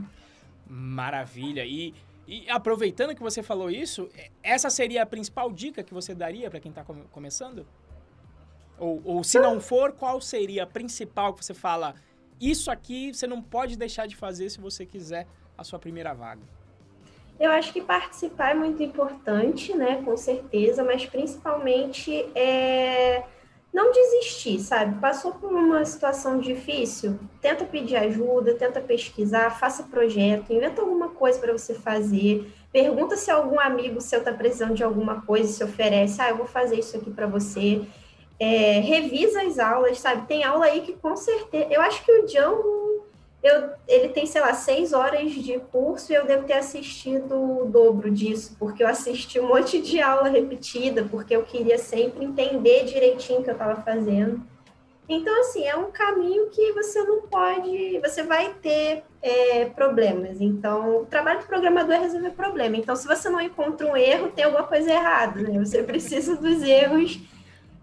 Maravilha. 0.67 1.65
E, 1.65 1.93
e 2.27 2.49
aproveitando 2.49 3.13
que 3.13 3.21
você 3.21 3.43
falou 3.43 3.69
isso, 3.69 4.09
essa 4.41 4.69
seria 4.69 5.03
a 5.03 5.05
principal 5.05 5.51
dica 5.51 5.83
que 5.83 5.93
você 5.93 6.15
daria 6.15 6.49
para 6.49 6.59
quem 6.59 6.69
está 6.69 6.85
começando? 7.11 7.65
Ou, 8.81 8.99
ou 9.05 9.23
se 9.23 9.39
não 9.39 9.61
for, 9.61 9.91
qual 9.91 10.19
seria 10.19 10.63
a 10.63 10.67
principal 10.67 11.35
que 11.35 11.45
você 11.45 11.53
fala? 11.53 11.93
Isso 12.41 12.71
aqui 12.71 13.13
você 13.13 13.27
não 13.27 13.39
pode 13.39 13.77
deixar 13.77 14.07
de 14.07 14.15
fazer 14.15 14.49
se 14.49 14.59
você 14.59 14.87
quiser 14.87 15.27
a 15.55 15.63
sua 15.63 15.77
primeira 15.77 16.15
vaga. 16.15 16.41
Eu 17.39 17.51
acho 17.51 17.71
que 17.71 17.79
participar 17.79 18.51
é 18.51 18.53
muito 18.55 18.81
importante, 18.81 19.77
né? 19.77 20.01
Com 20.03 20.17
certeza, 20.17 20.83
mas 20.83 21.05
principalmente 21.05 22.27
é 22.33 23.23
não 23.71 23.91
desistir, 23.91 24.59
sabe? 24.59 24.99
Passou 24.99 25.33
por 25.33 25.51
uma 25.51 25.85
situação 25.85 26.39
difícil, 26.39 27.19
tenta 27.39 27.63
pedir 27.63 27.97
ajuda, 27.97 28.55
tenta 28.55 28.81
pesquisar, 28.81 29.51
faça 29.51 29.83
projeto, 29.83 30.51
inventa 30.51 30.81
alguma 30.81 31.09
coisa 31.09 31.39
para 31.39 31.53
você 31.53 31.75
fazer, 31.75 32.51
pergunta 32.71 33.15
se 33.15 33.31
algum 33.31 33.59
amigo 33.59 34.01
seu 34.01 34.19
está 34.19 34.33
precisando 34.33 34.73
de 34.73 34.83
alguma 34.83 35.21
coisa, 35.21 35.53
se 35.53 35.63
oferece, 35.63 36.21
ah, 36.21 36.29
eu 36.29 36.37
vou 36.37 36.47
fazer 36.47 36.79
isso 36.79 36.97
aqui 36.97 37.11
para 37.11 37.27
você 37.27 37.85
é, 38.41 38.79
revisa 38.79 39.43
as 39.43 39.59
aulas, 39.59 39.99
sabe? 39.99 40.25
Tem 40.25 40.43
aula 40.43 40.65
aí 40.65 40.81
que 40.81 40.93
com 40.93 41.15
certeza. 41.15 41.67
Eu 41.69 41.79
acho 41.79 42.03
que 42.03 42.11
o 42.11 42.25
Django, 42.25 43.05
eu, 43.43 43.69
ele 43.87 44.09
tem, 44.09 44.25
sei 44.25 44.41
lá, 44.41 44.51
seis 44.55 44.93
horas 44.93 45.31
de 45.31 45.59
curso 45.71 46.11
e 46.11 46.15
eu 46.15 46.25
devo 46.25 46.47
ter 46.47 46.53
assistido 46.53 47.35
o 47.35 47.65
dobro 47.65 48.09
disso, 48.09 48.55
porque 48.57 48.81
eu 48.81 48.87
assisti 48.87 49.39
um 49.39 49.47
monte 49.47 49.79
de 49.79 50.01
aula 50.01 50.27
repetida, 50.27 51.07
porque 51.11 51.35
eu 51.35 51.43
queria 51.43 51.77
sempre 51.77 52.25
entender 52.25 52.85
direitinho 52.85 53.41
o 53.41 53.43
que 53.43 53.51
eu 53.51 53.53
estava 53.53 53.79
fazendo. 53.83 54.41
Então, 55.07 55.39
assim, 55.41 55.67
é 55.67 55.75
um 55.75 55.91
caminho 55.91 56.49
que 56.49 56.71
você 56.71 57.03
não 57.03 57.21
pode, 57.21 57.99
você 57.99 58.23
vai 58.23 58.55
ter 58.55 59.03
é, 59.21 59.65
problemas. 59.65 60.41
Então, 60.41 61.01
o 61.01 61.05
trabalho 61.05 61.41
do 61.41 61.45
programador 61.45 61.93
é 61.93 61.99
resolver 61.99 62.31
problema. 62.31 62.75
Então, 62.75 62.95
se 62.95 63.05
você 63.05 63.29
não 63.29 63.39
encontra 63.39 63.85
um 63.85 63.95
erro, 63.95 64.31
tem 64.31 64.45
alguma 64.45 64.63
coisa 64.63 64.91
errada, 64.91 65.41
né? 65.41 65.59
Você 65.59 65.83
precisa 65.83 66.35
dos 66.37 66.63
erros 66.63 67.19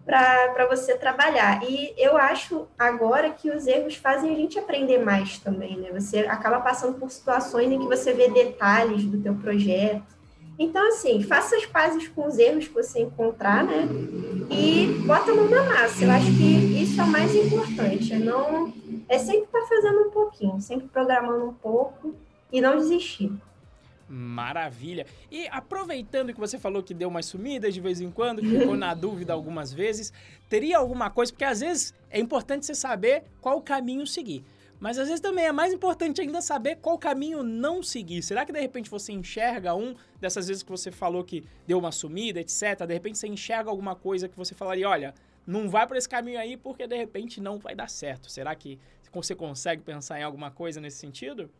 para 0.09 0.67
você 0.67 0.97
trabalhar. 0.97 1.63
E 1.63 1.93
eu 1.99 2.17
acho 2.17 2.67
agora 2.79 3.31
que 3.31 3.51
os 3.51 3.67
erros 3.67 3.95
fazem 3.95 4.33
a 4.33 4.37
gente 4.37 4.59
aprender 4.59 4.99
mais 4.99 5.39
também, 5.39 5.77
né? 5.77 5.91
Você 5.93 6.21
acaba 6.21 6.61
passando 6.61 6.99
por 6.99 7.11
situações 7.11 7.71
em 7.71 7.79
que 7.79 7.87
você 7.87 8.13
vê 8.15 8.31
detalhes 8.31 9.05
do 9.05 9.21
teu 9.21 9.35
projeto 9.35 10.19
então, 10.59 10.89
assim, 10.89 11.23
faça 11.23 11.55
as 11.55 11.65
pazes 11.65 12.09
com 12.09 12.27
os 12.27 12.37
erros 12.37 12.67
que 12.67 12.75
você 12.75 13.01
encontrar, 13.01 13.63
né? 13.63 13.89
E 14.51 14.87
bota 15.07 15.31
a 15.31 15.35
mão 15.35 15.49
na 15.49 15.63
massa. 15.63 16.05
Eu 16.05 16.11
acho 16.11 16.27
que 16.27 16.83
isso 16.83 17.01
é 17.01 17.05
o 17.05 17.07
mais 17.07 17.33
importante. 17.33 18.13
É, 18.13 18.19
não, 18.19 18.73
é 19.09 19.19
sempre 19.19 19.45
estar 19.45 19.61
tá 19.61 19.67
fazendo 19.69 20.01
um 20.01 20.11
pouquinho, 20.11 20.61
sempre 20.61 20.89
programando 20.89 21.45
um 21.45 21.55
pouco 21.55 22.13
e 22.53 22.61
não 22.61 22.77
desistir. 22.77 23.33
Maravilha. 24.09 25.07
E 25.31 25.47
aproveitando 25.49 26.33
que 26.33 26.41
você 26.41 26.59
falou 26.59 26.83
que 26.83 26.95
deu 26.95 27.09
umas 27.09 27.27
sumidas 27.27 27.75
de 27.75 27.81
vez 27.81 28.01
em 28.01 28.11
quando, 28.11 28.41
que 28.41 28.49
ficou 28.49 28.77
na 28.77 28.95
dúvida 28.95 29.33
algumas 29.33 29.73
vezes, 29.73 30.13
teria 30.49 30.79
alguma 30.79 31.11
coisa? 31.11 31.33
Porque 31.33 31.45
às 31.45 31.61
vezes 31.61 31.95
é 32.11 32.19
importante 32.19 32.65
você 32.65 32.75
saber 32.75 33.25
qual 33.41 33.61
caminho 33.61 34.07
seguir. 34.07 34.45
Mas 34.81 34.97
às 34.97 35.09
vezes 35.09 35.21
também 35.21 35.45
é 35.45 35.53
mais 35.53 35.73
importante 35.73 36.21
ainda 36.21 36.41
saber 36.41 36.77
qual 36.77 36.97
caminho 36.97 37.43
não 37.43 37.83
seguir. 37.83 38.23
Será 38.23 38.47
que 38.47 38.53
de 38.53 38.61
repente 38.61 38.89
você 38.89 39.13
enxerga 39.13 39.75
um 39.75 39.95
dessas 40.21 40.47
vezes 40.47 40.63
que 40.63 40.71
você 40.71 40.91
falou 40.91 41.25
que 41.25 41.45
deu 41.67 41.79
uma 41.79 41.91
sumida, 41.91 42.41
etc. 42.41 42.87
De 42.87 42.95
repente 42.95 43.19
você 43.19 43.27
enxerga 43.27 43.71
alguma 43.71 43.97
coisa 43.97 44.29
que 44.29 44.37
você 44.37 44.55
falaria, 44.55 44.89
olha, 44.89 45.15
não 45.47 45.69
vai 45.69 45.87
por 45.87 45.97
esse 45.97 46.09
caminho 46.09 46.39
aí 46.39 46.57
porque 46.57 46.87
de 46.87 46.97
repente 46.97 47.41
não 47.41 47.59
vai 47.59 47.75
dar 47.75 47.89
certo. 47.89 48.31
Será 48.31 48.55
que 48.55 48.79
você 49.13 49.35
consegue 49.35 49.83
pensar 49.83 50.21
em 50.21 50.23
alguma 50.23 50.51
coisa 50.51 50.81
nesse 50.81 50.99
sentido? 50.99 51.51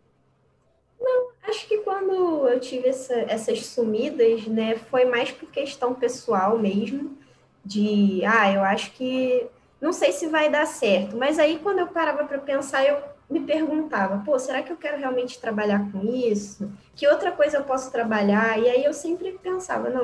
Não, 1.01 1.28
acho 1.49 1.67
que 1.67 1.79
quando 1.79 2.49
eu 2.49 2.61
tive 2.61 2.89
essa, 2.89 3.15
essas 3.15 3.67
sumidas, 3.67 4.47
né, 4.47 4.77
foi 4.91 5.05
mais 5.05 5.31
por 5.31 5.51
questão 5.51 5.95
pessoal 5.95 6.59
mesmo, 6.59 7.17
de, 7.65 8.23
ah, 8.25 8.53
eu 8.53 8.63
acho 8.63 8.93
que 8.93 9.47
não 9.81 9.93
sei 9.93 10.13
se 10.13 10.27
vai 10.27 10.51
dar 10.51 10.67
certo. 10.67 11.17
Mas 11.17 11.39
aí, 11.39 11.59
quando 11.63 11.79
eu 11.79 11.87
parava 11.87 12.25
para 12.25 12.39
pensar, 12.39 12.85
eu 12.85 13.01
me 13.31 13.41
perguntava, 13.41 14.23
pô, 14.25 14.39
será 14.39 14.63
que 14.63 14.73
eu 14.73 14.77
quero 14.77 14.99
realmente 14.99 15.39
trabalhar 15.39 15.91
com 15.93 16.03
isso? 16.05 16.71
Que 16.97 17.07
outra 17.07 17.31
coisa 17.31 17.59
eu 17.59 17.65
posso 17.65 17.93
trabalhar? 17.93 18.59
E 18.59 18.69
aí 18.69 18.85
eu 18.85 18.93
sempre 18.93 19.39
pensava, 19.43 19.91
não, 19.91 20.03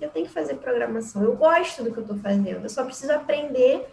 eu 0.00 0.10
tenho 0.10 0.26
que 0.26 0.32
fazer 0.32 0.54
programação. 0.56 1.22
Eu 1.22 1.36
gosto 1.36 1.82
do 1.82 1.92
que 1.92 1.98
eu 1.98 2.02
estou 2.02 2.18
fazendo. 2.18 2.64
Eu 2.64 2.68
só 2.68 2.84
preciso 2.84 3.12
aprender 3.12 3.86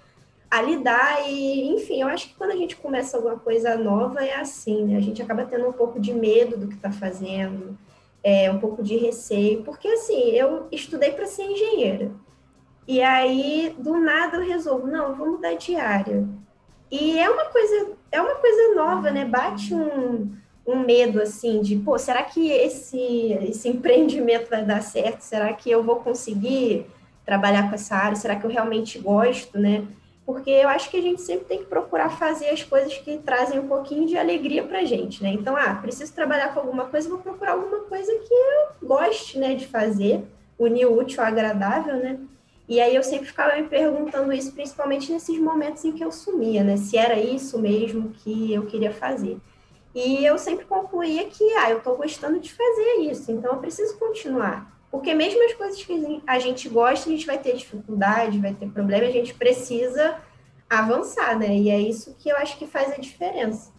a 0.51 0.61
lidar 0.61 1.29
e, 1.29 1.69
enfim, 1.69 2.01
eu 2.01 2.09
acho 2.09 2.27
que 2.27 2.35
quando 2.35 2.51
a 2.51 2.57
gente 2.57 2.75
começa 2.75 3.15
alguma 3.15 3.39
coisa 3.39 3.77
nova 3.77 4.21
é 4.21 4.35
assim, 4.35 4.83
né? 4.83 4.97
A 4.97 5.01
gente 5.01 5.21
acaba 5.21 5.45
tendo 5.45 5.65
um 5.65 5.71
pouco 5.71 5.97
de 5.97 6.13
medo 6.13 6.57
do 6.57 6.67
que 6.67 6.75
está 6.75 6.91
fazendo, 6.91 7.77
é, 8.21 8.51
um 8.51 8.59
pouco 8.59 8.83
de 8.83 8.97
receio, 8.97 9.63
porque 9.63 9.87
assim, 9.87 10.31
eu 10.31 10.67
estudei 10.69 11.13
para 11.13 11.25
ser 11.25 11.43
engenheira. 11.43 12.11
E 12.85 13.01
aí, 13.01 13.73
do 13.79 13.97
nada, 13.97 14.37
eu 14.37 14.45
resolvo, 14.45 14.87
não, 14.87 15.15
vou 15.15 15.31
mudar 15.31 15.53
de 15.53 15.75
área. 15.77 16.27
E 16.91 17.17
é 17.17 17.29
uma 17.29 17.45
coisa, 17.45 17.91
é 18.11 18.21
uma 18.21 18.35
coisa 18.35 18.75
nova, 18.75 19.09
né? 19.09 19.23
Bate 19.23 19.73
um, 19.73 20.35
um 20.67 20.79
medo 20.79 21.21
assim 21.21 21.61
de, 21.61 21.77
pô, 21.77 21.97
será 21.97 22.23
que 22.23 22.51
esse, 22.51 22.99
esse 23.47 23.69
empreendimento 23.69 24.49
vai 24.49 24.65
dar 24.65 24.81
certo? 24.81 25.21
Será 25.21 25.53
que 25.53 25.71
eu 25.71 25.81
vou 25.81 25.97
conseguir 25.97 26.87
trabalhar 27.25 27.69
com 27.69 27.75
essa 27.75 27.95
área? 27.95 28.17
Será 28.17 28.35
que 28.35 28.45
eu 28.45 28.49
realmente 28.49 28.99
gosto, 28.99 29.57
né? 29.57 29.87
Porque 30.31 30.49
eu 30.49 30.69
acho 30.69 30.89
que 30.89 30.97
a 30.97 31.01
gente 31.01 31.21
sempre 31.21 31.45
tem 31.45 31.59
que 31.59 31.65
procurar 31.65 32.09
fazer 32.09 32.49
as 32.49 32.63
coisas 32.63 32.97
que 32.97 33.17
trazem 33.17 33.59
um 33.59 33.67
pouquinho 33.67 34.07
de 34.07 34.17
alegria 34.17 34.63
pra 34.63 34.85
gente, 34.85 35.21
né? 35.21 35.29
Então, 35.29 35.57
ah, 35.57 35.75
preciso 35.75 36.13
trabalhar 36.13 36.53
com 36.53 36.61
alguma 36.61 36.85
coisa, 36.85 37.09
vou 37.09 37.19
procurar 37.19 37.51
alguma 37.51 37.79
coisa 37.81 38.11
que 38.13 38.33
eu 38.33 38.87
goste, 38.87 39.37
né, 39.37 39.55
de 39.55 39.67
fazer, 39.67 40.23
unir 40.57 40.85
o 40.85 40.97
útil 40.97 41.21
ao 41.21 41.27
agradável, 41.27 41.97
né? 41.97 42.17
E 42.67 42.79
aí 42.79 42.95
eu 42.95 43.03
sempre 43.03 43.27
ficava 43.27 43.57
me 43.57 43.67
perguntando 43.67 44.31
isso, 44.31 44.53
principalmente 44.53 45.11
nesses 45.11 45.37
momentos 45.37 45.83
em 45.83 45.91
que 45.91 46.03
eu 46.03 46.11
sumia, 46.11 46.63
né? 46.63 46.77
Se 46.77 46.95
era 46.97 47.19
isso 47.19 47.59
mesmo 47.59 48.13
que 48.23 48.53
eu 48.53 48.65
queria 48.65 48.93
fazer. 48.93 49.37
E 49.93 50.25
eu 50.25 50.37
sempre 50.37 50.63
concluía 50.63 51.25
que, 51.25 51.43
ah, 51.55 51.69
eu 51.69 51.79
estou 51.79 51.97
gostando 51.97 52.39
de 52.39 52.53
fazer 52.53 53.01
isso, 53.01 53.29
então 53.29 53.51
eu 53.51 53.59
preciso 53.59 53.97
continuar. 53.97 54.71
Porque 54.91 55.13
mesmo 55.13 55.43
as 55.45 55.53
coisas 55.53 55.83
que 55.83 56.21
a 56.27 56.37
gente 56.37 56.67
gosta, 56.67 57.09
a 57.09 57.11
gente 57.11 57.25
vai 57.25 57.37
ter 57.37 57.55
dificuldade, 57.55 58.37
vai 58.39 58.53
ter 58.53 58.69
problema, 58.69 59.07
a 59.07 59.11
gente 59.11 59.33
precisa 59.33 60.19
avançar, 60.69 61.39
né? 61.39 61.55
E 61.55 61.69
é 61.69 61.79
isso 61.79 62.15
que 62.19 62.29
eu 62.29 62.35
acho 62.37 62.57
que 62.57 62.67
faz 62.67 62.91
a 62.91 62.97
diferença. 62.97 63.71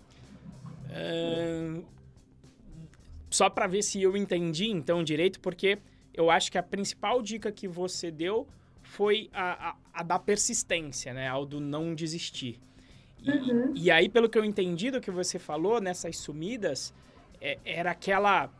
É... 0.88 1.80
Só 3.30 3.48
para 3.50 3.66
ver 3.66 3.82
se 3.82 4.00
eu 4.02 4.16
entendi 4.16 4.70
então 4.70 5.04
direito, 5.04 5.38
porque 5.40 5.78
eu 6.14 6.30
acho 6.30 6.50
que 6.50 6.58
a 6.58 6.62
principal 6.62 7.22
dica 7.22 7.52
que 7.52 7.68
você 7.68 8.10
deu 8.10 8.46
foi 8.82 9.30
a, 9.32 9.70
a, 9.70 9.76
a 9.94 10.02
da 10.02 10.18
persistência, 10.18 11.14
né? 11.14 11.28
Ao 11.28 11.46
do 11.46 11.60
não 11.60 11.94
desistir. 11.94 12.60
E, 13.22 13.30
uhum. 13.30 13.72
e, 13.74 13.90
aí, 13.90 14.08
pelo 14.08 14.28
que 14.28 14.36
eu 14.36 14.44
entendi 14.44 14.90
do 14.90 15.00
que 15.00 15.10
você 15.10 15.38
falou, 15.38 15.80
nessas 15.80 16.16
sumidas, 16.16 16.92
é, 17.40 17.58
era 17.64 17.92
aquela. 17.92 18.50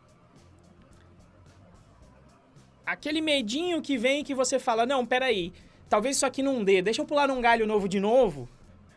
Aquele 2.85 3.21
medinho 3.21 3.81
que 3.81 3.97
vem 3.97 4.23
que 4.23 4.33
você 4.33 4.59
fala: 4.59 4.85
não, 4.85 5.05
peraí, 5.05 5.53
talvez 5.89 6.17
isso 6.17 6.25
aqui 6.25 6.41
não 6.41 6.63
dê, 6.63 6.81
deixa 6.81 7.01
eu 7.01 7.05
pular 7.05 7.27
num 7.27 7.41
galho 7.41 7.67
novo 7.67 7.87
de 7.87 7.99
novo. 7.99 8.47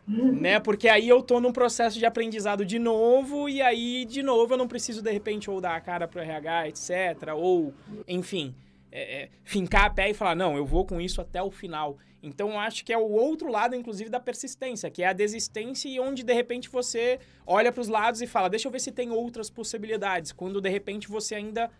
Uhum. 0.09 0.41
Né? 0.41 0.61
Porque 0.61 0.89
aí 0.89 1.09
eu 1.09 1.21
tô 1.21 1.41
num 1.41 1.53
processo 1.53 1.99
de 1.99 2.07
aprendizado 2.07 2.65
de 2.65 2.79
novo, 2.79 3.49
e 3.49 3.61
aí, 3.61 4.05
de 4.05 4.23
novo, 4.23 4.55
eu 4.55 4.59
não 4.59 4.69
preciso, 4.69 5.03
de 5.03 5.11
repente, 5.11 5.51
ou 5.51 5.61
dar 5.61 5.75
a 5.75 5.81
cara 5.81 6.07
pro 6.07 6.21
RH, 6.21 6.69
etc. 6.69 7.35
Ou, 7.35 7.75
enfim 8.07 8.55
é, 8.97 9.25
é, 9.25 9.29
fincar 9.45 9.85
a 9.85 9.91
pé 9.91 10.09
e 10.09 10.15
falar, 10.15 10.35
não, 10.35 10.57
eu 10.57 10.65
vou 10.65 10.87
com 10.87 10.99
isso 10.99 11.21
até 11.21 11.43
o 11.43 11.51
final. 11.51 11.99
Então, 12.23 12.53
eu 12.53 12.59
acho 12.59 12.83
que 12.83 12.93
é 12.93 12.97
o 12.97 13.11
outro 13.11 13.51
lado, 13.51 13.77
inclusive, 13.77 14.09
da 14.09 14.19
persistência, 14.19 14.91
que 14.91 15.03
é 15.03 15.09
a 15.09 15.13
desistência 15.13 15.87
e 15.87 16.01
onde, 16.01 16.23
de 16.23 16.33
repente, 16.33 16.71
você 16.71 17.21
olha 17.47 17.71
para 17.71 17.83
os 17.83 17.89
lados 17.89 18.23
e 18.23 18.27
fala, 18.27 18.49
deixa 18.49 18.67
eu 18.67 18.73
ver 18.73 18.81
se 18.81 18.91
tem 18.91 19.11
outras 19.11 19.51
possibilidades. 19.51 20.33
Quando, 20.33 20.63
de 20.63 20.71
repente, 20.71 21.09
você 21.09 21.35
ainda, 21.35 21.71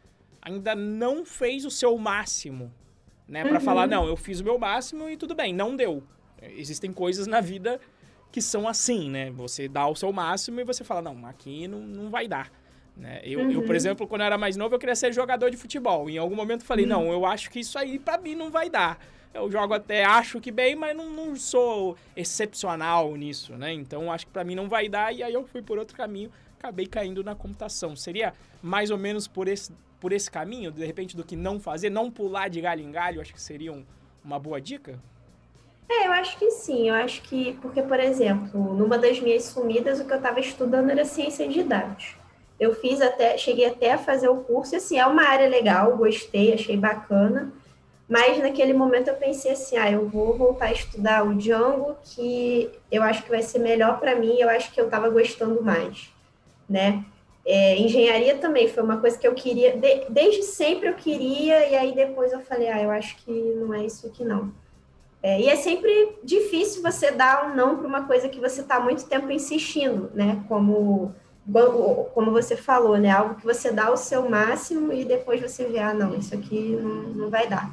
ainda 0.47 0.77
não 0.77 1.27
fez 1.27 1.65
o 1.65 1.71
seu 1.73 1.99
máximo, 1.99 2.73
né? 3.27 3.43
Para 3.43 3.55
uhum. 3.55 3.61
falar, 3.61 3.89
não, 3.89 4.07
eu 4.07 4.17
fiz 4.17 4.39
o 4.39 4.45
meu 4.45 4.57
máximo 4.57 5.11
e 5.11 5.17
tudo 5.17 5.35
bem, 5.35 5.53
não 5.53 5.75
deu. 5.75 6.05
Existem 6.41 6.93
coisas 6.93 7.27
na 7.27 7.41
vida 7.41 7.81
que 8.31 8.41
são 8.41 8.69
assim, 8.69 9.11
né? 9.11 9.29
Você 9.33 9.67
dá 9.67 9.89
o 9.89 9.97
seu 9.97 10.13
máximo 10.13 10.61
e 10.61 10.65
você 10.65 10.85
fala, 10.85 11.03
não, 11.03 11.27
aqui 11.27 11.67
não, 11.67 11.81
não 11.81 12.11
vai 12.11 12.29
dar. 12.29 12.53
Né? 12.97 13.21
Eu, 13.25 13.41
uhum. 13.41 13.51
eu, 13.51 13.63
por 13.63 13.71
uhum. 13.71 13.75
exemplo, 13.75 14.07
quando 14.07 14.21
eu 14.21 14.27
era 14.27 14.39
mais 14.39 14.57
novo, 14.57 14.73
eu 14.77 14.79
queria 14.79 14.95
ser 14.95 15.13
jogador 15.13 15.51
de 15.51 15.57
futebol. 15.57 16.09
Em 16.09 16.17
algum 16.17 16.37
momento 16.37 16.61
eu 16.61 16.67
falei, 16.67 16.85
uhum. 16.85 16.91
não, 16.91 17.13
eu 17.13 17.27
acho 17.27 17.51
que 17.51 17.59
isso 17.59 17.77
aí 17.77 17.99
para 17.99 18.17
mim 18.17 18.37
não 18.37 18.49
vai 18.49 18.71
dar. 18.71 19.01
Eu 19.35 19.51
jogo 19.51 19.75
até, 19.75 20.05
acho 20.05 20.41
que 20.41 20.53
bem, 20.53 20.77
mas 20.77 20.97
não, 20.97 21.11
não 21.11 21.35
sou 21.35 21.97
excepcional 22.15 23.17
nisso, 23.17 23.55
né? 23.55 23.73
Então 23.73 24.13
acho 24.13 24.27
que 24.27 24.33
para 24.33 24.45
mim 24.45 24.55
não 24.55 24.69
vai 24.69 24.89
dar 24.89 25.13
e 25.13 25.25
aí 25.25 25.35
eu 25.35 25.45
fui 25.45 25.61
por 25.61 25.77
outro 25.77 25.97
caminho, 25.97 26.31
acabei 26.57 26.87
caindo 26.87 27.25
na 27.25 27.35
computação. 27.35 27.97
Seria 27.97 28.33
mais 28.63 28.91
ou 28.91 28.97
menos 28.97 29.27
por 29.27 29.49
esse, 29.49 29.73
por 30.07 30.13
esse 30.13 30.31
caminho, 30.31 30.71
de 30.71 30.87
repente, 30.87 31.17
do 31.17 31.25
que 31.25 31.35
não 31.35 31.59
fazer, 31.59 31.91
não 31.91 32.13
pular 32.13 32.49
de 32.49 32.61
galho 32.61 32.81
em 32.81 32.93
galho, 32.93 33.21
acho 33.21 33.35
que 33.35 33.43
seria 33.43 33.73
um, 33.73 33.85
uma 34.25 34.39
boa 34.39 34.61
dica? 34.61 35.01
É, 35.89 36.07
eu 36.07 36.13
acho 36.13 36.39
que 36.39 36.49
sim. 36.53 36.91
Eu 36.91 36.95
acho 36.95 37.23
que, 37.23 37.55
porque, 37.55 37.83
por 37.83 37.99
exemplo, 37.99 38.73
numa 38.73 38.97
das 38.97 39.19
minhas 39.19 39.43
sumidas, 39.47 39.99
o 39.99 40.05
que 40.05 40.13
eu 40.13 40.19
estava 40.19 40.39
estudando 40.39 40.91
era 40.91 41.05
ciência 41.05 41.49
de 41.49 41.61
dados. 41.65 42.15
Eu 42.61 42.73
fiz 42.73 43.01
até, 43.01 43.37
cheguei 43.37 43.67
até 43.67 43.95
a 43.95 43.99
fazer 43.99 44.29
o 44.29 44.45
curso, 44.45 44.75
e 44.75 44.77
assim, 44.77 44.97
é 44.97 45.05
uma 45.05 45.25
área 45.25 45.49
legal, 45.49 45.97
gostei, 45.97 46.55
achei 46.55 46.77
bacana, 46.77 47.53
mas 48.09 48.39
naquele 48.39 48.75
momento 48.75 49.09
eu 49.09 49.17
pensei 49.17 49.51
assim, 49.51 49.77
ah, 49.77 49.91
eu 49.91 50.09
vou 50.09 50.39
voltar 50.39 50.67
a 50.67 50.73
estudar 50.73 51.27
o 51.27 51.35
Django, 51.35 51.97
que 52.05 52.71
eu 52.93 53.03
acho 53.03 53.25
que 53.25 53.31
vai 53.31 53.43
ser 53.43 53.59
melhor 53.59 53.99
para 53.99 54.15
mim, 54.15 54.37
eu 54.39 54.49
acho 54.49 54.71
que 54.73 54.81
eu 54.81 54.85
estava 54.85 55.09
gostando 55.09 55.61
mais, 55.65 56.13
né? 56.71 57.05
É, 57.47 57.79
engenharia 57.79 58.37
também 58.39 58.69
foi 58.69 58.83
uma 58.83 58.97
coisa 58.97 59.17
que 59.17 59.27
eu 59.27 59.33
queria, 59.33 59.77
de, 59.77 60.07
desde 60.11 60.43
sempre 60.43 60.89
eu 60.89 60.95
queria, 60.95 61.69
e 61.69 61.77
aí 61.77 61.95
depois 61.95 62.33
eu 62.33 62.41
falei, 62.41 62.69
ah, 62.69 62.83
eu 62.83 62.91
acho 62.91 63.17
que 63.19 63.31
não 63.31 63.73
é 63.73 63.87
isso 63.87 64.07
aqui 64.07 64.25
não. 64.25 64.53
É, 65.23 65.41
e 65.41 65.49
é 65.49 65.57
sempre 65.57 66.19
difícil 66.23 66.83
você 66.83 67.11
dar 67.11 67.47
um 67.47 67.55
não 67.57 67.77
para 67.77 67.87
uma 67.87 68.05
coisa 68.05 68.29
que 68.29 68.41
você 68.41 68.61
está 68.61 68.81
muito 68.81 69.07
tempo 69.07 69.31
insistindo, 69.31 70.11
né? 70.15 70.45
Como 70.49 71.15
como 72.13 72.33
você 72.33 72.57
falou, 72.57 72.99
né? 72.99 73.11
Algo 73.11 73.37
que 73.37 73.45
você 73.45 73.71
dá 73.71 73.93
o 73.93 73.97
seu 73.97 74.29
máximo 74.29 74.93
e 74.93 75.05
depois 75.05 75.41
você 75.41 75.65
vê, 75.65 75.79
ah, 75.79 75.95
não, 75.95 76.15
isso 76.17 76.35
aqui 76.35 76.77
não, 76.83 77.03
não 77.15 77.31
vai 77.31 77.47
dar. 77.47 77.73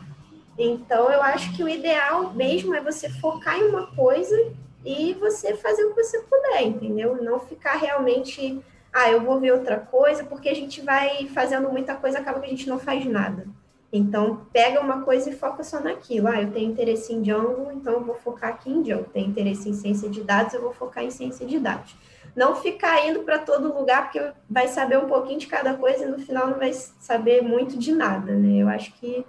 Então, 0.57 1.11
eu 1.11 1.21
acho 1.21 1.55
que 1.55 1.63
o 1.63 1.69
ideal 1.69 2.33
mesmo 2.33 2.75
é 2.75 2.81
você 2.81 3.09
focar 3.09 3.57
em 3.57 3.63
uma 3.63 3.87
coisa 3.95 4.51
e 4.85 5.13
você 5.15 5.55
fazer 5.55 5.85
o 5.85 5.95
que 5.95 6.03
você 6.03 6.19
puder, 6.19 6.61
entendeu? 6.61 7.21
Não 7.21 7.39
ficar 7.39 7.75
realmente, 7.77 8.61
ah, 8.93 9.09
eu 9.09 9.21
vou 9.21 9.39
ver 9.39 9.51
outra 9.51 9.77
coisa, 9.79 10.23
porque 10.23 10.47
a 10.47 10.53
gente 10.53 10.81
vai 10.81 11.25
fazendo 11.27 11.69
muita 11.69 11.95
coisa, 11.95 12.19
acaba 12.19 12.39
que 12.39 12.45
a 12.45 12.49
gente 12.49 12.69
não 12.69 12.77
faz 12.77 13.03
nada. 13.05 13.47
Então, 13.91 14.47
pega 14.51 14.79
uma 14.79 15.01
coisa 15.01 15.29
e 15.29 15.35
foca 15.35 15.63
só 15.63 15.79
naquilo. 15.79 16.27
Ah, 16.27 16.41
eu 16.41 16.51
tenho 16.51 16.71
interesse 16.71 17.13
em 17.13 17.21
Django, 17.21 17.71
então 17.71 17.93
eu 17.93 18.03
vou 18.03 18.15
focar 18.15 18.51
aqui 18.51 18.71
em 18.71 18.81
Django. 18.81 19.09
Tenho 19.11 19.29
interesse 19.29 19.69
em 19.69 19.73
ciência 19.73 20.09
de 20.09 20.21
dados, 20.21 20.53
eu 20.53 20.61
vou 20.61 20.73
focar 20.73 21.03
em 21.03 21.11
ciência 21.11 21.45
de 21.45 21.59
dados. 21.59 21.95
Não 22.35 22.55
ficar 22.55 23.07
indo 23.07 23.21
para 23.21 23.39
todo 23.39 23.73
lugar, 23.73 24.03
porque 24.03 24.31
vai 24.49 24.67
saber 24.67 24.97
um 24.97 25.07
pouquinho 25.07 25.39
de 25.39 25.47
cada 25.47 25.75
coisa 25.75 26.05
e 26.05 26.07
no 26.07 26.17
final 26.17 26.47
não 26.47 26.57
vai 26.57 26.73
saber 26.73 27.41
muito 27.41 27.77
de 27.77 27.91
nada, 27.91 28.33
né? 28.33 28.57
Eu 28.57 28.67
acho 28.67 28.91
que 28.93 29.23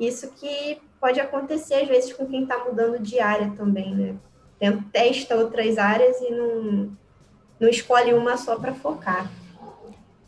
isso 0.00 0.32
que 0.32 0.80
pode 0.98 1.20
acontecer 1.20 1.74
às 1.74 1.88
vezes 1.88 2.12
com 2.12 2.26
quem 2.26 2.42
está 2.42 2.64
mudando 2.64 2.98
de 2.98 3.20
área 3.20 3.52
também, 3.56 3.94
né? 3.94 4.16
Testa 4.90 5.36
outras 5.36 5.76
áreas 5.76 6.18
e 6.22 6.30
não, 6.30 6.96
não 7.60 7.68
escolhe 7.68 8.12
uma 8.12 8.36
só 8.36 8.56
para 8.56 8.74
focar. 8.74 9.30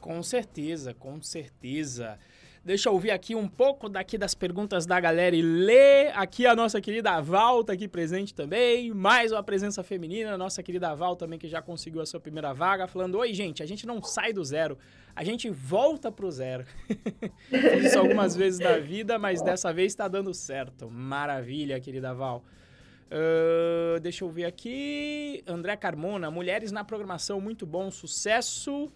Com 0.00 0.22
certeza, 0.22 0.94
com 0.94 1.20
certeza. 1.22 2.18
Deixa 2.62 2.90
eu 2.90 2.92
ouvir 2.92 3.10
aqui 3.10 3.34
um 3.34 3.48
pouco 3.48 3.88
daqui 3.88 4.18
das 4.18 4.34
perguntas 4.34 4.84
da 4.84 5.00
galera 5.00 5.34
e 5.34 5.40
ler 5.40 6.12
aqui 6.14 6.46
a 6.46 6.54
nossa 6.54 6.78
querida 6.78 7.18
Val 7.18 7.64
tá 7.64 7.72
aqui 7.72 7.88
presente 7.88 8.34
também. 8.34 8.92
Mais 8.92 9.32
uma 9.32 9.42
presença 9.42 9.82
feminina, 9.82 10.36
nossa 10.36 10.62
querida 10.62 10.94
Val 10.94 11.16
também 11.16 11.38
que 11.38 11.48
já 11.48 11.62
conseguiu 11.62 12.02
a 12.02 12.06
sua 12.06 12.20
primeira 12.20 12.52
vaga, 12.52 12.86
falando: 12.86 13.16
"Oi, 13.16 13.32
gente, 13.32 13.62
a 13.62 13.66
gente 13.66 13.86
não 13.86 14.02
sai 14.02 14.34
do 14.34 14.44
zero, 14.44 14.76
a 15.16 15.24
gente 15.24 15.48
volta 15.48 16.12
pro 16.12 16.30
zero". 16.30 16.66
Fiz 17.48 17.84
isso 17.86 17.98
algumas 17.98 18.36
vezes 18.36 18.60
na 18.60 18.76
vida, 18.76 19.18
mas 19.18 19.40
dessa 19.40 19.72
vez 19.72 19.92
está 19.92 20.06
dando 20.06 20.34
certo. 20.34 20.90
Maravilha, 20.90 21.80
querida 21.80 22.12
Val. 22.12 22.44
Uh, 23.10 23.98
deixa 24.00 24.24
eu 24.24 24.30
ver 24.30 24.44
aqui. 24.44 25.42
André 25.46 25.76
Carmona, 25.76 26.30
Mulheres 26.30 26.70
na 26.70 26.84
Programação, 26.84 27.40
muito 27.40 27.66
bom, 27.66 27.90
sucesso. 27.90 28.90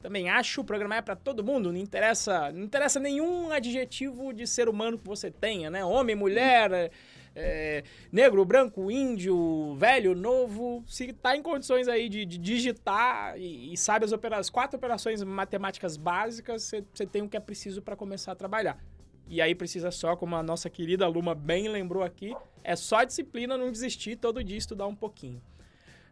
Também 0.00 0.30
acho 0.30 0.64
programar 0.64 0.98
é 0.98 1.02
para 1.02 1.14
todo 1.14 1.44
mundo, 1.44 1.70
não 1.70 1.78
interessa, 1.78 2.50
não 2.52 2.62
interessa 2.62 2.98
nenhum 2.98 3.50
adjetivo 3.50 4.32
de 4.32 4.46
ser 4.46 4.66
humano 4.66 4.98
que 4.98 5.06
você 5.06 5.30
tenha, 5.30 5.68
né? 5.68 5.84
Homem, 5.84 6.16
mulher, 6.16 6.90
é, 7.36 7.84
negro, 8.10 8.42
branco, 8.46 8.90
índio, 8.90 9.74
velho, 9.76 10.14
novo. 10.14 10.82
Se 10.86 11.04
está 11.10 11.36
em 11.36 11.42
condições 11.42 11.86
aí 11.86 12.08
de, 12.08 12.24
de 12.24 12.38
digitar 12.38 13.38
e, 13.38 13.74
e, 13.74 13.76
sabe 13.76 14.06
as, 14.06 14.12
opera 14.12 14.38
as 14.38 14.48
quatro 14.48 14.78
operações 14.78 15.22
matemáticas 15.22 15.98
básicas, 15.98 16.72
você 16.94 17.06
tem 17.06 17.20
o 17.20 17.28
que 17.28 17.36
é 17.36 17.40
preciso 17.40 17.82
para 17.82 17.94
começar 17.94 18.32
a 18.32 18.34
trabalhar. 18.34 18.82
E 19.28 19.40
aí 19.40 19.54
precisa 19.54 19.90
só, 19.90 20.16
como 20.16 20.34
a 20.34 20.42
nossa 20.42 20.68
querida 20.68 21.06
Luma 21.06 21.34
bem 21.34 21.68
lembrou 21.68 22.02
aqui, 22.02 22.34
é 22.62 22.76
só 22.76 23.04
disciplina, 23.04 23.56
não 23.56 23.70
desistir, 23.70 24.16
todo 24.16 24.42
dia 24.42 24.56
estudar 24.56 24.86
um 24.86 24.94
pouquinho. 24.94 25.40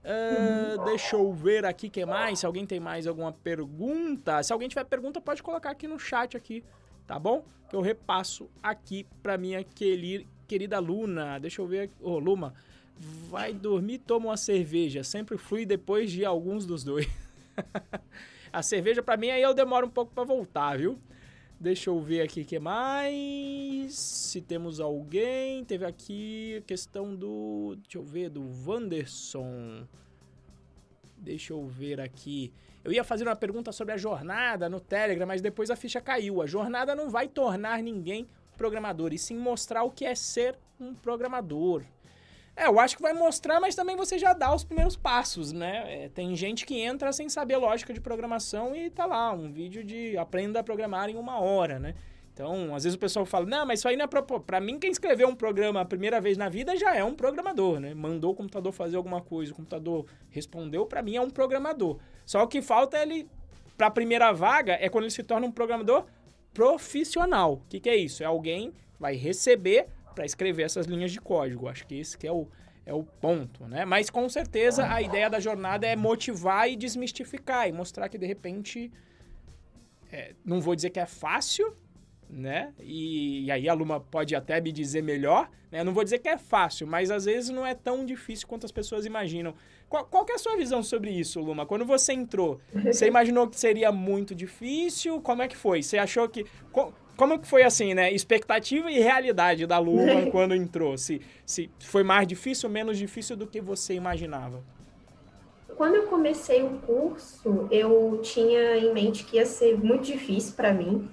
Uh, 0.05 0.85
deixa 0.85 1.17
eu 1.17 1.33
ver 1.33 1.65
aqui 1.65 1.89
que 1.89 2.05
mais. 2.07 2.39
Se 2.39 2.47
alguém 2.47 2.65
tem 2.65 2.81
mais 2.81 3.07
alguma 3.07 3.33
pergunta. 3.33 4.43
Se 4.43 4.53
alguém 4.53 4.69
tiver 4.69 4.85
pergunta, 4.85 5.21
pode 5.21 5.43
colocar 5.43 5.71
aqui 5.71 5.87
no 5.87 5.99
chat 5.99 6.37
aqui, 6.37 6.65
tá 7.07 7.19
bom? 7.19 7.45
Que 7.69 7.77
eu 7.77 7.81
repasso 7.81 8.49
aqui 8.63 9.07
para 9.23 9.37
minha 9.37 9.65
querida 10.47 10.79
Luna. 10.79 11.39
Deixa 11.39 11.61
eu 11.61 11.67
ver. 11.67 11.91
Ô, 12.01 12.13
oh, 12.13 12.19
Luma, 12.19 12.55
vai 13.29 13.53
dormir, 13.53 13.99
toma 13.99 14.27
uma 14.27 14.37
cerveja. 14.37 15.03
Sempre 15.05 15.37
fui 15.37 15.67
depois 15.67 16.11
de 16.11 16.25
alguns 16.25 16.65
dos 16.65 16.83
dois. 16.83 17.07
A 18.51 18.63
cerveja 18.63 19.03
para 19.03 19.17
mim 19.17 19.29
aí 19.29 19.43
eu 19.43 19.53
demoro 19.53 19.87
um 19.87 19.91
pouco 19.91 20.13
para 20.15 20.25
voltar, 20.25 20.79
viu? 20.79 20.99
Deixa 21.61 21.91
eu 21.91 21.99
ver 22.01 22.23
aqui 22.23 22.43
o 22.43 22.45
que 22.45 22.59
mais. 22.61 23.93
Se 23.95 24.41
temos 24.41 24.79
alguém. 24.79 25.65
Teve 25.65 25.85
aqui 25.85 26.59
a 26.59 26.61
questão 26.63 27.17
do. 27.17 27.77
Deixa 27.83 27.99
eu 27.99 28.03
ver, 28.05 28.31
do 28.31 28.43
Wanderson. 28.65 29.85
Deixa 31.17 31.53
eu 31.53 31.67
ver 31.67 32.01
aqui. 32.01 32.53
Eu 32.85 32.93
ia 32.93 33.03
fazer 33.03 33.25
uma 33.25 33.35
pergunta 33.35 33.73
sobre 33.73 33.93
a 33.93 33.97
jornada 33.97 34.69
no 34.69 34.79
Telegram, 34.79 35.27
mas 35.27 35.43
depois 35.43 35.69
a 35.69 35.75
ficha 35.75 36.01
caiu. 36.01 36.41
A 36.41 36.47
jornada 36.47 36.95
não 36.95 37.11
vai 37.11 37.27
tornar 37.27 37.83
ninguém 37.83 38.29
programador, 38.57 39.13
e 39.13 39.19
sim 39.19 39.37
mostrar 39.37 39.83
o 39.83 39.91
que 39.91 40.05
é 40.05 40.15
ser 40.15 40.57
um 40.81 40.95
programador. 40.95 41.83
É, 42.59 42.67
eu 42.67 42.81
acho 42.81 42.97
que 42.97 43.03
vai 43.03 43.13
mostrar, 43.13 43.61
mas 43.61 43.77
também 43.77 43.95
você 43.95 44.19
já 44.19 44.33
dá 44.33 44.53
os 44.53 44.65
primeiros 44.65 44.97
passos, 44.97 45.53
né? 45.53 46.07
É, 46.07 46.09
tem 46.09 46.35
gente 46.35 46.67
que 46.67 46.81
entra 46.81 47.13
sem 47.13 47.29
saber 47.29 47.57
lógica 47.57 47.95
de 47.95 48.01
programação 48.01 48.75
e 48.75 48.91
tá 48.91 49.07
lá, 49.07 49.33
um 49.33 49.53
vídeo 49.53 49.85
de 49.85 50.19
aprenda 50.19 50.59
a 50.59 50.65
programar 50.65 51.09
em 51.09 51.15
uma 51.15 51.39
hora, 51.39 51.79
né? 51.79 51.95
Então, 52.35 52.75
às 52.75 52.83
vezes 52.83 52.97
o 52.97 52.99
pessoal 52.99 53.25
fala, 53.25 53.47
não, 53.47 53.65
mas 53.65 53.79
isso 53.79 53.87
aí 53.89 53.97
não 53.97 54.05
é 54.05 54.09
pra... 54.09 54.23
pra 54.23 54.61
mim, 54.61 54.77
quem 54.77 54.91
escreveu 54.91 55.29
um 55.29 55.37
programa 55.37 55.83
a 55.83 55.85
primeira 55.85 56.21
vez 56.21 56.37
na 56.37 56.49
vida 56.49 56.77
já 56.77 56.97
é 56.97 57.05
um 57.05 57.15
programador, 57.15 57.79
né? 57.79 57.95
Mandou 57.95 58.33
o 58.33 58.35
computador 58.35 58.73
fazer 58.73 58.97
alguma 58.97 59.21
coisa, 59.21 59.53
o 59.53 59.55
computador 59.55 60.07
respondeu, 60.29 60.85
para 60.85 61.01
mim 61.01 61.15
é 61.15 61.21
um 61.21 61.31
programador. 61.31 61.99
Só 62.27 62.43
o 62.43 62.49
que 62.49 62.61
falta 62.61 63.01
ele, 63.01 63.29
pra 63.77 63.89
primeira 63.89 64.33
vaga, 64.33 64.77
é 64.81 64.89
quando 64.89 65.05
ele 65.05 65.13
se 65.13 65.23
torna 65.23 65.47
um 65.47 65.53
programador 65.53 66.07
profissional. 66.53 67.53
O 67.53 67.63
que, 67.69 67.79
que 67.79 67.89
é 67.89 67.95
isso? 67.95 68.25
É 68.25 68.27
alguém 68.27 68.73
que 68.73 68.77
vai 68.99 69.15
receber 69.15 69.87
para 70.19 70.27
escrever 70.27 70.65
essas 70.65 70.87
linhas 70.87 71.13
de 71.13 71.21
código. 71.21 71.69
Acho 71.69 71.87
que 71.87 71.95
esse 71.95 72.19
que 72.19 72.27
é 72.27 72.33
o, 72.33 72.49
é 72.85 72.93
o 72.93 73.05
ponto, 73.05 73.69
né? 73.69 73.85
Mas 73.85 74.11
com 74.11 74.29
certeza 74.29 74.93
a 74.93 75.01
ideia 75.01 75.31
da 75.31 75.39
jornada 75.39 75.87
é 75.87 75.95
motivar 75.95 76.69
e 76.69 76.75
desmistificar 76.75 77.69
e 77.69 77.73
mostrar 77.73 78.09
que 78.09 78.19
de 78.19 78.27
repente 78.27 78.91
é, 80.11 80.35
não 80.45 80.61
vou 80.61 80.75
dizer 80.75 80.91
que 80.91 80.99
é 80.99 81.07
fácil, 81.07 81.73
né? 82.29 82.75
E, 82.81 83.45
e, 83.45 83.51
aí 83.53 83.69
a 83.69 83.75
Luma 83.75 84.01
pode 84.01 84.35
até 84.35 84.61
me 84.61 84.73
dizer 84.73 85.05
melhor, 85.05 85.49
né? 85.71 85.85
Não 85.85 85.95
vou 85.95 86.03
dizer 86.03 86.19
que 86.19 86.29
é 86.29 86.37
fácil, 86.37 86.89
mas 86.89 87.13
às 87.13 87.27
vezes 87.27 87.51
não 87.51 87.65
é 87.65 87.73
tão 87.73 88.05
difícil 88.05 88.49
quanto 88.49 88.67
as 88.67 88.73
pessoas 88.73 89.07
imaginam. 89.07 89.55
Qual, 89.89 90.05
qual 90.05 90.27
é 90.29 90.33
a 90.33 90.39
sua 90.39 90.57
visão 90.57 90.83
sobre 90.83 91.13
isso, 91.13 91.39
Luma? 91.39 91.65
Quando 91.65 91.85
você 91.85 92.13
entrou, 92.13 92.61
você 92.75 93.07
imaginou 93.07 93.47
que 93.47 93.57
seria 93.57 93.93
muito 93.93 94.35
difícil? 94.35 95.21
Como 95.21 95.43
é 95.43 95.47
que 95.47 95.57
foi? 95.57 95.81
Você 95.81 95.97
achou 95.97 96.29
que... 96.29 96.45
Como 97.19 97.37
que 97.37 97.49
foi 97.49 97.65
assim, 97.65 97.95
né? 97.95 98.13
Expectativa 98.13 98.89
e 98.89 99.01
realidade 99.01 99.67
da 99.67 99.77
Luma 99.77 100.27
quando 100.31 100.55
entrou? 100.55 100.97
Se, 100.97 101.21
se 101.45 101.69
foi 101.81 102.05
mais 102.05 102.29
difícil 102.29 102.69
ou 102.69 102.73
menos 102.73 102.97
difícil 102.97 103.37
do 103.37 103.45
que 103.45 103.61
você 103.61 103.95
imaginava? 103.95 104.63
Quando 105.77 105.97
eu 105.97 106.05
comecei 106.05 106.63
o 106.63 106.79
curso, 106.79 107.67
eu 107.73 108.21
tinha 108.23 108.77
em 108.77 108.95
mente 108.95 109.25
que 109.25 109.37
ia 109.37 109.45
ser 109.45 109.77
muito 109.77 110.05
difícil 110.05 110.55
para 110.55 110.73
mim, 110.73 111.09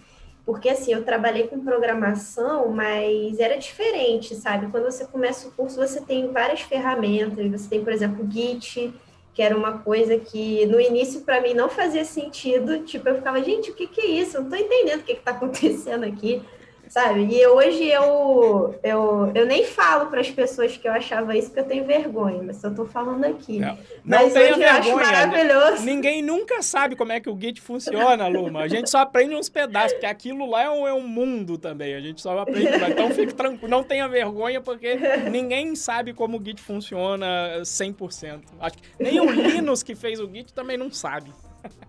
porque 0.45 0.69
assim, 0.69 0.93
eu 0.93 1.03
trabalhei 1.03 1.47
com 1.47 1.65
programação, 1.65 2.69
mas 2.69 3.39
era 3.39 3.57
diferente, 3.57 4.35
sabe? 4.35 4.67
Quando 4.67 4.83
você 4.83 5.05
começa 5.05 5.47
o 5.47 5.51
curso, 5.51 5.75
você 5.75 6.01
tem 6.01 6.31
várias 6.31 6.61
ferramentas, 6.61 7.49
você 7.49 7.67
tem, 7.67 7.83
por 7.83 7.91
exemplo, 7.91 8.23
o 8.23 8.31
Git, 8.31 8.93
que 9.35 9.41
era 9.41 9.55
uma 9.55 9.79
coisa 9.79 10.17
que 10.17 10.65
no 10.65 10.79
início 10.79 11.19
para 11.21 11.41
mim 11.41 11.53
não 11.53 11.67
fazia 11.67 12.05
sentido. 12.05 12.79
Tipo, 12.85 13.09
eu 13.09 13.15
ficava, 13.15 13.43
gente, 13.43 13.69
o 13.69 13.73
que, 13.73 13.85
que 13.85 13.99
é 13.99 14.05
isso? 14.05 14.37
Eu 14.37 14.43
não 14.43 14.49
tô 14.49 14.55
entendendo 14.55 15.01
o 15.01 15.03
que, 15.03 15.11
está 15.11 15.31
acontecendo 15.35 16.05
aqui, 16.05 16.41
sabe? 16.89 17.27
E 17.29 17.45
hoje 17.47 17.87
eu, 17.89 18.75
eu, 18.83 19.31
eu 19.33 19.45
nem 19.45 19.65
falo 19.65 20.07
para 20.07 20.21
as 20.21 20.29
pessoas 20.29 20.77
que 20.77 20.87
eu 20.87 20.91
achava 20.91 21.35
isso 21.35 21.47
porque 21.47 21.61
eu 21.61 21.65
tenho 21.65 21.85
vergonha, 21.85 22.41
mas 22.43 22.63
eu 22.63 22.73
tô 22.73 22.85
falando 22.85 23.23
aqui. 23.25 23.59
Não, 23.59 23.69
não 23.69 23.77
mas 24.03 24.35
hoje 24.35 24.53
vergonha, 24.53 24.67
eu 24.67 24.71
acho 24.71 24.95
maravilhoso. 24.95 25.83
Ninguém 25.83 26.21
nunca 26.21 26.61
sabe 26.61 26.95
como 26.95 27.11
é 27.11 27.19
que 27.19 27.29
o 27.29 27.39
Git 27.39 27.61
funciona, 27.61 28.27
Luma. 28.27 28.61
A 28.61 28.67
gente 28.67 28.89
só 28.89 28.99
aprende 28.99 29.35
uns 29.35 29.49
pedaços, 29.49 29.93
porque 29.93 30.05
aquilo 30.05 30.49
lá 30.49 30.63
é 30.63 30.69
um, 30.69 30.87
é 30.87 30.93
um 30.93 31.07
mundo 31.07 31.57
também. 31.57 31.95
A 31.95 32.01
gente 32.01 32.21
só 32.21 32.37
aprende 32.39 32.77
lá. 32.77 32.89
Então 32.89 33.09
fique 33.11 33.33
tranquilo, 33.33 33.67
não 33.67 33.83
tenha 33.83 34.07
vergonha, 34.07 34.61
porque 34.61 34.95
ninguém 35.29 35.75
sabe 35.75 36.13
como 36.13 36.37
o 36.37 36.43
Git 36.43 36.61
funciona 36.61 37.59
100%. 37.61 38.41
Acho 38.59 38.77
que 38.77 38.83
nem 38.99 39.19
o 39.19 39.29
Linus 39.29 39.83
que 39.83 39.95
fez 39.95 40.19
o 40.19 40.29
Git 40.31 40.53
também 40.53 40.77
não 40.77 40.91
sabe. 40.91 41.31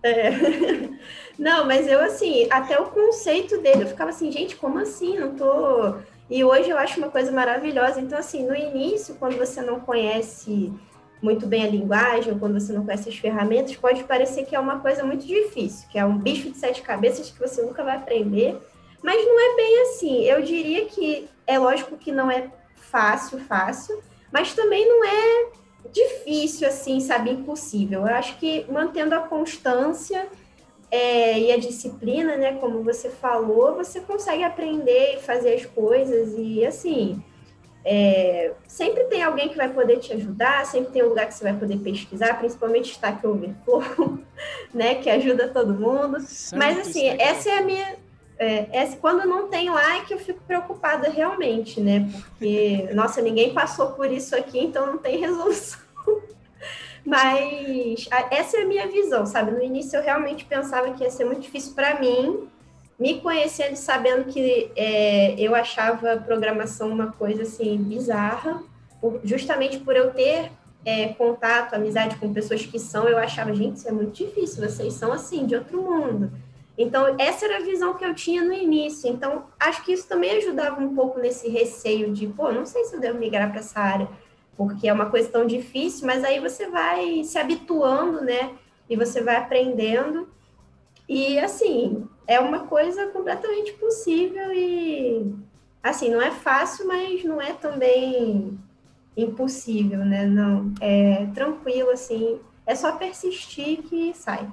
É. 0.03 0.31
Não, 1.37 1.65
mas 1.65 1.87
eu 1.87 1.99
assim, 1.99 2.47
até 2.49 2.79
o 2.79 2.85
conceito 2.85 3.59
dele, 3.61 3.83
eu 3.83 3.87
ficava 3.87 4.09
assim, 4.09 4.31
gente, 4.31 4.55
como 4.55 4.79
assim? 4.79 5.17
Não 5.19 5.35
tô. 5.35 5.95
E 6.29 6.43
hoje 6.43 6.69
eu 6.69 6.77
acho 6.77 6.97
uma 6.99 7.09
coisa 7.09 7.31
maravilhosa. 7.31 8.01
Então, 8.01 8.17
assim, 8.17 8.45
no 8.45 8.55
início, 8.55 9.15
quando 9.15 9.37
você 9.37 9.61
não 9.61 9.79
conhece 9.79 10.73
muito 11.21 11.47
bem 11.47 11.63
a 11.63 11.69
linguagem, 11.69 12.37
quando 12.37 12.59
você 12.59 12.73
não 12.73 12.85
conhece 12.85 13.09
as 13.09 13.17
ferramentas, 13.17 13.75
pode 13.75 14.03
parecer 14.03 14.45
que 14.45 14.55
é 14.55 14.59
uma 14.59 14.79
coisa 14.79 15.03
muito 15.03 15.25
difícil, 15.25 15.87
que 15.89 15.97
é 15.97 16.05
um 16.05 16.17
bicho 16.17 16.49
de 16.51 16.57
sete 16.57 16.81
cabeças 16.81 17.29
que 17.29 17.39
você 17.39 17.61
nunca 17.61 17.83
vai 17.83 17.95
aprender. 17.95 18.57
Mas 19.01 19.23
não 19.25 19.39
é 19.39 19.55
bem 19.55 19.81
assim. 19.81 20.23
Eu 20.23 20.41
diria 20.41 20.85
que 20.85 21.29
é 21.45 21.57
lógico 21.57 21.97
que 21.97 22.11
não 22.11 22.29
é 22.29 22.49
fácil, 22.75 23.39
fácil, 23.39 24.01
mas 24.31 24.53
também 24.53 24.87
não 24.87 25.05
é 25.05 25.45
difícil, 25.91 26.67
assim, 26.67 26.99
sabe, 26.99 27.31
impossível. 27.31 28.01
Eu 28.01 28.15
acho 28.15 28.37
que 28.37 28.65
mantendo 28.69 29.15
a 29.15 29.19
constância 29.19 30.27
é, 30.89 31.39
e 31.39 31.51
a 31.51 31.57
disciplina, 31.57 32.37
né, 32.37 32.53
como 32.53 32.83
você 32.83 33.09
falou, 33.09 33.75
você 33.75 33.99
consegue 33.99 34.43
aprender 34.43 35.15
e 35.15 35.21
fazer 35.21 35.53
as 35.53 35.65
coisas 35.65 36.33
e, 36.37 36.65
assim, 36.65 37.21
é, 37.83 38.51
sempre 38.67 39.05
tem 39.05 39.23
alguém 39.23 39.49
que 39.49 39.55
vai 39.55 39.69
poder 39.69 39.99
te 39.99 40.13
ajudar, 40.13 40.65
sempre 40.65 40.91
tem 40.91 41.03
um 41.03 41.09
lugar 41.09 41.27
que 41.27 41.33
você 41.33 41.43
vai 41.43 41.53
poder 41.53 41.77
pesquisar, 41.77 42.37
principalmente 42.37 42.91
Stack 42.91 43.25
Overflow, 43.25 44.19
né, 44.73 44.95
que 44.95 45.09
ajuda 45.09 45.47
todo 45.47 45.73
mundo. 45.73 46.17
Mas, 46.53 46.79
assim, 46.79 47.07
essa 47.19 47.49
é 47.49 47.57
a 47.57 47.61
minha 47.61 48.06
é, 48.39 48.67
é, 48.71 48.87
quando 49.01 49.27
não 49.27 49.47
tem 49.47 49.69
lá 49.69 49.97
é 49.97 50.01
que 50.01 50.13
eu 50.13 50.19
fico 50.19 50.39
preocupada 50.45 51.09
realmente, 51.09 51.81
né? 51.81 52.09
Porque, 52.29 52.87
nossa, 52.93 53.21
ninguém 53.21 53.53
passou 53.53 53.91
por 53.91 54.11
isso 54.11 54.35
aqui, 54.35 54.59
então 54.59 54.85
não 54.85 54.97
tem 54.97 55.17
resolução. 55.21 55.79
Mas 57.05 58.07
a, 58.11 58.35
essa 58.35 58.57
é 58.57 58.63
a 58.63 58.67
minha 58.67 58.87
visão, 58.87 59.25
sabe? 59.25 59.51
No 59.51 59.63
início 59.63 59.97
eu 59.97 60.03
realmente 60.03 60.45
pensava 60.45 60.91
que 60.91 61.03
ia 61.03 61.09
ser 61.09 61.25
muito 61.25 61.41
difícil 61.41 61.73
para 61.73 61.99
mim, 61.99 62.47
me 62.99 63.21
conhecendo 63.21 63.73
e 63.73 63.77
sabendo 63.77 64.25
que 64.25 64.71
é, 64.75 65.35
eu 65.39 65.55
achava 65.55 66.17
programação 66.17 66.89
uma 66.89 67.11
coisa 67.11 67.43
assim 67.43 67.77
bizarra, 67.77 68.61
por, 68.99 69.21
justamente 69.23 69.79
por 69.79 69.95
eu 69.95 70.11
ter 70.11 70.51
é, 70.83 71.09
contato, 71.09 71.73
amizade 71.73 72.15
com 72.17 72.33
pessoas 72.33 72.65
que 72.65 72.79
são, 72.79 73.07
eu 73.07 73.17
achava, 73.17 73.53
gente, 73.53 73.77
isso 73.77 73.87
é 73.87 73.91
muito 73.91 74.13
difícil, 74.13 74.67
vocês 74.67 74.93
são 74.93 75.11
assim, 75.11 75.45
de 75.45 75.55
outro 75.55 75.81
mundo. 75.81 76.31
Então, 76.77 77.15
essa 77.17 77.45
era 77.45 77.57
a 77.57 77.65
visão 77.65 77.95
que 77.95 78.05
eu 78.05 78.13
tinha 78.13 78.43
no 78.43 78.53
início. 78.53 79.09
Então, 79.09 79.45
acho 79.59 79.83
que 79.83 79.91
isso 79.91 80.07
também 80.07 80.37
ajudava 80.37 80.79
um 80.79 80.93
pouco 80.93 81.19
nesse 81.19 81.49
receio 81.49 82.13
de, 82.13 82.27
pô, 82.27 82.51
não 82.51 82.65
sei 82.65 82.83
se 82.85 82.95
eu 82.95 82.99
devo 82.99 83.17
migrar 83.17 83.49
para 83.49 83.59
essa 83.59 83.79
área, 83.79 84.07
porque 84.55 84.87
é 84.87 84.93
uma 84.93 85.09
coisa 85.09 85.29
tão 85.29 85.47
difícil, 85.47 86.05
mas 86.05 86.23
aí 86.23 86.39
você 86.39 86.69
vai 86.69 87.23
se 87.23 87.37
habituando, 87.37 88.21
né? 88.21 88.55
E 88.87 88.95
você 88.95 89.21
vai 89.21 89.37
aprendendo. 89.37 90.29
E, 91.09 91.39
assim, 91.39 92.07
é 92.27 92.39
uma 92.39 92.67
coisa 92.67 93.07
completamente 93.07 93.73
possível 93.73 94.53
e, 94.53 95.33
assim, 95.81 96.11
não 96.11 96.21
é 96.21 96.29
fácil, 96.29 96.87
mas 96.87 97.23
não 97.23 97.41
é 97.41 97.53
também 97.53 98.59
impossível, 99.15 100.05
né? 100.05 100.27
Não, 100.27 100.71
é 100.79 101.27
tranquilo, 101.33 101.89
assim, 101.89 102.39
é 102.67 102.75
só 102.75 102.91
persistir 102.97 103.81
que 103.83 104.13
sai. 104.13 104.47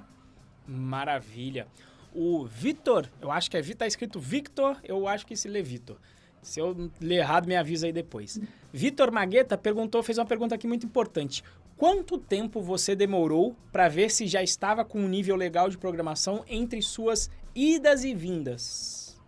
Maravilha. 0.66 1.66
O 2.14 2.44
Vitor, 2.44 3.08
eu 3.20 3.30
acho 3.30 3.50
que 3.50 3.56
é 3.56 3.62
tá 3.74 3.86
escrito 3.86 4.20
Victor, 4.20 4.76
eu 4.84 5.08
acho 5.08 5.26
que 5.26 5.36
se 5.36 5.48
lê 5.48 5.62
Vitor. 5.62 5.96
Se 6.40 6.60
eu 6.60 6.90
ler 7.00 7.16
errado, 7.16 7.46
me 7.46 7.56
avisa 7.56 7.86
aí 7.86 7.92
depois. 7.92 8.38
Vitor 8.72 9.10
Magueta 9.10 9.58
perguntou, 9.58 10.02
fez 10.02 10.18
uma 10.18 10.26
pergunta 10.26 10.54
aqui 10.54 10.66
muito 10.66 10.86
importante. 10.86 11.42
Quanto 11.76 12.18
tempo 12.18 12.60
você 12.60 12.94
demorou 12.94 13.56
para 13.72 13.88
ver 13.88 14.10
se 14.10 14.26
já 14.28 14.42
estava 14.42 14.84
com 14.84 15.00
um 15.00 15.08
nível 15.08 15.34
legal 15.34 15.68
de 15.68 15.76
programação 15.76 16.44
entre 16.46 16.80
suas 16.82 17.28
idas 17.54 18.04
e 18.04 18.14
vindas? 18.14 19.20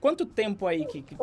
Quanto 0.00 0.26
tempo 0.26 0.66
aí 0.66 0.84
que. 0.86 1.02
que... 1.02 1.16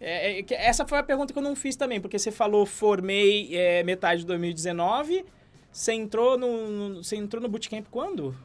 É, 0.00 0.40
é, 0.40 0.44
essa 0.50 0.86
foi 0.86 0.98
a 0.98 1.02
pergunta 1.02 1.32
que 1.32 1.38
eu 1.38 1.42
não 1.42 1.54
fiz 1.54 1.76
também, 1.76 2.00
porque 2.00 2.18
você 2.18 2.30
falou 2.30 2.66
formei 2.66 3.56
é, 3.56 3.82
metade 3.82 4.22
de 4.22 4.26
2019. 4.26 5.24
Você 5.70 5.92
entrou 5.92 6.38
no, 6.38 6.70
no, 6.70 7.04
você 7.04 7.16
entrou 7.16 7.42
no 7.42 7.48
bootcamp 7.48 7.86
quando? 7.90 8.36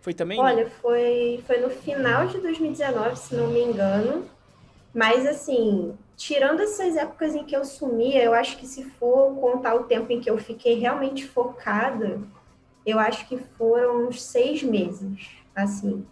Foi 0.00 0.14
também? 0.14 0.40
Olha, 0.40 0.68
foi, 0.68 1.42
foi 1.46 1.58
no 1.58 1.70
final 1.70 2.26
de 2.26 2.38
2019, 2.38 3.16
se 3.16 3.34
não 3.34 3.48
me 3.48 3.60
engano. 3.60 4.24
Mas, 4.94 5.26
assim, 5.26 5.94
tirando 6.16 6.60
essas 6.60 6.96
épocas 6.96 7.34
em 7.34 7.44
que 7.44 7.54
eu 7.54 7.64
sumia, 7.64 8.22
eu 8.22 8.34
acho 8.34 8.56
que 8.56 8.66
se 8.66 8.84
for 8.84 9.34
contar 9.36 9.74
o 9.74 9.84
tempo 9.84 10.10
em 10.10 10.20
que 10.20 10.30
eu 10.30 10.38
fiquei 10.38 10.78
realmente 10.78 11.26
focada, 11.26 12.20
eu 12.84 12.98
acho 12.98 13.28
que 13.28 13.38
foram 13.56 14.08
uns 14.08 14.22
seis 14.22 14.62
meses, 14.62 15.28
assim. 15.54 16.04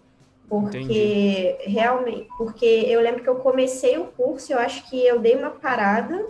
Porque 0.48 1.56
Entendi. 1.58 1.70
realmente, 1.70 2.28
porque 2.38 2.64
eu 2.64 3.00
lembro 3.00 3.22
que 3.22 3.28
eu 3.28 3.36
comecei 3.36 3.98
o 3.98 4.06
curso, 4.06 4.52
eu 4.52 4.58
acho 4.58 4.88
que 4.88 5.04
eu 5.04 5.18
dei 5.18 5.34
uma 5.34 5.50
parada, 5.50 6.26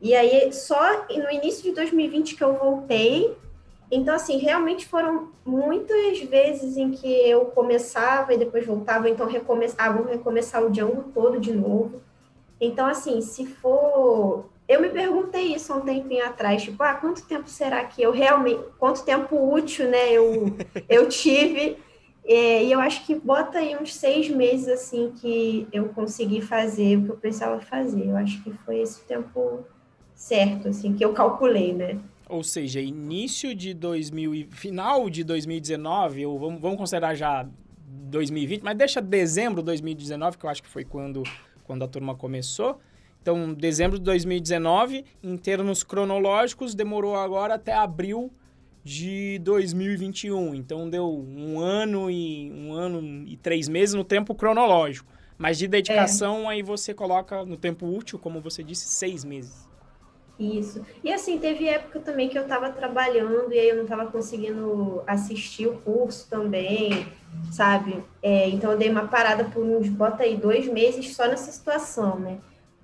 e 0.00 0.14
aí 0.14 0.52
só 0.52 1.06
no 1.08 1.30
início 1.30 1.62
de 1.64 1.72
2020 1.72 2.36
que 2.36 2.44
eu 2.44 2.54
voltei, 2.54 3.36
então, 3.90 4.14
assim, 4.14 4.36
realmente 4.38 4.86
foram 4.86 5.30
muitas 5.44 6.20
vezes 6.20 6.76
em 6.76 6.92
que 6.92 7.08
eu 7.08 7.46
começava 7.46 8.32
e 8.32 8.38
depois 8.38 8.64
voltava, 8.64 9.10
então 9.10 9.26
recomeçava, 9.26 9.98
vou 9.98 10.06
recomeçar 10.06 10.62
o 10.62 10.70
Django 10.70 11.10
todo 11.12 11.40
de 11.40 11.52
novo. 11.52 12.00
Então, 12.60 12.86
assim, 12.86 13.20
se 13.20 13.46
for. 13.46 14.48
Eu 14.68 14.80
me 14.80 14.88
perguntei 14.88 15.52
isso 15.54 15.72
há 15.72 15.76
um 15.76 15.80
tempinho 15.80 16.24
atrás, 16.24 16.62
tipo, 16.62 16.80
ah, 16.84 16.94
quanto 16.94 17.26
tempo 17.26 17.48
será 17.48 17.84
que 17.84 18.00
eu 18.00 18.12
realmente. 18.12 18.62
Quanto 18.78 19.04
tempo 19.04 19.52
útil, 19.52 19.88
né, 19.88 20.12
eu, 20.12 20.56
eu 20.88 21.08
tive. 21.08 21.76
É, 22.24 22.62
e 22.62 22.70
eu 22.70 22.78
acho 22.78 23.04
que 23.06 23.14
bota 23.16 23.58
aí 23.58 23.76
uns 23.76 23.94
seis 23.94 24.28
meses, 24.28 24.68
assim, 24.68 25.12
que 25.20 25.66
eu 25.72 25.88
consegui 25.88 26.40
fazer 26.40 26.96
o 26.96 27.04
que 27.04 27.10
eu 27.10 27.16
precisava 27.16 27.60
fazer. 27.60 28.08
Eu 28.08 28.16
acho 28.16 28.40
que 28.44 28.52
foi 28.64 28.78
esse 28.78 29.00
tempo 29.00 29.64
certo, 30.14 30.68
assim, 30.68 30.94
que 30.94 31.04
eu 31.04 31.12
calculei, 31.12 31.72
né? 31.72 31.98
Ou 32.30 32.44
seja, 32.44 32.80
início 32.80 33.54
de 33.54 33.74
2000 33.74 34.48
final 34.50 35.10
de 35.10 35.24
2019, 35.24 36.26
ou 36.26 36.38
vamos, 36.38 36.60
vamos 36.60 36.78
considerar 36.78 37.14
já 37.14 37.46
2020, 38.10 38.62
mas 38.62 38.76
deixa 38.76 39.00
dezembro 39.00 39.60
de 39.60 39.66
2019, 39.66 40.38
que 40.38 40.46
eu 40.46 40.50
acho 40.50 40.62
que 40.62 40.68
foi 40.68 40.84
quando, 40.84 41.22
quando 41.64 41.84
a 41.84 41.88
turma 41.88 42.14
começou. 42.14 42.80
Então, 43.20 43.52
dezembro 43.52 43.98
de 43.98 44.04
2019, 44.04 45.04
em 45.22 45.36
termos 45.36 45.82
cronológicos, 45.82 46.74
demorou 46.74 47.16
agora 47.16 47.54
até 47.54 47.74
abril 47.74 48.32
de 48.82 49.38
2021. 49.40 50.54
Então, 50.54 50.88
deu 50.88 51.06
um 51.06 51.58
ano 51.58 52.10
e 52.10 52.50
um 52.50 52.72
ano 52.72 53.26
e 53.26 53.36
três 53.36 53.68
meses 53.68 53.94
no 53.94 54.04
tempo 54.04 54.34
cronológico. 54.34 55.12
Mas 55.36 55.58
de 55.58 55.66
dedicação, 55.68 56.44
é. 56.44 56.54
aí 56.54 56.62
você 56.62 56.94
coloca 56.94 57.44
no 57.44 57.56
tempo 57.56 57.86
útil, 57.86 58.18
como 58.18 58.40
você 58.40 58.62
disse, 58.62 58.86
seis 58.86 59.24
meses. 59.24 59.69
Isso. 60.40 60.80
E 61.04 61.12
assim, 61.12 61.38
teve 61.38 61.68
época 61.68 62.00
também 62.00 62.30
que 62.30 62.38
eu 62.38 62.44
estava 62.44 62.70
trabalhando 62.70 63.52
e 63.52 63.58
aí 63.58 63.68
eu 63.68 63.76
não 63.76 63.82
estava 63.82 64.06
conseguindo 64.06 65.02
assistir 65.06 65.66
o 65.66 65.76
curso 65.80 66.26
também, 66.30 67.06
sabe? 67.52 68.02
É, 68.22 68.48
então 68.48 68.72
eu 68.72 68.78
dei 68.78 68.88
uma 68.88 69.06
parada 69.06 69.44
por 69.44 69.62
uns, 69.62 69.90
bota 69.90 70.22
aí, 70.22 70.38
dois 70.38 70.66
meses 70.66 71.14
só 71.14 71.26
nessa 71.28 71.52
situação, 71.52 72.18
né? 72.18 72.38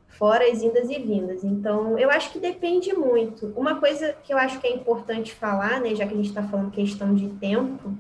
Fora 0.07 0.44
as 0.50 0.62
indas 0.62 0.90
e 0.90 0.98
vindas. 0.98 1.44
Então, 1.44 1.98
eu 1.98 2.11
acho 2.11 2.30
que 2.30 2.38
depende 2.38 2.92
muito. 2.92 3.46
Uma 3.57 3.80
coisa 3.80 4.14
que 4.22 4.34
eu 4.34 4.38
acho 4.38 4.61
que 4.61 4.66
é 4.66 4.74
importante 4.74 5.34
falar, 5.34 5.80
né, 5.80 5.94
já 5.94 6.07
que 6.07 6.12
a 6.12 6.16
gente 6.16 6.28
está 6.28 6.42
falando 6.42 6.70
questão 6.70 7.14
de 7.14 7.28
tempo, 7.28 7.90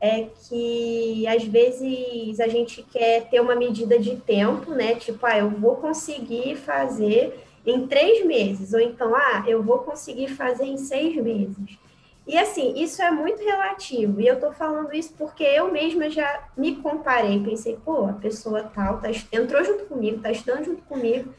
é 0.00 0.28
que 0.48 1.26
às 1.26 1.44
vezes 1.44 2.38
a 2.38 2.46
gente 2.46 2.82
quer 2.82 3.28
ter 3.28 3.40
uma 3.40 3.56
medida 3.56 3.98
de 3.98 4.16
tempo, 4.16 4.70
né? 4.70 4.94
Tipo, 4.94 5.26
ah, 5.26 5.38
eu 5.38 5.50
vou 5.50 5.76
conseguir 5.76 6.56
fazer 6.56 7.44
em 7.66 7.86
três 7.86 8.24
meses, 8.24 8.72
ou 8.72 8.80
então, 8.80 9.14
ah, 9.14 9.44
eu 9.46 9.62
vou 9.62 9.78
conseguir 9.78 10.28
fazer 10.28 10.64
em 10.64 10.76
seis 10.76 11.16
meses. 11.16 11.78
E 12.26 12.38
assim, 12.38 12.74
isso 12.76 13.02
é 13.02 13.10
muito 13.10 13.42
relativo. 13.42 14.20
E 14.20 14.26
eu 14.26 14.40
tô 14.40 14.50
falando 14.52 14.94
isso 14.94 15.12
porque 15.16 15.42
eu 15.42 15.70
mesma 15.70 16.08
já 16.08 16.48
me 16.56 16.76
comparei, 16.76 17.42
pensei, 17.42 17.78
pô, 17.84 18.06
a 18.06 18.14
pessoa 18.14 18.62
tal 18.62 18.98
tá, 18.98 19.08
entrou 19.32 19.62
junto 19.62 19.84
comigo, 19.84 20.22
tá 20.22 20.30
estudando 20.30 20.64
junto 20.64 20.82
comigo, 20.84 21.34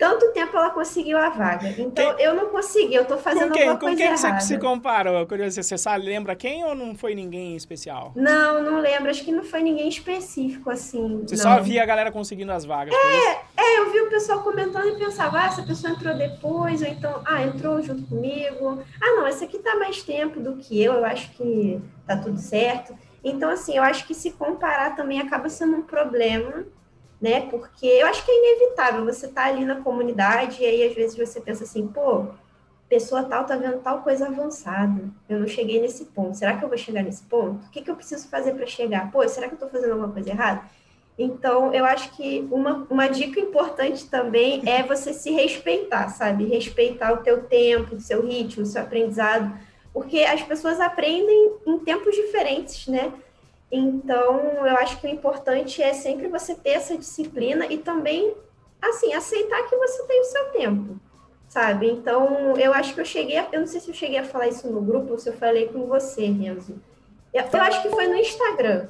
tanto 0.00 0.32
tempo 0.32 0.56
ela 0.56 0.70
conseguiu 0.70 1.18
a 1.18 1.28
vaga. 1.28 1.68
Então, 1.76 2.16
quem? 2.16 2.24
eu 2.24 2.34
não 2.34 2.46
consegui, 2.46 2.94
eu 2.94 3.04
tô 3.04 3.18
fazendo 3.18 3.48
com 3.48 3.54
quem? 3.54 3.68
alguma 3.68 3.78
coisa 3.78 4.02
errada. 4.02 4.16
Com 4.16 4.28
quem 4.28 4.40
você 4.40 4.46
se 4.46 4.58
compara? 4.58 5.26
Curioso, 5.26 5.62
você 5.62 5.76
sabe, 5.76 6.06
lembra 6.06 6.34
quem 6.34 6.64
ou 6.64 6.74
não 6.74 6.94
foi 6.94 7.14
ninguém 7.14 7.54
especial? 7.54 8.10
Não, 8.16 8.62
não 8.62 8.80
lembro. 8.80 9.10
Acho 9.10 9.22
que 9.22 9.30
não 9.30 9.44
foi 9.44 9.62
ninguém 9.62 9.90
específico, 9.90 10.70
assim. 10.70 11.22
Você 11.26 11.36
não. 11.36 11.42
só 11.42 11.60
via 11.60 11.82
a 11.82 11.86
galera 11.86 12.10
conseguindo 12.10 12.50
as 12.50 12.64
vagas? 12.64 12.94
É, 12.94 13.40
é, 13.58 13.78
eu 13.78 13.92
vi 13.92 14.00
o 14.00 14.08
pessoal 14.08 14.42
comentando 14.42 14.88
e 14.88 14.96
pensava, 14.96 15.38
ah, 15.38 15.46
essa 15.46 15.62
pessoa 15.62 15.92
entrou 15.92 16.16
depois, 16.16 16.80
ou 16.80 16.88
então, 16.88 17.22
ah, 17.26 17.42
entrou 17.42 17.82
junto 17.82 18.02
comigo. 18.06 18.82
Ah, 19.02 19.16
não, 19.16 19.26
essa 19.26 19.44
aqui 19.44 19.58
tá 19.58 19.76
mais 19.76 20.02
tempo 20.02 20.40
do 20.40 20.56
que 20.56 20.82
eu, 20.82 20.94
eu 20.94 21.04
acho 21.04 21.30
que 21.32 21.78
tá 22.06 22.16
tudo 22.16 22.38
certo. 22.38 22.96
Então, 23.22 23.50
assim, 23.50 23.76
eu 23.76 23.82
acho 23.82 24.06
que 24.06 24.14
se 24.14 24.30
comparar 24.30 24.96
também 24.96 25.20
acaba 25.20 25.50
sendo 25.50 25.76
um 25.76 25.82
problema 25.82 26.64
né? 27.20 27.42
Porque 27.42 27.86
eu 27.86 28.06
acho 28.06 28.24
que 28.24 28.30
é 28.30 28.38
inevitável, 28.38 29.04
você 29.04 29.28
tá 29.28 29.44
ali 29.44 29.64
na 29.64 29.82
comunidade 29.82 30.62
e 30.62 30.66
aí 30.66 30.86
às 30.86 30.94
vezes 30.94 31.16
você 31.16 31.40
pensa 31.40 31.64
assim, 31.64 31.86
pô, 31.86 32.26
pessoa 32.88 33.22
tal 33.22 33.44
tá 33.44 33.56
vendo 33.56 33.78
tal 33.82 34.02
coisa 34.02 34.26
avançada, 34.26 35.04
eu 35.28 35.38
não 35.38 35.46
cheguei 35.46 35.80
nesse 35.80 36.06
ponto, 36.06 36.36
será 36.36 36.56
que 36.56 36.64
eu 36.64 36.68
vou 36.68 36.78
chegar 36.78 37.02
nesse 37.02 37.22
ponto? 37.22 37.66
O 37.66 37.70
que, 37.70 37.82
que 37.82 37.90
eu 37.90 37.94
preciso 37.94 38.28
fazer 38.28 38.54
para 38.54 38.66
chegar? 38.66 39.12
Pô, 39.12 39.26
será 39.28 39.48
que 39.48 39.54
eu 39.54 39.58
tô 39.58 39.68
fazendo 39.68 39.92
alguma 39.92 40.10
coisa 40.10 40.30
errada? 40.30 40.62
Então, 41.16 41.72
eu 41.74 41.84
acho 41.84 42.16
que 42.16 42.48
uma, 42.50 42.86
uma 42.88 43.06
dica 43.06 43.38
importante 43.38 44.08
também 44.08 44.62
é 44.66 44.82
você 44.82 45.12
se 45.12 45.30
respeitar, 45.30 46.08
sabe? 46.08 46.46
Respeitar 46.46 47.12
o 47.12 47.18
teu 47.18 47.42
tempo, 47.42 47.94
o 47.94 48.00
seu 48.00 48.26
ritmo, 48.26 48.62
o 48.62 48.66
seu 48.66 48.80
aprendizado, 48.80 49.52
porque 49.92 50.20
as 50.20 50.42
pessoas 50.42 50.80
aprendem 50.80 51.56
em 51.66 51.78
tempos 51.80 52.16
diferentes, 52.16 52.86
né? 52.88 53.12
Então, 53.70 54.66
eu 54.66 54.76
acho 54.76 55.00
que 55.00 55.06
o 55.06 55.10
importante 55.10 55.80
é 55.82 55.92
sempre 55.92 56.26
você 56.28 56.54
ter 56.54 56.70
essa 56.70 56.96
disciplina 56.96 57.66
e 57.66 57.78
também, 57.78 58.34
assim, 58.82 59.12
aceitar 59.14 59.62
que 59.68 59.76
você 59.76 60.02
tem 60.04 60.20
o 60.20 60.24
seu 60.24 60.44
tempo, 60.46 60.96
sabe? 61.48 61.88
Então, 61.88 62.56
eu 62.56 62.72
acho 62.74 62.94
que 62.94 63.00
eu 63.00 63.04
cheguei, 63.04 63.36
a, 63.36 63.46
eu 63.52 63.60
não 63.60 63.66
sei 63.66 63.80
se 63.80 63.88
eu 63.88 63.94
cheguei 63.94 64.18
a 64.18 64.24
falar 64.24 64.48
isso 64.48 64.68
no 64.68 64.80
grupo 64.80 65.12
ou 65.12 65.18
se 65.18 65.28
eu 65.28 65.34
falei 65.34 65.68
com 65.68 65.86
você, 65.86 66.26
Renzo. 66.26 66.80
Eu, 67.32 67.44
eu 67.52 67.60
acho 67.60 67.82
que 67.82 67.90
foi 67.90 68.08
no 68.08 68.16
Instagram. 68.16 68.88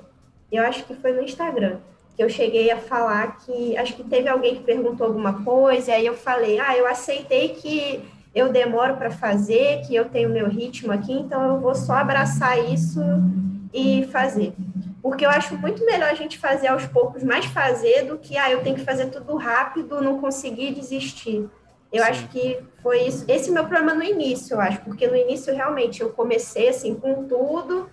Eu 0.51 0.65
acho 0.65 0.85
que 0.85 0.95
foi 0.95 1.13
no 1.13 1.23
Instagram 1.23 1.79
que 2.17 2.25
eu 2.25 2.29
cheguei 2.29 2.71
a 2.71 2.77
falar 2.77 3.39
que 3.39 3.77
acho 3.79 3.95
que 3.95 4.05
teve 4.05 4.29
alguém 4.29 4.57
que 4.57 4.63
perguntou 4.63 5.07
alguma 5.07 5.43
coisa, 5.45 5.91
e 5.91 5.95
aí 5.95 6.07
eu 6.07 6.15
falei: 6.15 6.59
"Ah, 6.59 6.77
eu 6.77 6.87
aceitei 6.87 7.51
que 7.51 8.05
eu 8.35 8.51
demoro 8.51 8.97
para 8.97 9.11
fazer, 9.11 9.83
que 9.87 9.95
eu 9.95 10.07
tenho 10.07 10.29
meu 10.29 10.49
ritmo 10.49 10.93
aqui, 10.93 11.13
então 11.13 11.43
eu 11.43 11.61
vou 11.61 11.75
só 11.75 11.95
abraçar 11.95 12.59
isso 12.73 13.01
e 13.73 14.05
fazer. 14.07 14.53
Porque 15.03 15.25
eu 15.25 15.31
acho 15.31 15.57
muito 15.57 15.85
melhor 15.85 16.11
a 16.11 16.15
gente 16.15 16.39
fazer 16.39 16.69
aos 16.69 16.87
poucos, 16.87 17.23
mais 17.23 17.47
fazer 17.47 18.05
do 18.05 18.19
que, 18.19 18.37
ah, 18.37 18.51
eu 18.51 18.63
tenho 18.63 18.77
que 18.77 18.85
fazer 18.85 19.07
tudo 19.07 19.37
rápido, 19.37 20.03
não 20.03 20.21
conseguir 20.21 20.75
desistir. 20.75 21.49
Eu 21.93 22.05
Sim. 22.05 22.11
acho 22.11 22.29
que 22.29 22.59
foi 22.83 23.03
isso. 23.03 23.25
Esse 23.27 23.51
meu 23.51 23.65
problema 23.65 23.95
no 23.95 24.03
início, 24.03 24.55
eu 24.55 24.61
acho, 24.61 24.81
porque 24.83 25.07
no 25.07 25.17
início 25.17 25.55
realmente 25.55 26.01
eu 26.01 26.11
comecei 26.11 26.69
assim 26.69 26.95
com 26.95 27.27
tudo 27.27 27.89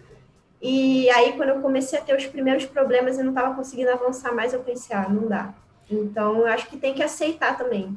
E 0.61 1.09
aí, 1.11 1.33
quando 1.33 1.49
eu 1.49 1.61
comecei 1.61 1.99
a 1.99 2.01
ter 2.01 2.15
os 2.15 2.25
primeiros 2.25 2.65
problemas 2.65 3.17
e 3.17 3.23
não 3.23 3.29
estava 3.29 3.55
conseguindo 3.55 3.91
avançar 3.91 4.33
mais, 4.33 4.53
eu 4.53 4.61
pensei, 4.61 4.95
ah, 4.95 5.07
não 5.07 5.27
dá. 5.27 5.53
Então, 5.89 6.39
eu 6.39 6.47
acho 6.47 6.67
que 6.67 6.77
tem 6.77 6.93
que 6.93 7.03
aceitar 7.03 7.55
também 7.55 7.95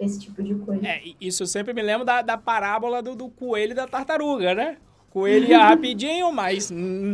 esse 0.00 0.18
tipo 0.18 0.42
de 0.42 0.54
coisa. 0.54 0.86
É, 0.86 1.02
isso 1.20 1.42
eu 1.42 1.46
sempre 1.46 1.72
me 1.74 1.82
lembro 1.82 2.04
da, 2.04 2.22
da 2.22 2.38
parábola 2.38 3.02
do, 3.02 3.14
do 3.14 3.28
coelho 3.28 3.72
e 3.72 3.74
da 3.74 3.86
tartaruga, 3.86 4.54
né? 4.54 4.78
Coelho 5.10 5.46
ia 5.46 5.58
rapidinho, 5.64 6.32
mas 6.32 6.70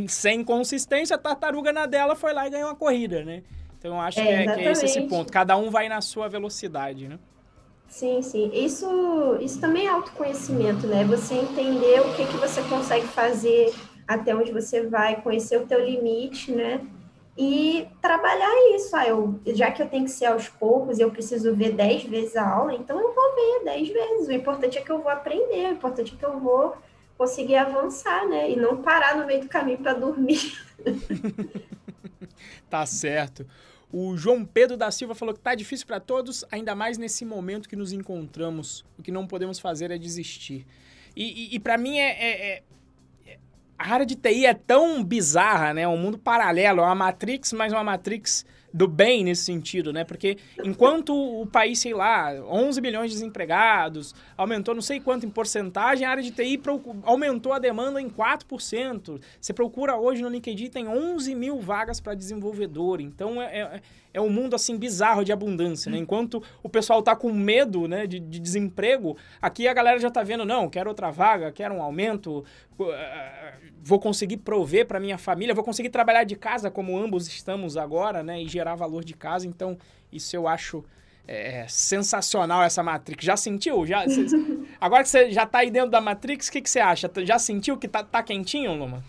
sem 0.08 0.44
consistência, 0.44 1.16
a 1.16 1.18
tartaruga 1.18 1.72
na 1.72 1.86
dela 1.86 2.14
foi 2.14 2.32
lá 2.32 2.46
e 2.46 2.50
ganhou 2.50 2.68
uma 2.68 2.76
corrida, 2.76 3.24
né? 3.24 3.42
Então 3.78 3.94
eu 3.94 4.00
acho 4.00 4.20
é, 4.20 4.22
que, 4.22 4.30
é, 4.30 4.54
que, 4.54 4.60
é, 4.60 4.72
esse, 4.72 4.84
esse 4.86 5.02
ponto. 5.02 5.30
Cada 5.32 5.56
um 5.56 5.70
vai 5.70 5.88
na 5.88 6.00
sua 6.00 6.28
velocidade, 6.28 7.06
né? 7.06 7.18
Sim, 7.86 8.22
sim. 8.22 8.50
Isso, 8.52 9.38
isso 9.40 9.60
também 9.60 9.86
é 9.86 9.90
autoconhecimento, 9.90 10.86
né? 10.86 11.04
Você 11.04 11.34
entender 11.34 12.00
o 12.00 12.14
que, 12.14 12.26
que 12.26 12.36
você 12.38 12.62
consegue 12.62 13.06
fazer, 13.06 13.72
até 14.08 14.34
onde 14.34 14.52
você 14.52 14.86
vai, 14.86 15.20
conhecer 15.20 15.60
o 15.60 15.66
teu 15.66 15.84
limite, 15.84 16.50
né? 16.50 16.80
E 17.36 17.86
trabalhar 18.00 18.50
isso. 18.74 18.96
Ah, 18.96 19.06
eu, 19.06 19.38
já 19.48 19.70
que 19.70 19.82
eu 19.82 19.88
tenho 19.88 20.04
que 20.04 20.10
ser 20.10 20.26
aos 20.26 20.48
poucos 20.48 20.98
eu 20.98 21.10
preciso 21.10 21.54
ver 21.54 21.72
dez 21.72 22.04
vezes 22.04 22.36
a 22.36 22.48
aula, 22.48 22.74
então 22.74 22.98
eu 22.98 23.14
vou 23.14 23.34
ver 23.34 23.64
dez 23.64 23.88
vezes. 23.88 24.28
O 24.28 24.32
importante 24.32 24.78
é 24.78 24.80
que 24.80 24.90
eu 24.90 25.00
vou 25.00 25.10
aprender, 25.10 25.68
o 25.68 25.72
importante 25.72 26.14
é 26.14 26.18
que 26.18 26.24
eu 26.24 26.40
vou 26.40 26.74
conseguir 27.16 27.56
avançar, 27.56 28.28
né? 28.28 28.50
E 28.50 28.56
não 28.56 28.82
parar 28.82 29.16
no 29.16 29.26
meio 29.26 29.42
do 29.42 29.48
caminho 29.48 29.78
para 29.78 29.94
dormir. 29.94 30.60
tá 32.68 32.84
certo. 32.86 33.46
O 33.92 34.16
João 34.16 34.44
Pedro 34.44 34.76
da 34.76 34.90
Silva 34.90 35.14
falou 35.14 35.32
que 35.32 35.40
tá 35.40 35.54
difícil 35.54 35.86
para 35.86 36.00
todos, 36.00 36.44
ainda 36.50 36.74
mais 36.74 36.98
nesse 36.98 37.24
momento 37.24 37.68
que 37.68 37.76
nos 37.76 37.92
encontramos. 37.92 38.84
O 38.98 39.02
que 39.02 39.12
não 39.12 39.26
podemos 39.26 39.60
fazer 39.60 39.90
é 39.90 39.98
desistir. 39.98 40.66
E, 41.14 41.52
e, 41.52 41.54
e 41.54 41.60
para 41.60 41.78
mim 41.78 41.98
é, 41.98 42.10
é, 42.10 42.62
é, 43.26 43.38
a 43.78 43.92
área 43.92 44.04
de 44.04 44.16
TI 44.16 44.46
é 44.46 44.54
tão 44.54 45.04
bizarra, 45.04 45.72
né? 45.72 45.86
Um 45.86 45.96
mundo 45.96 46.18
paralelo, 46.18 46.80
é 46.80 46.84
uma 46.84 46.94
Matrix, 46.94 47.52
mas 47.52 47.72
uma 47.72 47.84
Matrix 47.84 48.44
do 48.74 48.88
bem 48.88 49.22
nesse 49.22 49.44
sentido, 49.44 49.92
né? 49.92 50.02
Porque 50.02 50.36
enquanto 50.64 51.14
o 51.14 51.46
país, 51.46 51.78
sei 51.78 51.94
lá, 51.94 52.32
11 52.32 52.80
milhões 52.80 53.12
de 53.12 53.16
desempregados, 53.16 54.12
aumentou 54.36 54.74
não 54.74 54.82
sei 54.82 54.98
quanto 54.98 55.24
em 55.24 55.30
porcentagem, 55.30 56.04
a 56.04 56.10
área 56.10 56.22
de 56.24 56.32
TI 56.32 56.60
aumentou 57.04 57.52
a 57.52 57.60
demanda 57.60 58.02
em 58.02 58.10
4%. 58.10 59.20
Você 59.40 59.52
procura 59.52 59.96
hoje 59.96 60.22
no 60.22 60.28
LinkedIn, 60.28 60.70
tem 60.70 60.88
11 60.88 61.36
mil 61.36 61.60
vagas 61.60 62.00
para 62.00 62.14
desenvolvedor. 62.14 63.00
Então, 63.00 63.40
é, 63.40 63.44
é, 63.44 63.82
é, 64.14 64.20
um 64.20 64.28
mundo, 64.28 64.54
assim, 64.56 64.76
bizarro 64.76 65.24
de 65.24 65.32
abundância, 65.32 65.88
né? 65.88 65.98
Enquanto 65.98 66.42
o 66.60 66.68
pessoal 66.68 67.00
tá 67.00 67.14
com 67.14 67.32
medo, 67.32 67.86
né, 67.86 68.08
de, 68.08 68.18
de 68.18 68.40
desemprego, 68.40 69.16
aqui 69.40 69.68
a 69.68 69.72
galera 69.72 70.00
já 70.00 70.10
tá 70.10 70.24
vendo, 70.24 70.44
não, 70.44 70.68
quero 70.68 70.88
outra 70.88 71.12
vaga, 71.12 71.52
quero 71.52 71.74
um 71.74 71.82
aumento, 71.82 72.44
vou 73.82 73.98
conseguir 73.98 74.38
prover 74.38 74.86
para 74.86 74.98
minha 74.98 75.18
família, 75.18 75.54
vou 75.54 75.64
conseguir 75.64 75.90
trabalhar 75.90 76.24
de 76.24 76.36
casa, 76.36 76.70
como 76.70 76.96
ambos 76.96 77.28
estamos 77.28 77.76
agora, 77.76 78.22
né? 78.22 78.42
E 78.42 78.48
gerar 78.48 78.74
valor 78.74 79.04
de 79.04 79.14
casa. 79.14 79.46
Então, 79.46 79.78
isso 80.12 80.34
eu 80.34 80.48
acho 80.48 80.84
é, 81.26 81.66
sensacional, 81.68 82.62
essa 82.62 82.82
Matrix. 82.82 83.24
Já 83.24 83.36
sentiu? 83.36 83.86
Já, 83.86 84.08
cê, 84.08 84.26
agora 84.80 85.02
que 85.02 85.08
você 85.08 85.30
já 85.30 85.44
está 85.44 85.58
aí 85.58 85.70
dentro 85.70 85.90
da 85.90 86.00
Matrix, 86.00 86.48
o 86.48 86.52
que, 86.52 86.60
que 86.60 86.70
você 86.70 86.80
acha? 86.80 87.10
Já 87.24 87.38
sentiu 87.38 87.76
que 87.76 87.88
tá, 87.88 88.02
tá 88.02 88.22
quentinho, 88.22 88.74
Luma? 88.74 89.02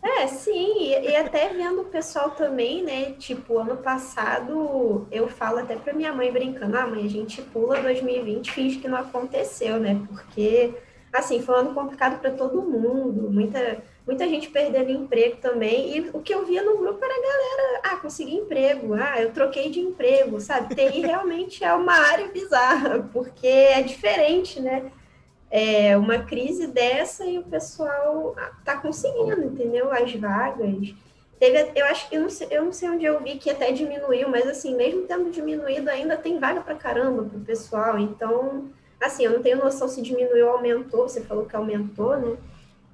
É, 0.00 0.28
sim, 0.28 0.74
e, 0.78 1.10
e, 1.10 1.16
até 1.16 1.48
vendo 1.48 1.82
o 1.82 1.86
pessoal 1.86 2.30
também, 2.30 2.84
né? 2.84 3.12
Tipo, 3.18 3.58
ano 3.58 3.76
passado 3.78 5.08
eu 5.10 5.26
falo 5.26 5.58
até 5.58 5.74
pra 5.74 5.92
minha 5.92 6.12
mãe 6.12 6.30
brincando, 6.32 6.76
ah, 6.76 6.86
mãe, 6.86 7.04
a 7.04 7.08
gente 7.08 7.42
pula 7.42 7.80
2020, 7.82 8.52
finge 8.52 8.78
que 8.78 8.86
não 8.86 8.98
aconteceu, 8.98 9.80
né? 9.80 10.00
Porque, 10.08 10.72
assim, 11.12 11.42
foi 11.42 11.54
um 11.54 11.58
ano 11.58 11.74
complicado 11.74 12.20
para 12.20 12.30
todo 12.30 12.62
mundo, 12.62 13.30
muita 13.30 13.82
muita 14.06 14.28
gente 14.28 14.48
perdendo 14.50 14.90
emprego 14.90 15.36
também. 15.36 15.96
E 15.96 16.10
o 16.12 16.20
que 16.20 16.34
eu 16.34 16.44
via 16.44 16.62
no 16.62 16.76
grupo 16.76 17.04
era 17.04 17.14
a 17.14 17.22
galera, 17.22 17.80
ah, 17.84 17.96
consegui 17.96 18.34
emprego, 18.34 18.94
ah, 18.94 19.20
eu 19.20 19.32
troquei 19.32 19.70
de 19.70 19.80
emprego, 19.80 20.40
sabe? 20.40 20.74
TI 20.74 21.00
realmente 21.06 21.64
é 21.64 21.72
uma 21.72 21.94
área 21.94 22.28
bizarra, 22.28 23.08
porque 23.12 23.46
é 23.46 23.82
diferente, 23.82 24.60
né? 24.60 24.90
É 25.50 25.96
uma 25.96 26.18
crise 26.18 26.66
dessa 26.66 27.26
e 27.26 27.38
o 27.38 27.42
pessoal 27.42 28.34
tá 28.64 28.76
conseguindo, 28.76 29.44
entendeu? 29.44 29.92
As 29.92 30.12
vagas. 30.14 30.94
Teve, 31.38 31.72
eu 31.74 31.84
acho 31.86 32.08
que 32.08 32.16
eu 32.16 32.22
não, 32.22 32.30
sei, 32.30 32.48
eu 32.50 32.64
não 32.64 32.72
sei 32.72 32.88
onde 32.88 33.04
eu 33.04 33.20
vi 33.20 33.36
que 33.36 33.50
até 33.50 33.70
diminuiu, 33.72 34.28
mas 34.28 34.46
assim, 34.46 34.74
mesmo 34.74 35.02
tendo 35.02 35.30
diminuído, 35.30 35.90
ainda 35.90 36.16
tem 36.16 36.38
vaga 36.38 36.60
para 36.60 36.74
caramba 36.74 37.24
pro 37.24 37.40
pessoal. 37.40 37.98
Então, 37.98 38.70
assim, 39.02 39.24
eu 39.24 39.32
não 39.32 39.42
tenho 39.42 39.58
noção 39.58 39.88
se 39.88 40.00
diminuiu 40.00 40.46
ou 40.46 40.52
aumentou, 40.52 41.08
você 41.08 41.20
falou 41.20 41.44
que 41.44 41.56
aumentou, 41.56 42.16
né? 42.16 42.36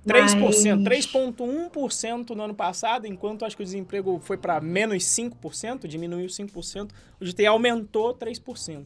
3%, 0.07 0.41
Mas... 0.41 1.07
3,1% 1.07 2.31
no 2.31 2.43
ano 2.43 2.55
passado, 2.55 3.07
enquanto 3.07 3.45
acho 3.45 3.57
que 3.57 3.63
o 3.63 3.65
desemprego 3.65 4.19
foi 4.23 4.37
para 4.37 4.61
menos 4.61 5.05
5%, 5.05 5.87
diminuiu 5.87 6.27
5%, 6.27 6.91
o 7.21 7.25
GTI 7.25 7.47
aumentou 7.47 8.15
3%. 8.15 8.85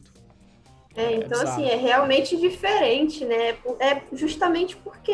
É, 0.95 1.03
é, 1.03 1.15
então, 1.17 1.41
é 1.41 1.43
assim, 1.43 1.65
é 1.65 1.75
realmente 1.75 2.37
diferente, 2.37 3.25
né? 3.25 3.55
É 3.79 4.01
justamente 4.11 4.75
porque 4.77 5.11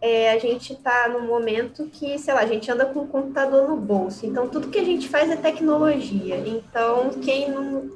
é, 0.00 0.32
a 0.32 0.38
gente 0.38 0.72
está 0.72 1.08
num 1.08 1.26
momento 1.26 1.86
que, 1.92 2.18
sei 2.18 2.34
lá, 2.34 2.40
a 2.40 2.46
gente 2.46 2.70
anda 2.70 2.86
com 2.86 3.00
o 3.00 3.08
computador 3.08 3.68
no 3.68 3.76
bolso. 3.76 4.24
Então, 4.24 4.48
tudo 4.48 4.68
que 4.68 4.78
a 4.78 4.84
gente 4.84 5.08
faz 5.08 5.30
é 5.30 5.36
tecnologia. 5.36 6.36
Então, 6.46 7.10
quem 7.22 7.50
não. 7.50 7.90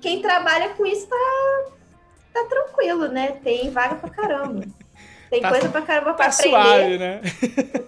Quem 0.00 0.22
trabalha 0.22 0.70
com 0.70 0.86
isso 0.86 1.06
tá, 1.06 1.66
tá 2.32 2.44
tranquilo, 2.44 3.08
né? 3.08 3.38
Tem 3.42 3.70
vaga 3.70 3.96
pra 3.96 4.10
caramba. 4.10 4.64
Tem 5.30 5.40
tá, 5.40 5.50
coisa 5.50 5.68
pra 5.68 5.82
caramba 5.82 6.14
pra 6.14 6.28
tá 6.28 6.34
aprender. 6.34 6.50
Suave, 6.50 6.98
né? 6.98 7.20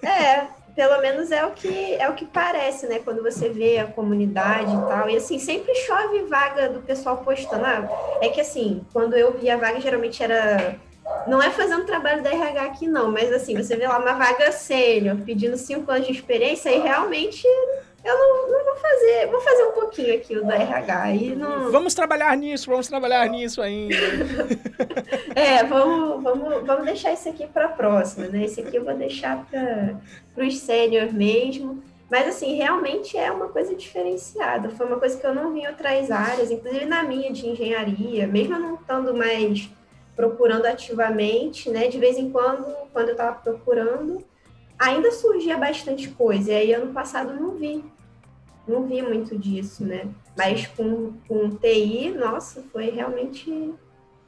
é, 0.02 0.46
pelo 0.74 1.00
menos 1.00 1.30
é 1.30 1.44
o 1.44 1.50
que 1.50 1.94
é 1.94 2.08
o 2.08 2.14
que 2.14 2.24
parece, 2.24 2.86
né? 2.86 3.00
Quando 3.00 3.22
você 3.22 3.48
vê 3.48 3.78
a 3.78 3.86
comunidade 3.86 4.72
e 4.72 4.88
tal. 4.88 5.10
E 5.10 5.16
assim, 5.16 5.38
sempre 5.38 5.74
chove 5.74 6.22
vaga 6.22 6.68
do 6.68 6.80
pessoal 6.80 7.18
postando. 7.18 7.64
Ah, 7.64 7.88
é 8.20 8.28
que 8.28 8.40
assim, 8.40 8.84
quando 8.92 9.14
eu 9.14 9.32
vi 9.32 9.50
a 9.50 9.56
vaga, 9.56 9.80
geralmente 9.80 10.22
era. 10.22 10.76
Não 11.26 11.42
é 11.42 11.50
fazendo 11.50 11.84
trabalho 11.84 12.22
da 12.22 12.30
RH 12.30 12.62
aqui, 12.62 12.86
não, 12.86 13.10
mas 13.10 13.32
assim, 13.32 13.56
você 13.56 13.76
vê 13.76 13.86
lá 13.86 13.98
uma 13.98 14.12
vaga 14.12 14.52
sênior, 14.52 15.16
pedindo 15.26 15.56
cinco 15.56 15.90
anos 15.90 16.06
de 16.06 16.12
experiência, 16.12 16.70
e 16.70 16.78
realmente 16.78 17.46
eu 18.04 18.18
não, 18.18 18.50
não, 18.50 18.64
vou 18.64 18.76
fazer, 18.76 19.26
vou 19.28 19.40
fazer 19.40 19.62
um 19.64 19.72
pouquinho 19.72 20.14
aqui 20.14 20.36
o 20.36 20.44
da 20.44 20.56
RH. 20.56 21.12
E 21.12 21.34
não... 21.36 21.70
Vamos 21.70 21.94
trabalhar 21.94 22.36
nisso, 22.36 22.68
vamos 22.68 22.88
trabalhar 22.88 23.28
nisso 23.28 23.62
ainda. 23.62 23.94
é, 25.36 25.62
vamos, 25.62 26.22
vamos, 26.22 26.66
vamos 26.66 26.84
deixar 26.84 27.12
isso 27.12 27.28
aqui 27.28 27.46
para 27.46 27.66
a 27.66 27.68
próxima, 27.68 28.26
né? 28.26 28.44
Esse 28.44 28.60
aqui 28.60 28.76
eu 28.76 28.84
vou 28.84 28.94
deixar 28.94 29.46
para 29.46 30.44
os 30.44 30.58
sênior 30.58 31.12
mesmo. 31.12 31.82
Mas, 32.10 32.28
assim, 32.28 32.56
realmente 32.56 33.16
é 33.16 33.30
uma 33.30 33.48
coisa 33.48 33.74
diferenciada. 33.74 34.68
Foi 34.68 34.84
uma 34.84 34.98
coisa 34.98 35.18
que 35.18 35.26
eu 35.26 35.34
não 35.34 35.52
vi 35.54 35.60
em 35.60 35.66
outras 35.66 36.10
áreas, 36.10 36.50
inclusive 36.50 36.84
na 36.84 37.02
minha 37.02 37.32
de 37.32 37.48
engenharia, 37.48 38.26
mesmo 38.26 38.54
eu 38.54 38.60
não 38.60 38.74
estando 38.74 39.14
mais 39.14 39.70
procurando 40.14 40.66
ativamente, 40.66 41.70
né? 41.70 41.88
De 41.88 41.98
vez 41.98 42.18
em 42.18 42.30
quando, 42.30 42.66
quando 42.92 43.08
eu 43.08 43.12
estava 43.12 43.38
procurando, 43.38 44.22
ainda 44.82 45.12
surgia 45.12 45.56
bastante 45.56 46.08
coisa. 46.08 46.52
E 46.52 46.54
aí, 46.54 46.72
ano 46.74 46.92
passado, 46.92 47.32
não 47.34 47.56
vi. 47.56 47.84
Não 48.66 48.86
vi 48.86 49.00
muito 49.00 49.38
disso, 49.38 49.84
né? 49.84 50.08
Mas 50.36 50.66
com, 50.66 51.12
com 51.28 51.50
TI, 51.50 52.10
nossa, 52.10 52.62
foi 52.72 52.90
realmente 52.90 53.72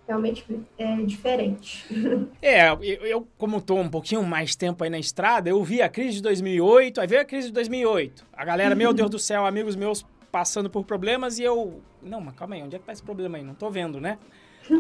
realmente 0.07 0.45
é 0.77 0.97
diferente. 0.97 1.85
É, 2.43 2.71
eu, 2.71 3.07
eu 3.07 3.29
como 3.39 3.57
estou 3.57 3.79
um 3.79 3.89
pouquinho 3.89 4.23
mais 4.23 4.55
tempo 4.55 4.85
aí 4.85 4.91
na 4.91 4.99
estrada, 4.99 5.49
eu 5.49 5.63
vi 5.65 5.81
a 5.81 5.89
crise 5.89 6.17
de 6.17 6.23
2008, 6.23 7.01
aí 7.01 7.07
veio 7.07 7.23
a 7.23 7.25
crise 7.25 7.47
de 7.47 7.55
2008. 7.55 8.27
A 8.33 8.45
galera, 8.45 8.75
meu 8.75 8.93
Deus 8.93 9.09
do 9.09 9.19
céu, 9.19 9.47
amigos 9.47 9.75
meus 9.75 10.05
passando 10.31 10.69
por 10.69 10.85
problemas 10.85 11.39
e 11.39 11.43
eu... 11.43 11.81
Não, 12.03 12.21
mas 12.21 12.35
calma 12.35 12.55
aí, 12.55 12.63
onde 12.63 12.77
é 12.77 12.79
que 12.79 12.85
tá 12.85 12.93
esse 12.93 13.03
problema 13.03 13.39
aí? 13.39 13.43
Não 13.43 13.55
tô 13.55 13.71
vendo, 13.71 13.99
né? 13.99 14.19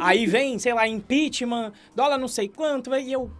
Aí 0.00 0.26
vem, 0.26 0.58
sei 0.58 0.74
lá, 0.74 0.86
impeachment, 0.86 1.72
dólar 1.94 2.18
não 2.18 2.28
sei 2.28 2.48
quanto, 2.48 2.94
e 2.94 3.12
eu 3.12 3.30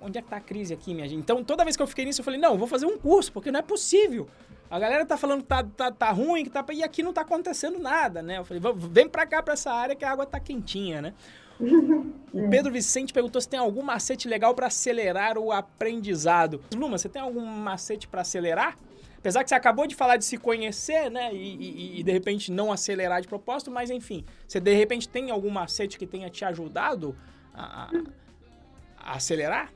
onde 0.00 0.18
é 0.18 0.22
que 0.22 0.28
tá 0.28 0.36
a 0.36 0.40
crise 0.40 0.74
aqui, 0.74 0.94
minha 0.94 1.08
gente? 1.08 1.20
Então, 1.20 1.42
toda 1.44 1.64
vez 1.64 1.76
que 1.76 1.82
eu 1.82 1.86
fiquei 1.86 2.04
nisso, 2.04 2.20
eu 2.20 2.24
falei, 2.24 2.40
não, 2.40 2.56
vou 2.56 2.66
fazer 2.66 2.86
um 2.86 2.98
curso, 2.98 3.32
porque 3.32 3.50
não 3.50 3.60
é 3.60 3.62
possível. 3.62 4.28
A 4.70 4.78
galera 4.78 5.04
tá 5.04 5.16
falando 5.16 5.42
que 5.42 5.48
tá, 5.48 5.64
tá, 5.64 5.90
tá 5.90 6.10
ruim, 6.10 6.44
que 6.44 6.50
tá... 6.50 6.64
E 6.72 6.82
aqui 6.82 7.02
não 7.02 7.12
tá 7.12 7.22
acontecendo 7.22 7.78
nada, 7.78 8.22
né? 8.22 8.38
Eu 8.38 8.44
falei, 8.44 8.62
vem 8.76 9.08
pra 9.08 9.26
cá, 9.26 9.42
pra 9.42 9.54
essa 9.54 9.72
área, 9.72 9.96
que 9.96 10.04
a 10.04 10.10
água 10.10 10.26
tá 10.26 10.38
quentinha, 10.38 11.02
né? 11.02 11.14
O 12.32 12.48
Pedro 12.48 12.72
Vicente 12.72 13.12
perguntou 13.12 13.40
se 13.40 13.48
tem 13.48 13.58
algum 13.58 13.82
macete 13.82 14.28
legal 14.28 14.54
para 14.54 14.68
acelerar 14.68 15.36
o 15.36 15.50
aprendizado. 15.50 16.62
Luma, 16.74 16.96
você 16.96 17.08
tem 17.08 17.20
algum 17.20 17.44
macete 17.44 18.06
para 18.06 18.20
acelerar? 18.22 18.78
Apesar 19.18 19.42
que 19.42 19.50
você 19.50 19.54
acabou 19.54 19.86
de 19.86 19.94
falar 19.94 20.16
de 20.16 20.24
se 20.24 20.38
conhecer, 20.38 21.10
né? 21.10 21.34
E, 21.34 21.56
e, 21.56 22.00
e, 22.00 22.02
de 22.02 22.10
repente 22.10 22.50
não 22.50 22.72
acelerar 22.72 23.20
de 23.20 23.28
propósito, 23.28 23.70
mas 23.70 23.90
enfim, 23.90 24.24
você 24.48 24.58
de 24.58 24.72
repente 24.74 25.06
tem 25.06 25.30
algum 25.30 25.50
macete 25.50 25.98
que 25.98 26.06
tenha 26.06 26.30
te 26.30 26.42
ajudado 26.44 27.14
a, 27.52 27.90
a 28.96 29.16
acelerar? 29.16 29.70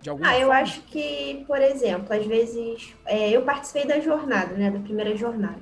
De 0.00 0.10
alguma 0.10 0.28
ah, 0.28 0.32
forma? 0.32 0.46
eu 0.46 0.52
acho 0.52 0.82
que, 0.82 1.44
por 1.46 1.60
exemplo, 1.60 2.14
às 2.14 2.24
vezes 2.24 2.94
é, 3.04 3.30
eu 3.30 3.42
participei 3.42 3.84
da 3.84 3.98
jornada, 4.00 4.54
né, 4.54 4.70
da 4.70 4.78
primeira 4.78 5.16
jornada, 5.16 5.60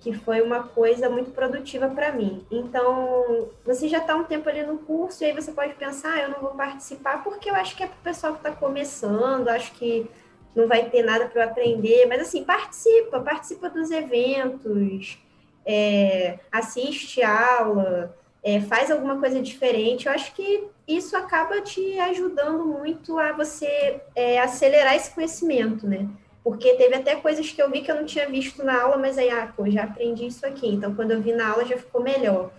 que 0.00 0.12
foi 0.12 0.42
uma 0.42 0.62
coisa 0.62 1.08
muito 1.08 1.30
produtiva 1.30 1.88
para 1.88 2.12
mim. 2.12 2.44
Então, 2.50 3.48
você 3.64 3.88
já 3.88 3.98
está 3.98 4.14
um 4.14 4.24
tempo 4.24 4.48
ali 4.48 4.62
no 4.62 4.78
curso 4.78 5.22
e 5.22 5.26
aí 5.26 5.32
você 5.32 5.52
pode 5.52 5.74
pensar, 5.74 6.14
ah, 6.14 6.22
eu 6.22 6.30
não 6.30 6.40
vou 6.40 6.50
participar 6.50 7.24
porque 7.24 7.50
eu 7.50 7.54
acho 7.54 7.76
que 7.76 7.82
é 7.82 7.86
para 7.86 7.96
o 7.96 8.02
pessoal 8.02 8.34
que 8.34 8.40
está 8.40 8.52
começando, 8.52 9.48
acho 9.48 9.72
que 9.72 10.08
não 10.54 10.66
vai 10.66 10.90
ter 10.90 11.02
nada 11.02 11.26
para 11.26 11.42
eu 11.42 11.48
aprender, 11.48 12.06
mas 12.06 12.22
assim, 12.22 12.44
participa, 12.44 13.20
participa 13.20 13.70
dos 13.70 13.90
eventos, 13.90 15.18
é, 15.64 16.38
assiste 16.50 17.22
aula, 17.22 18.16
é, 18.42 18.60
faz 18.60 18.90
alguma 18.90 19.18
coisa 19.18 19.40
diferente. 19.42 20.06
Eu 20.06 20.12
acho 20.12 20.34
que 20.34 20.64
isso 20.86 21.16
acaba 21.16 21.60
te 21.60 21.98
ajudando 21.98 22.64
muito 22.64 23.18
a 23.18 23.32
você 23.32 24.00
é, 24.14 24.38
acelerar 24.38 24.94
esse 24.94 25.10
conhecimento, 25.10 25.86
né? 25.86 26.08
Porque 26.42 26.74
teve 26.74 26.94
até 26.94 27.16
coisas 27.16 27.50
que 27.50 27.60
eu 27.60 27.70
vi 27.70 27.82
que 27.82 27.90
eu 27.90 27.96
não 27.96 28.04
tinha 28.04 28.28
visto 28.28 28.64
na 28.64 28.82
aula, 28.82 28.96
mas 28.96 29.18
aí, 29.18 29.28
ah, 29.28 29.52
pô, 29.54 29.68
já 29.68 29.84
aprendi 29.84 30.26
isso 30.26 30.46
aqui. 30.46 30.66
Então, 30.68 30.94
quando 30.94 31.10
eu 31.10 31.20
vi 31.20 31.32
na 31.32 31.48
aula, 31.50 31.64
já 31.64 31.76
ficou 31.76 32.02
melhor. 32.02 32.50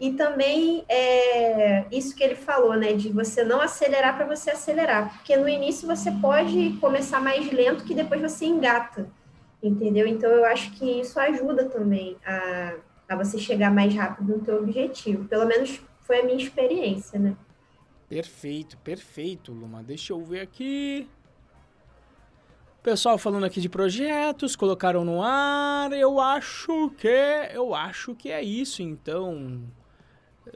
E 0.00 0.12
também 0.12 0.84
é, 0.88 1.84
isso 1.90 2.16
que 2.16 2.22
ele 2.22 2.34
falou, 2.34 2.74
né, 2.74 2.92
de 2.94 3.10
você 3.10 3.44
não 3.44 3.60
acelerar 3.60 4.16
para 4.16 4.26
você 4.26 4.50
acelerar, 4.50 5.14
porque 5.14 5.36
no 5.36 5.48
início 5.48 5.86
você 5.86 6.10
pode 6.10 6.76
começar 6.80 7.20
mais 7.20 7.50
lento 7.52 7.84
que 7.84 7.94
depois 7.94 8.20
você 8.20 8.44
engata, 8.44 9.08
entendeu? 9.62 10.06
Então 10.06 10.30
eu 10.30 10.44
acho 10.44 10.72
que 10.72 11.00
isso 11.00 11.18
ajuda 11.20 11.66
também 11.66 12.16
a, 12.26 12.74
a 13.08 13.16
você 13.16 13.38
chegar 13.38 13.70
mais 13.70 13.94
rápido 13.94 14.36
no 14.36 14.44
teu 14.44 14.58
objetivo. 14.58 15.26
Pelo 15.26 15.46
menos 15.46 15.80
foi 16.02 16.20
a 16.20 16.24
minha 16.24 16.42
experiência, 16.42 17.18
né? 17.18 17.36
Perfeito, 18.08 18.76
perfeito, 18.78 19.52
Luma. 19.52 19.82
Deixa 19.82 20.12
eu 20.12 20.24
ver 20.24 20.40
aqui. 20.40 21.08
Pessoal 22.82 23.16
falando 23.16 23.44
aqui 23.44 23.60
de 23.60 23.68
projetos, 23.68 24.54
colocaram 24.54 25.04
no 25.04 25.22
ar. 25.22 25.90
Eu 25.92 26.20
acho 26.20 26.90
que 26.98 27.08
eu 27.52 27.74
acho 27.74 28.14
que 28.14 28.30
é 28.30 28.42
isso, 28.42 28.82
então. 28.82 29.62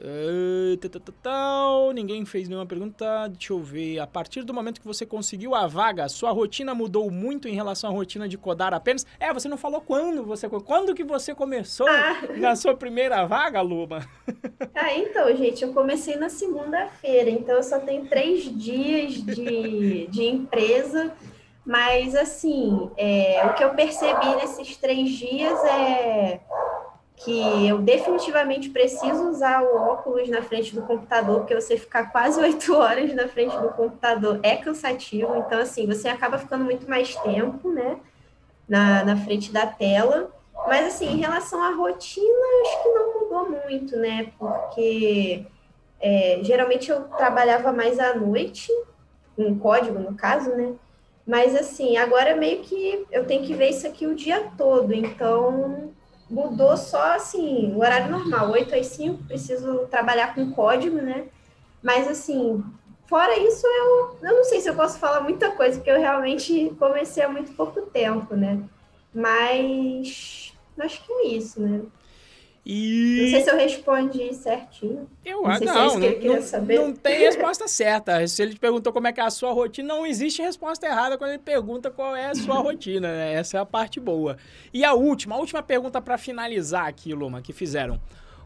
Uh, 0.01 1.91
ninguém 1.93 2.25
fez 2.25 2.47
nenhuma 2.47 2.65
pergunta. 2.65 3.27
Deixa 3.27 3.51
eu 3.51 3.59
ver. 3.59 3.99
A 3.99 4.07
partir 4.07 4.43
do 4.43 4.53
momento 4.53 4.79
que 4.79 4.87
você 4.87 5.05
conseguiu 5.05 5.53
a 5.53 5.67
vaga, 5.67 6.07
sua 6.07 6.31
rotina 6.31 6.73
mudou 6.73 7.11
muito 7.11 7.47
em 7.49 7.53
relação 7.53 7.89
à 7.89 7.93
rotina 7.93 8.27
de 8.27 8.37
codar 8.37 8.73
apenas? 8.73 9.05
É, 9.19 9.33
você 9.33 9.49
não 9.49 9.57
falou 9.57 9.81
quando 9.81 10.23
você 10.23 10.47
quando 10.47 10.95
que 10.95 11.03
você 11.03 11.35
começou 11.35 11.87
ah. 11.87 12.21
na 12.37 12.55
sua 12.55 12.75
primeira 12.75 13.25
vaga, 13.25 13.61
Luma? 13.61 14.07
Ah, 14.75 14.95
então, 14.95 15.35
gente, 15.35 15.61
eu 15.61 15.73
comecei 15.73 16.15
na 16.15 16.29
segunda-feira, 16.29 17.29
então 17.29 17.55
eu 17.55 17.63
só 17.63 17.79
tenho 17.79 18.07
três 18.07 18.43
dias 18.43 19.13
de, 19.13 20.07
de 20.07 20.23
empresa. 20.23 21.11
Mas 21.65 22.15
assim, 22.15 22.89
é, 22.95 23.45
o 23.45 23.53
que 23.55 23.63
eu 23.63 23.71
percebi 23.71 24.35
nesses 24.37 24.77
três 24.77 25.09
dias 25.09 25.61
é 25.65 26.39
que 27.23 27.67
eu 27.67 27.79
definitivamente 27.79 28.69
preciso 28.69 29.29
usar 29.29 29.61
o 29.61 29.75
óculos 29.75 30.29
na 30.29 30.41
frente 30.41 30.73
do 30.73 30.81
computador, 30.83 31.39
porque 31.39 31.53
você 31.53 31.77
ficar 31.77 32.11
quase 32.11 32.39
oito 32.41 32.73
horas 32.73 33.13
na 33.13 33.27
frente 33.27 33.55
do 33.57 33.69
computador 33.69 34.39
é 34.41 34.55
cansativo. 34.55 35.35
Então, 35.35 35.59
assim, 35.59 35.85
você 35.85 36.07
acaba 36.07 36.37
ficando 36.37 36.63
muito 36.63 36.89
mais 36.89 37.13
tempo, 37.17 37.71
né, 37.71 37.97
na, 38.67 39.03
na 39.03 39.17
frente 39.17 39.51
da 39.51 39.67
tela. 39.67 40.31
Mas, 40.67 40.87
assim, 40.87 41.07
em 41.07 41.17
relação 41.17 41.61
à 41.61 41.71
rotina, 41.71 42.45
acho 42.63 42.83
que 42.83 42.89
não 42.89 43.19
mudou 43.19 43.61
muito, 43.65 43.97
né, 43.97 44.31
porque 44.39 45.45
é, 45.99 46.39
geralmente 46.41 46.89
eu 46.89 47.01
trabalhava 47.03 47.73
mais 47.73 47.99
à 47.99 48.13
noite, 48.13 48.71
com 49.35 49.59
código, 49.59 49.99
no 49.99 50.15
caso, 50.15 50.51
né, 50.51 50.73
mas, 51.27 51.55
assim, 51.55 51.97
agora 51.97 52.35
meio 52.35 52.61
que 52.61 53.05
eu 53.11 53.25
tenho 53.25 53.43
que 53.43 53.53
ver 53.53 53.69
isso 53.69 53.85
aqui 53.85 54.07
o 54.07 54.15
dia 54.15 54.51
todo. 54.57 54.93
Então, 54.93 55.93
mudou 56.29 56.77
só 56.77 57.15
assim, 57.15 57.73
o 57.73 57.79
horário 57.79 58.11
normal, 58.11 58.51
8 58.51 58.75
às 58.75 58.87
5, 58.87 59.23
preciso 59.23 59.87
trabalhar 59.87 60.35
com 60.35 60.51
código, 60.51 60.97
né? 60.97 61.27
Mas 61.81 62.07
assim, 62.07 62.63
fora 63.07 63.37
isso, 63.39 63.65
eu, 63.65 64.17
eu 64.21 64.35
não 64.35 64.43
sei 64.43 64.61
se 64.61 64.69
eu 64.69 64.75
posso 64.75 64.99
falar 64.99 65.21
muita 65.21 65.51
coisa, 65.51 65.77
porque 65.77 65.89
eu 65.89 65.99
realmente 65.99 66.75
comecei 66.77 67.23
há 67.23 67.29
muito 67.29 67.53
pouco 67.53 67.81
tempo, 67.81 68.35
né? 68.35 68.61
Mas 69.13 70.53
acho 70.77 71.03
que 71.03 71.11
é 71.11 71.27
isso, 71.27 71.59
né? 71.61 71.81
E... 72.71 73.21
Não 73.23 73.29
sei 73.31 73.41
se 73.41 73.49
eu 73.49 73.57
respondi 73.57 74.31
certinho. 74.35 75.09
Eu 75.25 75.41
não, 75.41 75.55
sei 75.57 75.65
não, 75.65 75.89
se 75.89 76.05
é 76.05 76.09
isso 76.11 76.19
que 76.19 76.27
não, 76.27 76.41
saber. 76.43 76.79
não 76.79 76.93
tem 76.93 77.17
resposta 77.17 77.67
certa. 77.67 78.27
Se 78.27 78.43
ele 78.43 78.53
te 78.53 78.59
perguntou 78.59 78.93
como 78.93 79.07
é 79.07 79.11
que 79.11 79.19
é 79.19 79.23
a 79.23 79.31
sua 79.31 79.51
rotina, 79.51 79.87
não 79.87 80.05
existe 80.05 80.43
resposta 80.43 80.85
errada 80.85 81.17
quando 81.17 81.31
ele 81.31 81.39
pergunta 81.39 81.89
qual 81.89 82.15
é 82.15 82.27
a 82.27 82.35
sua 82.35 82.59
rotina. 82.61 83.07
Né? 83.07 83.33
Essa 83.33 83.57
é 83.57 83.59
a 83.59 83.65
parte 83.65 83.99
boa. 83.99 84.37
E 84.71 84.85
a 84.85 84.93
última, 84.93 85.33
a 85.35 85.39
última 85.39 85.63
pergunta 85.63 85.99
para 85.99 86.15
finalizar 86.15 86.85
aqui, 86.85 87.11
Luma, 87.11 87.41
que 87.41 87.51
fizeram. 87.51 87.99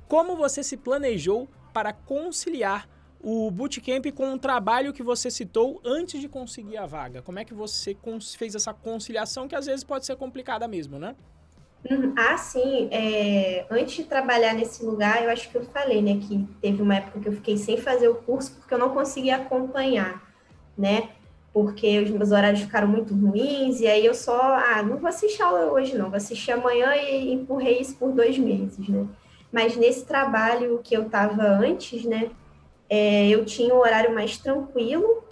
Como 0.08 0.38
você 0.38 0.64
se 0.64 0.78
planejou 0.78 1.50
para 1.74 1.92
conciliar 1.92 2.88
o 3.20 3.52
bootcamp 3.52 4.06
com 4.16 4.32
o 4.34 4.40
trabalho 4.40 4.94
que 4.94 5.04
você 5.04 5.30
citou 5.30 5.82
antes 5.84 6.22
de 6.22 6.30
conseguir 6.30 6.78
a 6.78 6.86
vaga? 6.86 7.22
Como 7.22 7.40
é 7.40 7.44
que 7.44 7.54
você 7.54 7.94
fez 8.38 8.56
essa 8.56 8.74
conciliação 8.74 9.50
que 9.50 9.56
às 9.56 9.66
vezes 9.66 9.84
pode 9.84 10.06
ser 10.06 10.16
complicada 10.16 10.66
mesmo, 10.66 10.98
né? 10.98 11.14
Uhum. 11.90 12.14
Ah, 12.18 12.38
sim. 12.38 12.88
É, 12.92 13.66
antes 13.70 13.96
de 13.96 14.04
trabalhar 14.06 14.54
nesse 14.54 14.84
lugar, 14.86 15.24
eu 15.24 15.30
acho 15.30 15.50
que 15.50 15.58
eu 15.58 15.64
falei, 15.66 16.02
né, 16.02 16.18
que 16.22 16.48
teve 16.62 16.82
uma 16.82 16.96
época 16.96 17.20
que 17.20 17.28
eu 17.28 17.34
fiquei 17.34 17.58
sem 17.58 17.78
fazer 17.78 18.08
o 18.08 18.16
curso 18.16 18.56
porque 18.56 18.74
eu 18.74 18.78
não 18.78 18.90
conseguia 18.90 19.36
acompanhar, 19.38 20.22
né? 20.78 21.10
Porque 21.54 22.00
os 22.00 22.10
meus 22.10 22.32
horários 22.32 22.62
ficaram 22.62 22.88
muito 22.88 23.14
ruins, 23.14 23.80
e 23.80 23.86
aí 23.88 24.06
eu 24.06 24.14
só, 24.16 24.40
ah, 24.42 24.82
não 24.82 24.98
vou 24.98 25.08
assistir 25.10 25.42
aula 25.44 25.72
hoje, 25.72 25.96
não, 25.98 26.08
vou 26.10 26.16
assistir 26.18 26.52
amanhã 26.52 26.96
e 26.96 27.32
empurrei 27.34 27.80
isso 27.80 27.96
por 27.98 28.12
dois 28.12 28.38
meses, 28.40 28.88
né? 28.88 29.06
Mas 29.52 29.76
nesse 29.78 30.06
trabalho 30.06 30.80
que 30.84 30.96
eu 30.96 31.04
estava 31.04 31.44
antes, 31.44 32.06
né, 32.06 32.32
é, 32.90 33.30
eu 33.30 33.46
tinha 33.46 33.74
um 33.74 33.78
horário 33.80 34.14
mais 34.16 34.38
tranquilo, 34.38 35.24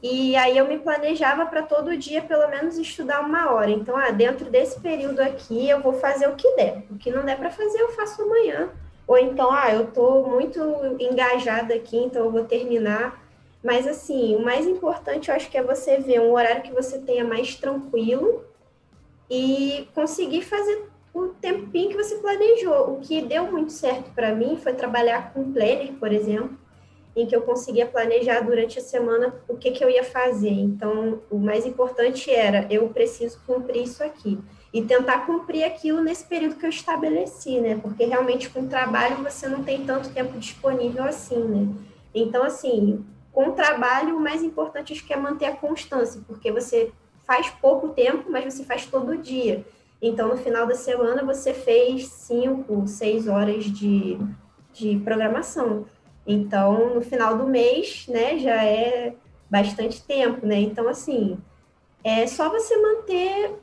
e 0.00 0.36
aí 0.36 0.56
eu 0.56 0.68
me 0.68 0.78
planejava 0.78 1.46
para 1.46 1.62
todo 1.62 1.96
dia, 1.96 2.22
pelo 2.22 2.48
menos, 2.48 2.78
estudar 2.78 3.20
uma 3.20 3.50
hora. 3.52 3.70
Então, 3.70 3.96
ah, 3.96 4.10
dentro 4.10 4.48
desse 4.48 4.78
período 4.78 5.20
aqui, 5.20 5.68
eu 5.68 5.80
vou 5.80 5.94
fazer 5.94 6.28
o 6.28 6.36
que 6.36 6.54
der. 6.54 6.84
O 6.88 6.96
que 6.96 7.10
não 7.10 7.24
der 7.24 7.36
para 7.36 7.50
fazer, 7.50 7.80
eu 7.80 7.90
faço 7.90 8.22
amanhã. 8.22 8.70
Ou 9.08 9.18
então, 9.18 9.50
ah, 9.50 9.72
eu 9.72 9.84
estou 9.84 10.28
muito 10.28 10.60
engajada 11.00 11.74
aqui, 11.74 11.96
então 11.96 12.26
eu 12.26 12.30
vou 12.30 12.44
terminar. 12.44 13.20
Mas, 13.62 13.88
assim, 13.88 14.36
o 14.36 14.44
mais 14.44 14.66
importante, 14.68 15.30
eu 15.30 15.34
acho 15.34 15.50
que 15.50 15.58
é 15.58 15.62
você 15.62 15.98
ver 15.98 16.20
um 16.20 16.32
horário 16.32 16.62
que 16.62 16.72
você 16.72 16.98
tenha 16.98 17.24
mais 17.24 17.56
tranquilo 17.56 18.44
e 19.28 19.88
conseguir 19.94 20.42
fazer 20.42 20.88
o 21.12 21.28
tempinho 21.28 21.90
que 21.90 21.96
você 21.96 22.14
planejou. 22.18 22.92
O 22.92 23.00
que 23.00 23.20
deu 23.22 23.50
muito 23.50 23.72
certo 23.72 24.12
para 24.14 24.32
mim 24.32 24.56
foi 24.62 24.74
trabalhar 24.74 25.32
com 25.32 25.52
planner, 25.52 25.94
por 25.94 26.12
exemplo 26.12 26.56
em 27.20 27.26
que 27.26 27.34
eu 27.34 27.42
conseguia 27.42 27.86
planejar 27.86 28.40
durante 28.40 28.78
a 28.78 28.82
semana 28.82 29.34
o 29.48 29.56
que, 29.56 29.70
que 29.70 29.82
eu 29.82 29.90
ia 29.90 30.04
fazer. 30.04 30.50
Então, 30.50 31.20
o 31.30 31.38
mais 31.38 31.66
importante 31.66 32.30
era 32.30 32.66
eu 32.70 32.88
preciso 32.88 33.40
cumprir 33.46 33.82
isso 33.82 34.02
aqui 34.02 34.38
e 34.72 34.82
tentar 34.82 35.26
cumprir 35.26 35.64
aquilo 35.64 36.02
nesse 36.02 36.24
período 36.24 36.56
que 36.56 36.66
eu 36.66 36.70
estabeleci, 36.70 37.60
né? 37.60 37.78
Porque 37.82 38.04
realmente 38.04 38.50
com 38.50 38.60
o 38.60 38.68
trabalho 38.68 39.16
você 39.22 39.48
não 39.48 39.64
tem 39.64 39.84
tanto 39.84 40.10
tempo 40.10 40.38
disponível 40.38 41.04
assim, 41.04 41.42
né? 41.42 41.68
Então, 42.14 42.44
assim, 42.44 43.04
com 43.32 43.48
o 43.48 43.52
trabalho, 43.52 44.16
o 44.16 44.20
mais 44.20 44.42
importante 44.42 44.92
acho 44.92 45.06
que 45.06 45.12
é 45.12 45.16
manter 45.16 45.46
a 45.46 45.56
constância, 45.56 46.20
porque 46.26 46.50
você 46.50 46.92
faz 47.26 47.50
pouco 47.50 47.90
tempo, 47.90 48.30
mas 48.30 48.52
você 48.52 48.64
faz 48.64 48.86
todo 48.86 49.16
dia. 49.16 49.64
Então, 50.00 50.28
no 50.28 50.36
final 50.36 50.66
da 50.66 50.74
semana, 50.74 51.24
você 51.24 51.52
fez 51.52 52.06
cinco, 52.06 52.86
seis 52.86 53.26
horas 53.26 53.64
de, 53.64 54.18
de 54.72 54.98
programação. 55.04 55.86
Então, 56.28 56.94
no 56.94 57.00
final 57.00 57.38
do 57.38 57.46
mês, 57.46 58.06
né, 58.06 58.38
já 58.38 58.62
é 58.62 59.14
bastante 59.50 60.02
tempo, 60.02 60.44
né? 60.44 60.60
Então, 60.60 60.86
assim, 60.86 61.38
é 62.04 62.26
só 62.26 62.50
você 62.50 62.76
manter 62.76 63.54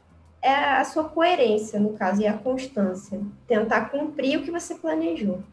é, 0.41 0.51
a 0.51 0.84
sua 0.84 1.03
coerência, 1.03 1.80
no 1.80 1.93
caso, 1.93 2.22
e 2.22 2.28
a 2.28 2.34
constância. 2.34 3.22
Tentar 3.47 3.91
cumprir 3.91 4.39
o 4.39 4.43
que 4.43 4.49
você 4.49 4.74
planejou. 4.74 5.43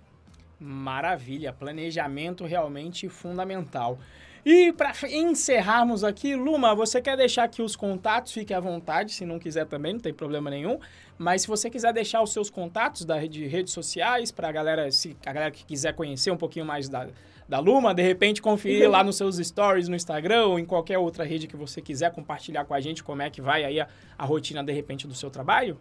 Maravilha, 0.59 1.53
planejamento 1.53 2.47
realmente 2.47 3.09
fundamental. 3.11 3.99
E 4.45 4.73
para 4.73 4.93
encerrarmos 5.09 6.03
aqui, 6.03 6.35
Luma, 6.35 6.75
você 6.75 7.01
quer 7.01 7.17
deixar 7.17 7.45
aqui 7.45 7.63
os 7.63 7.77
contatos? 7.77 8.33
Fique 8.33 8.53
à 8.53 8.59
vontade, 8.59 9.13
se 9.13 9.25
não 9.25 9.39
quiser 9.39 9.67
também, 9.67 9.93
não 9.93 10.01
tem 10.01 10.13
problema 10.13 10.51
nenhum. 10.51 10.81
Mas 11.23 11.43
se 11.43 11.49
você 11.49 11.71
quiser 11.71 11.93
deixar 11.93 12.21
os 12.21 12.33
seus 12.33 12.51
contatos 12.51 13.05
da, 13.05 13.25
de 13.25 13.47
redes 13.47 13.73
sociais 13.73 14.33
para 14.33 14.49
a 14.49 14.53
galera, 14.53 14.91
se 14.91 15.17
a 15.25 15.33
galera 15.33 15.51
que 15.51 15.65
quiser 15.65 15.95
conhecer 15.95 16.31
um 16.31 16.37
pouquinho 16.37 16.67
mais 16.67 16.89
da, 16.89 17.07
da 17.49 17.61
Luma, 17.61 17.95
de 17.95 18.03
repente 18.03 18.43
conferir 18.43 18.91
lá 18.91 19.05
nos 19.05 19.17
seus 19.17 19.37
stories 19.37 19.89
no 19.89 19.95
Instagram 19.95 20.47
ou 20.47 20.59
em 20.59 20.65
qualquer 20.65 20.99
outra 20.99 21.25
rede 21.25 21.47
que 21.47 21.57
você 21.57 21.81
quiser 21.81 22.13
compartilhar 22.13 22.65
com 22.65 22.75
a 22.75 22.81
gente 22.81 23.05
como 23.05 23.23
é 23.23 23.31
que 23.31 23.41
vai 23.41 23.65
aí 23.65 23.81
a, 23.81 23.87
a 24.19 24.25
rotina 24.25 24.65
de 24.65 24.73
repente 24.73 25.07
do 25.07 25.15
seu 25.15 25.31
trabalho. 25.31 25.79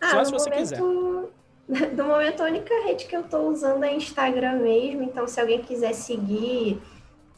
Ah, 0.00 0.10
Só 0.10 0.24
se 0.24 0.32
você 0.32 0.48
momento... 0.48 1.28
quiser. 1.68 1.94
No 1.94 2.04
momento, 2.04 2.40
a 2.42 2.46
única 2.46 2.72
rede 2.86 3.04
que 3.04 3.14
eu 3.14 3.20
estou 3.20 3.50
usando 3.50 3.84
é 3.84 3.94
Instagram 3.94 4.60
mesmo. 4.60 5.02
Então, 5.02 5.28
se 5.28 5.38
alguém 5.38 5.60
quiser 5.60 5.92
seguir 5.92 6.80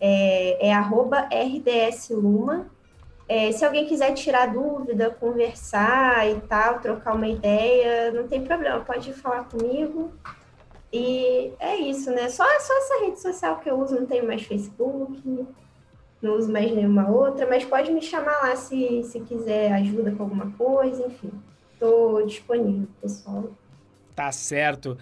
é, 0.00 0.68
é 0.68 0.72
@rdsluma. 0.72 2.70
É, 3.30 3.52
se 3.52 3.64
alguém 3.64 3.86
quiser 3.86 4.12
tirar 4.12 4.52
dúvida, 4.52 5.08
conversar 5.08 6.28
e 6.28 6.40
tal, 6.48 6.80
trocar 6.80 7.14
uma 7.14 7.28
ideia, 7.28 8.10
não 8.10 8.26
tem 8.26 8.42
problema, 8.42 8.80
pode 8.80 9.12
falar 9.12 9.44
comigo. 9.44 10.10
E 10.92 11.52
é 11.60 11.76
isso, 11.76 12.10
né? 12.10 12.28
Só, 12.28 12.42
só 12.58 12.76
essa 12.76 13.04
rede 13.04 13.20
social 13.20 13.60
que 13.60 13.70
eu 13.70 13.78
uso, 13.78 13.94
não 13.94 14.04
tenho 14.04 14.26
mais 14.26 14.42
Facebook. 14.42 15.46
não 16.20 16.36
uso 16.38 16.50
mais 16.50 16.72
nenhuma 16.74 17.08
outra, 17.08 17.46
mas 17.46 17.64
pode 17.64 17.92
me 17.92 18.02
chamar 18.02 18.36
lá 18.42 18.56
se, 18.56 19.04
se 19.04 19.20
quiser 19.20 19.74
ajuda 19.74 20.10
com 20.10 20.24
alguma 20.24 20.50
coisa, 20.58 21.06
enfim. 21.06 21.30
Estou 21.74 22.26
disponível, 22.26 22.88
pessoal. 23.00 23.44
Tá 24.16 24.32
certo. 24.32 24.98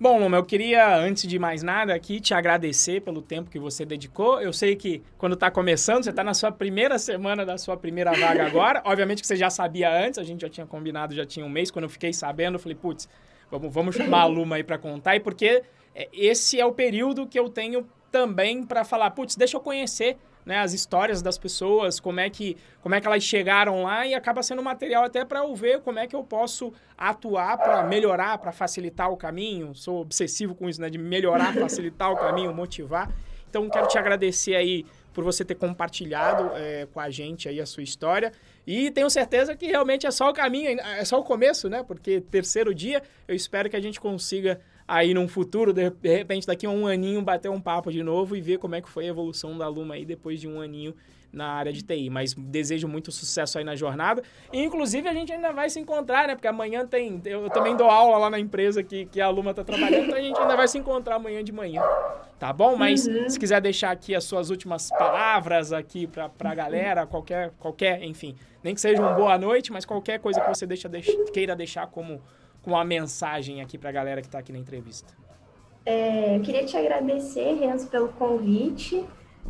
Bom, 0.00 0.16
Luma, 0.20 0.36
eu 0.36 0.44
queria, 0.44 0.96
antes 0.96 1.26
de 1.26 1.40
mais 1.40 1.60
nada, 1.60 1.92
aqui 1.92 2.20
te 2.20 2.32
agradecer 2.32 3.00
pelo 3.00 3.20
tempo 3.20 3.50
que 3.50 3.58
você 3.58 3.84
dedicou. 3.84 4.40
Eu 4.40 4.52
sei 4.52 4.76
que 4.76 5.02
quando 5.16 5.32
está 5.32 5.50
começando, 5.50 6.04
você 6.04 6.10
está 6.10 6.22
na 6.22 6.34
sua 6.34 6.52
primeira 6.52 7.00
semana 7.00 7.44
da 7.44 7.58
sua 7.58 7.76
primeira 7.76 8.12
vaga 8.12 8.46
agora. 8.46 8.80
Obviamente 8.84 9.20
que 9.20 9.26
você 9.26 9.34
já 9.34 9.50
sabia 9.50 9.90
antes, 9.90 10.20
a 10.20 10.22
gente 10.22 10.42
já 10.42 10.48
tinha 10.48 10.64
combinado, 10.64 11.16
já 11.16 11.26
tinha 11.26 11.44
um 11.44 11.48
mês. 11.48 11.72
Quando 11.72 11.86
eu 11.86 11.88
fiquei 11.88 12.12
sabendo, 12.12 12.54
eu 12.54 12.58
falei, 12.60 12.76
putz, 12.76 13.08
vamos, 13.50 13.74
vamos 13.74 13.96
chamar 13.96 14.20
a 14.20 14.26
Luma 14.26 14.54
aí 14.54 14.62
para 14.62 14.78
contar. 14.78 15.16
E 15.16 15.20
porque 15.20 15.64
é, 15.92 16.08
esse 16.12 16.60
é 16.60 16.64
o 16.64 16.70
período 16.70 17.26
que 17.26 17.36
eu 17.36 17.48
tenho 17.48 17.84
também 18.12 18.62
para 18.64 18.84
falar, 18.84 19.10
putz, 19.10 19.34
deixa 19.34 19.56
eu 19.56 19.60
conhecer 19.60 20.16
né, 20.48 20.60
as 20.60 20.72
histórias 20.72 21.20
das 21.20 21.36
pessoas, 21.36 22.00
como 22.00 22.20
é 22.20 22.30
que 22.30 22.56
como 22.80 22.94
é 22.94 23.00
que 23.02 23.06
elas 23.06 23.22
chegaram 23.22 23.82
lá 23.82 24.06
e 24.06 24.14
acaba 24.14 24.42
sendo 24.42 24.62
material 24.62 25.04
até 25.04 25.22
para 25.22 25.40
eu 25.40 25.54
ver 25.54 25.82
como 25.82 25.98
é 25.98 26.06
que 26.06 26.16
eu 26.16 26.24
posso 26.24 26.72
atuar 26.96 27.58
para 27.58 27.82
melhorar, 27.82 28.38
para 28.38 28.50
facilitar 28.50 29.12
o 29.12 29.16
caminho. 29.16 29.74
Sou 29.74 30.00
obsessivo 30.00 30.54
com 30.54 30.66
isso, 30.66 30.80
né, 30.80 30.88
de 30.88 30.96
melhorar, 30.96 31.52
facilitar 31.52 32.10
o 32.10 32.16
caminho, 32.16 32.54
motivar. 32.54 33.12
Então 33.50 33.68
quero 33.68 33.86
te 33.88 33.98
agradecer 33.98 34.54
aí 34.54 34.86
por 35.12 35.22
você 35.22 35.44
ter 35.44 35.54
compartilhado 35.54 36.50
é, 36.54 36.86
com 36.94 36.98
a 36.98 37.10
gente 37.10 37.46
aí 37.46 37.60
a 37.60 37.66
sua 37.66 37.82
história. 37.82 38.32
E 38.70 38.90
tenho 38.90 39.08
certeza 39.08 39.56
que 39.56 39.66
realmente 39.66 40.06
é 40.06 40.10
só 40.10 40.28
o 40.28 40.32
caminho, 40.34 40.78
é 40.78 41.02
só 41.02 41.18
o 41.18 41.24
começo, 41.24 41.70
né? 41.70 41.82
Porque 41.82 42.20
terceiro 42.20 42.74
dia, 42.74 43.02
eu 43.26 43.34
espero 43.34 43.70
que 43.70 43.76
a 43.76 43.80
gente 43.80 43.98
consiga 43.98 44.60
aí 44.86 45.14
num 45.14 45.26
futuro, 45.26 45.72
de 45.72 45.90
repente 46.02 46.46
daqui 46.46 46.66
a 46.66 46.70
um 46.70 46.86
aninho, 46.86 47.22
bater 47.22 47.50
um 47.50 47.62
papo 47.62 47.90
de 47.90 48.02
novo 48.02 48.36
e 48.36 48.42
ver 48.42 48.58
como 48.58 48.74
é 48.74 48.82
que 48.82 48.88
foi 48.90 49.06
a 49.06 49.08
evolução 49.08 49.56
da 49.56 49.66
Luma 49.68 49.94
aí 49.94 50.04
depois 50.04 50.38
de 50.38 50.46
um 50.46 50.60
aninho 50.60 50.94
na 51.32 51.48
área 51.52 51.72
de 51.72 51.82
TI. 51.82 52.10
Mas 52.10 52.34
desejo 52.34 52.88
muito 52.88 53.10
sucesso 53.12 53.58
aí 53.58 53.64
na 53.64 53.76
jornada. 53.76 54.22
E, 54.52 54.62
inclusive, 54.62 55.08
a 55.08 55.14
gente 55.14 55.32
ainda 55.32 55.52
vai 55.52 55.68
se 55.70 55.78
encontrar, 55.78 56.28
né? 56.28 56.34
Porque 56.34 56.48
amanhã 56.48 56.86
tem. 56.86 57.20
Eu 57.24 57.48
também 57.50 57.76
dou 57.76 57.88
aula 57.88 58.18
lá 58.18 58.30
na 58.30 58.38
empresa 58.38 58.82
que, 58.82 59.06
que 59.06 59.20
a 59.20 59.28
Luma 59.28 59.54
tá 59.54 59.64
trabalhando, 59.64 60.06
então 60.06 60.18
a 60.18 60.22
gente 60.22 60.38
ainda 60.38 60.56
vai 60.56 60.68
se 60.68 60.78
encontrar 60.78 61.16
amanhã 61.16 61.42
de 61.42 61.52
manhã. 61.52 61.82
Tá 62.38 62.52
bom? 62.52 62.76
Mas 62.76 63.06
uhum. 63.06 63.28
se 63.28 63.38
quiser 63.38 63.60
deixar 63.60 63.90
aqui 63.90 64.14
as 64.14 64.24
suas 64.24 64.48
últimas 64.48 64.90
palavras 64.90 65.72
aqui 65.72 66.06
pra, 66.06 66.28
pra 66.28 66.54
galera, 66.54 67.04
qualquer, 67.04 67.50
qualquer, 67.58 68.02
enfim, 68.04 68.36
nem 68.62 68.74
que 68.74 68.80
seja 68.80 69.02
uma 69.02 69.12
boa 69.12 69.36
noite, 69.36 69.72
mas 69.72 69.84
qualquer 69.84 70.20
coisa 70.20 70.40
que 70.40 70.48
você 70.48 70.64
deixa, 70.64 70.88
deixa, 70.88 71.12
queira 71.32 71.56
deixar 71.56 71.88
como 71.88 72.22
com 72.62 72.70
uma 72.70 72.84
mensagem 72.84 73.60
aqui 73.60 73.76
para 73.76 73.90
a 73.90 73.92
galera 73.92 74.20
que 74.20 74.28
está 74.28 74.38
aqui 74.38 74.52
na 74.52 74.58
entrevista. 74.58 75.12
É, 75.84 76.36
eu 76.36 76.42
queria 76.42 76.64
te 76.64 76.76
agradecer, 76.76 77.54
Renzo, 77.54 77.88
pelo 77.88 78.08
convite 78.10 79.04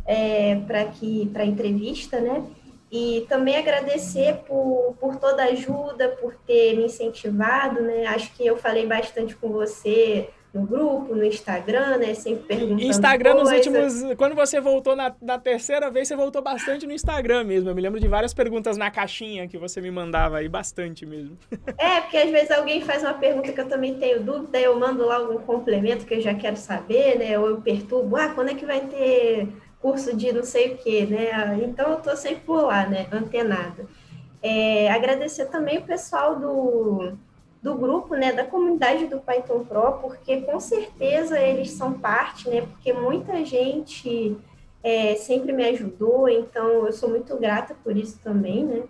é, 0.05 0.55
para 0.67 0.81
aqui 0.81 1.29
para 1.31 1.43
a 1.43 1.45
entrevista, 1.45 2.19
né? 2.19 2.43
E 2.91 3.25
também 3.29 3.55
agradecer 3.55 4.37
por, 4.47 4.95
por 4.99 5.17
toda 5.17 5.43
a 5.43 5.47
ajuda, 5.47 6.09
por 6.19 6.33
ter 6.47 6.75
me 6.75 6.85
incentivado, 6.85 7.81
né? 7.81 8.07
Acho 8.07 8.33
que 8.33 8.45
eu 8.45 8.57
falei 8.57 8.87
bastante 8.87 9.35
com 9.35 9.49
você 9.49 10.29
no 10.51 10.65
grupo, 10.65 11.13
no 11.13 11.23
Instagram, 11.23 11.97
né? 11.97 12.13
Sempre 12.15 12.43
perguntando 12.57 12.81
Instagram 12.81 13.35
coisa. 13.35 13.51
nos 13.51 13.67
últimos... 13.67 14.15
Quando 14.17 14.35
você 14.35 14.59
voltou 14.59 14.95
na, 14.95 15.13
na 15.21 15.37
terceira 15.37 15.91
vez, 15.91 16.07
você 16.07 16.15
voltou 16.15 16.41
bastante 16.41 16.87
no 16.87 16.93
Instagram 16.93 17.43
mesmo. 17.43 17.69
Eu 17.69 17.75
me 17.75 17.81
lembro 17.81 17.99
de 17.99 18.07
várias 18.07 18.33
perguntas 18.33 18.75
na 18.75 18.89
caixinha 18.89 19.47
que 19.47 19.57
você 19.57 19.79
me 19.79 19.91
mandava 19.91 20.37
aí, 20.37 20.49
bastante 20.49 21.05
mesmo. 21.05 21.37
É, 21.77 22.01
porque 22.01 22.17
às 22.17 22.31
vezes 22.31 22.49
alguém 22.49 22.81
faz 22.81 23.03
uma 23.03 23.13
pergunta 23.13 23.51
que 23.51 23.61
eu 23.61 23.67
também 23.67 23.95
tenho 23.95 24.23
dúvida, 24.23 24.59
eu 24.59 24.77
mando 24.79 25.05
lá 25.05 25.17
algum 25.17 25.37
complemento 25.37 26.05
que 26.05 26.15
eu 26.15 26.21
já 26.21 26.33
quero 26.33 26.57
saber, 26.57 27.19
né? 27.19 27.37
Ou 27.37 27.47
eu 27.47 27.61
perturbo, 27.61 28.15
ah, 28.15 28.29
quando 28.29 28.49
é 28.49 28.55
que 28.55 28.65
vai 28.65 28.81
ter 28.81 29.47
curso 29.81 30.15
de 30.15 30.31
não 30.31 30.43
sei 30.43 30.73
o 30.73 30.77
quê, 30.77 31.05
né? 31.05 31.59
Então 31.63 31.91
eu 31.91 32.01
tô 32.01 32.15
sempre 32.15 32.41
por 32.41 32.63
lá, 32.63 32.87
né? 32.87 33.07
Antenada. 33.11 33.87
É, 34.41 34.89
agradecer 34.91 35.45
também 35.45 35.77
o 35.79 35.83
pessoal 35.83 36.39
do 36.39 37.17
do 37.61 37.75
grupo, 37.75 38.15
né, 38.15 38.31
da 38.31 38.45
comunidade 38.45 39.07
do 39.07 39.19
Python 39.19 39.65
Pro, 39.65 39.99
porque 40.01 40.41
com 40.41 40.59
certeza 40.59 41.37
eles 41.37 41.71
são 41.71 41.93
parte, 41.93 42.49
né, 42.49 42.61
porque 42.61 42.93
muita 42.93 43.43
gente 43.43 44.37
é, 44.81 45.15
sempre 45.15 45.51
me 45.51 45.65
ajudou, 45.65 46.29
então 46.29 46.85
eu 46.85 46.93
sou 46.93 47.09
muito 47.09 47.35
grata 47.37 47.75
por 47.83 47.97
isso 47.97 48.17
também, 48.23 48.63
né. 48.63 48.83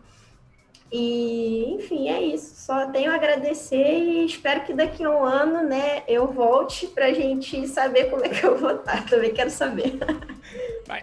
E, 0.92 1.76
enfim, 1.76 2.10
é 2.10 2.22
isso. 2.22 2.66
Só 2.66 2.88
tenho 2.88 3.12
a 3.12 3.16
agradecer 3.16 4.00
e 4.00 4.26
espero 4.26 4.62
que 4.62 4.74
daqui 4.74 5.04
a 5.04 5.10
um 5.10 5.24
ano, 5.24 5.68
né, 5.68 6.04
eu 6.08 6.28
volte 6.28 6.88
para 6.88 7.08
a 7.08 7.14
gente 7.14 7.68
saber 7.68 8.06
como 8.06 8.26
é 8.26 8.30
que 8.30 8.44
eu 8.44 8.58
vou 8.58 8.72
estar. 8.72 9.06
Também 9.08 9.34
quero 9.34 9.50
saber. 9.50 10.00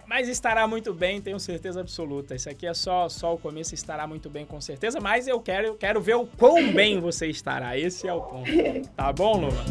Mas 0.05 0.27
estará 0.27 0.67
muito 0.67 0.93
bem, 0.93 1.21
tenho 1.21 1.39
certeza 1.39 1.79
absoluta. 1.79 2.35
Isso 2.35 2.49
aqui 2.49 2.67
é 2.67 2.73
só, 2.73 3.07
só 3.07 3.33
o 3.33 3.37
começo, 3.37 3.73
estará 3.73 4.05
muito 4.05 4.29
bem 4.29 4.45
com 4.45 4.59
certeza. 4.59 4.99
Mas 4.99 5.27
eu 5.27 5.39
quero, 5.39 5.67
eu 5.67 5.75
quero 5.75 6.01
ver 6.01 6.15
o 6.15 6.25
quão 6.25 6.71
bem 6.73 6.99
você 6.99 7.27
estará. 7.27 7.77
Esse 7.77 8.07
é 8.07 8.13
o 8.13 8.21
ponto. 8.21 8.51
Tá 8.95 9.13
bom, 9.13 9.37
Luma? 9.39 9.63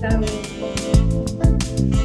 Tá 0.00 0.10
bom. 0.18 2.03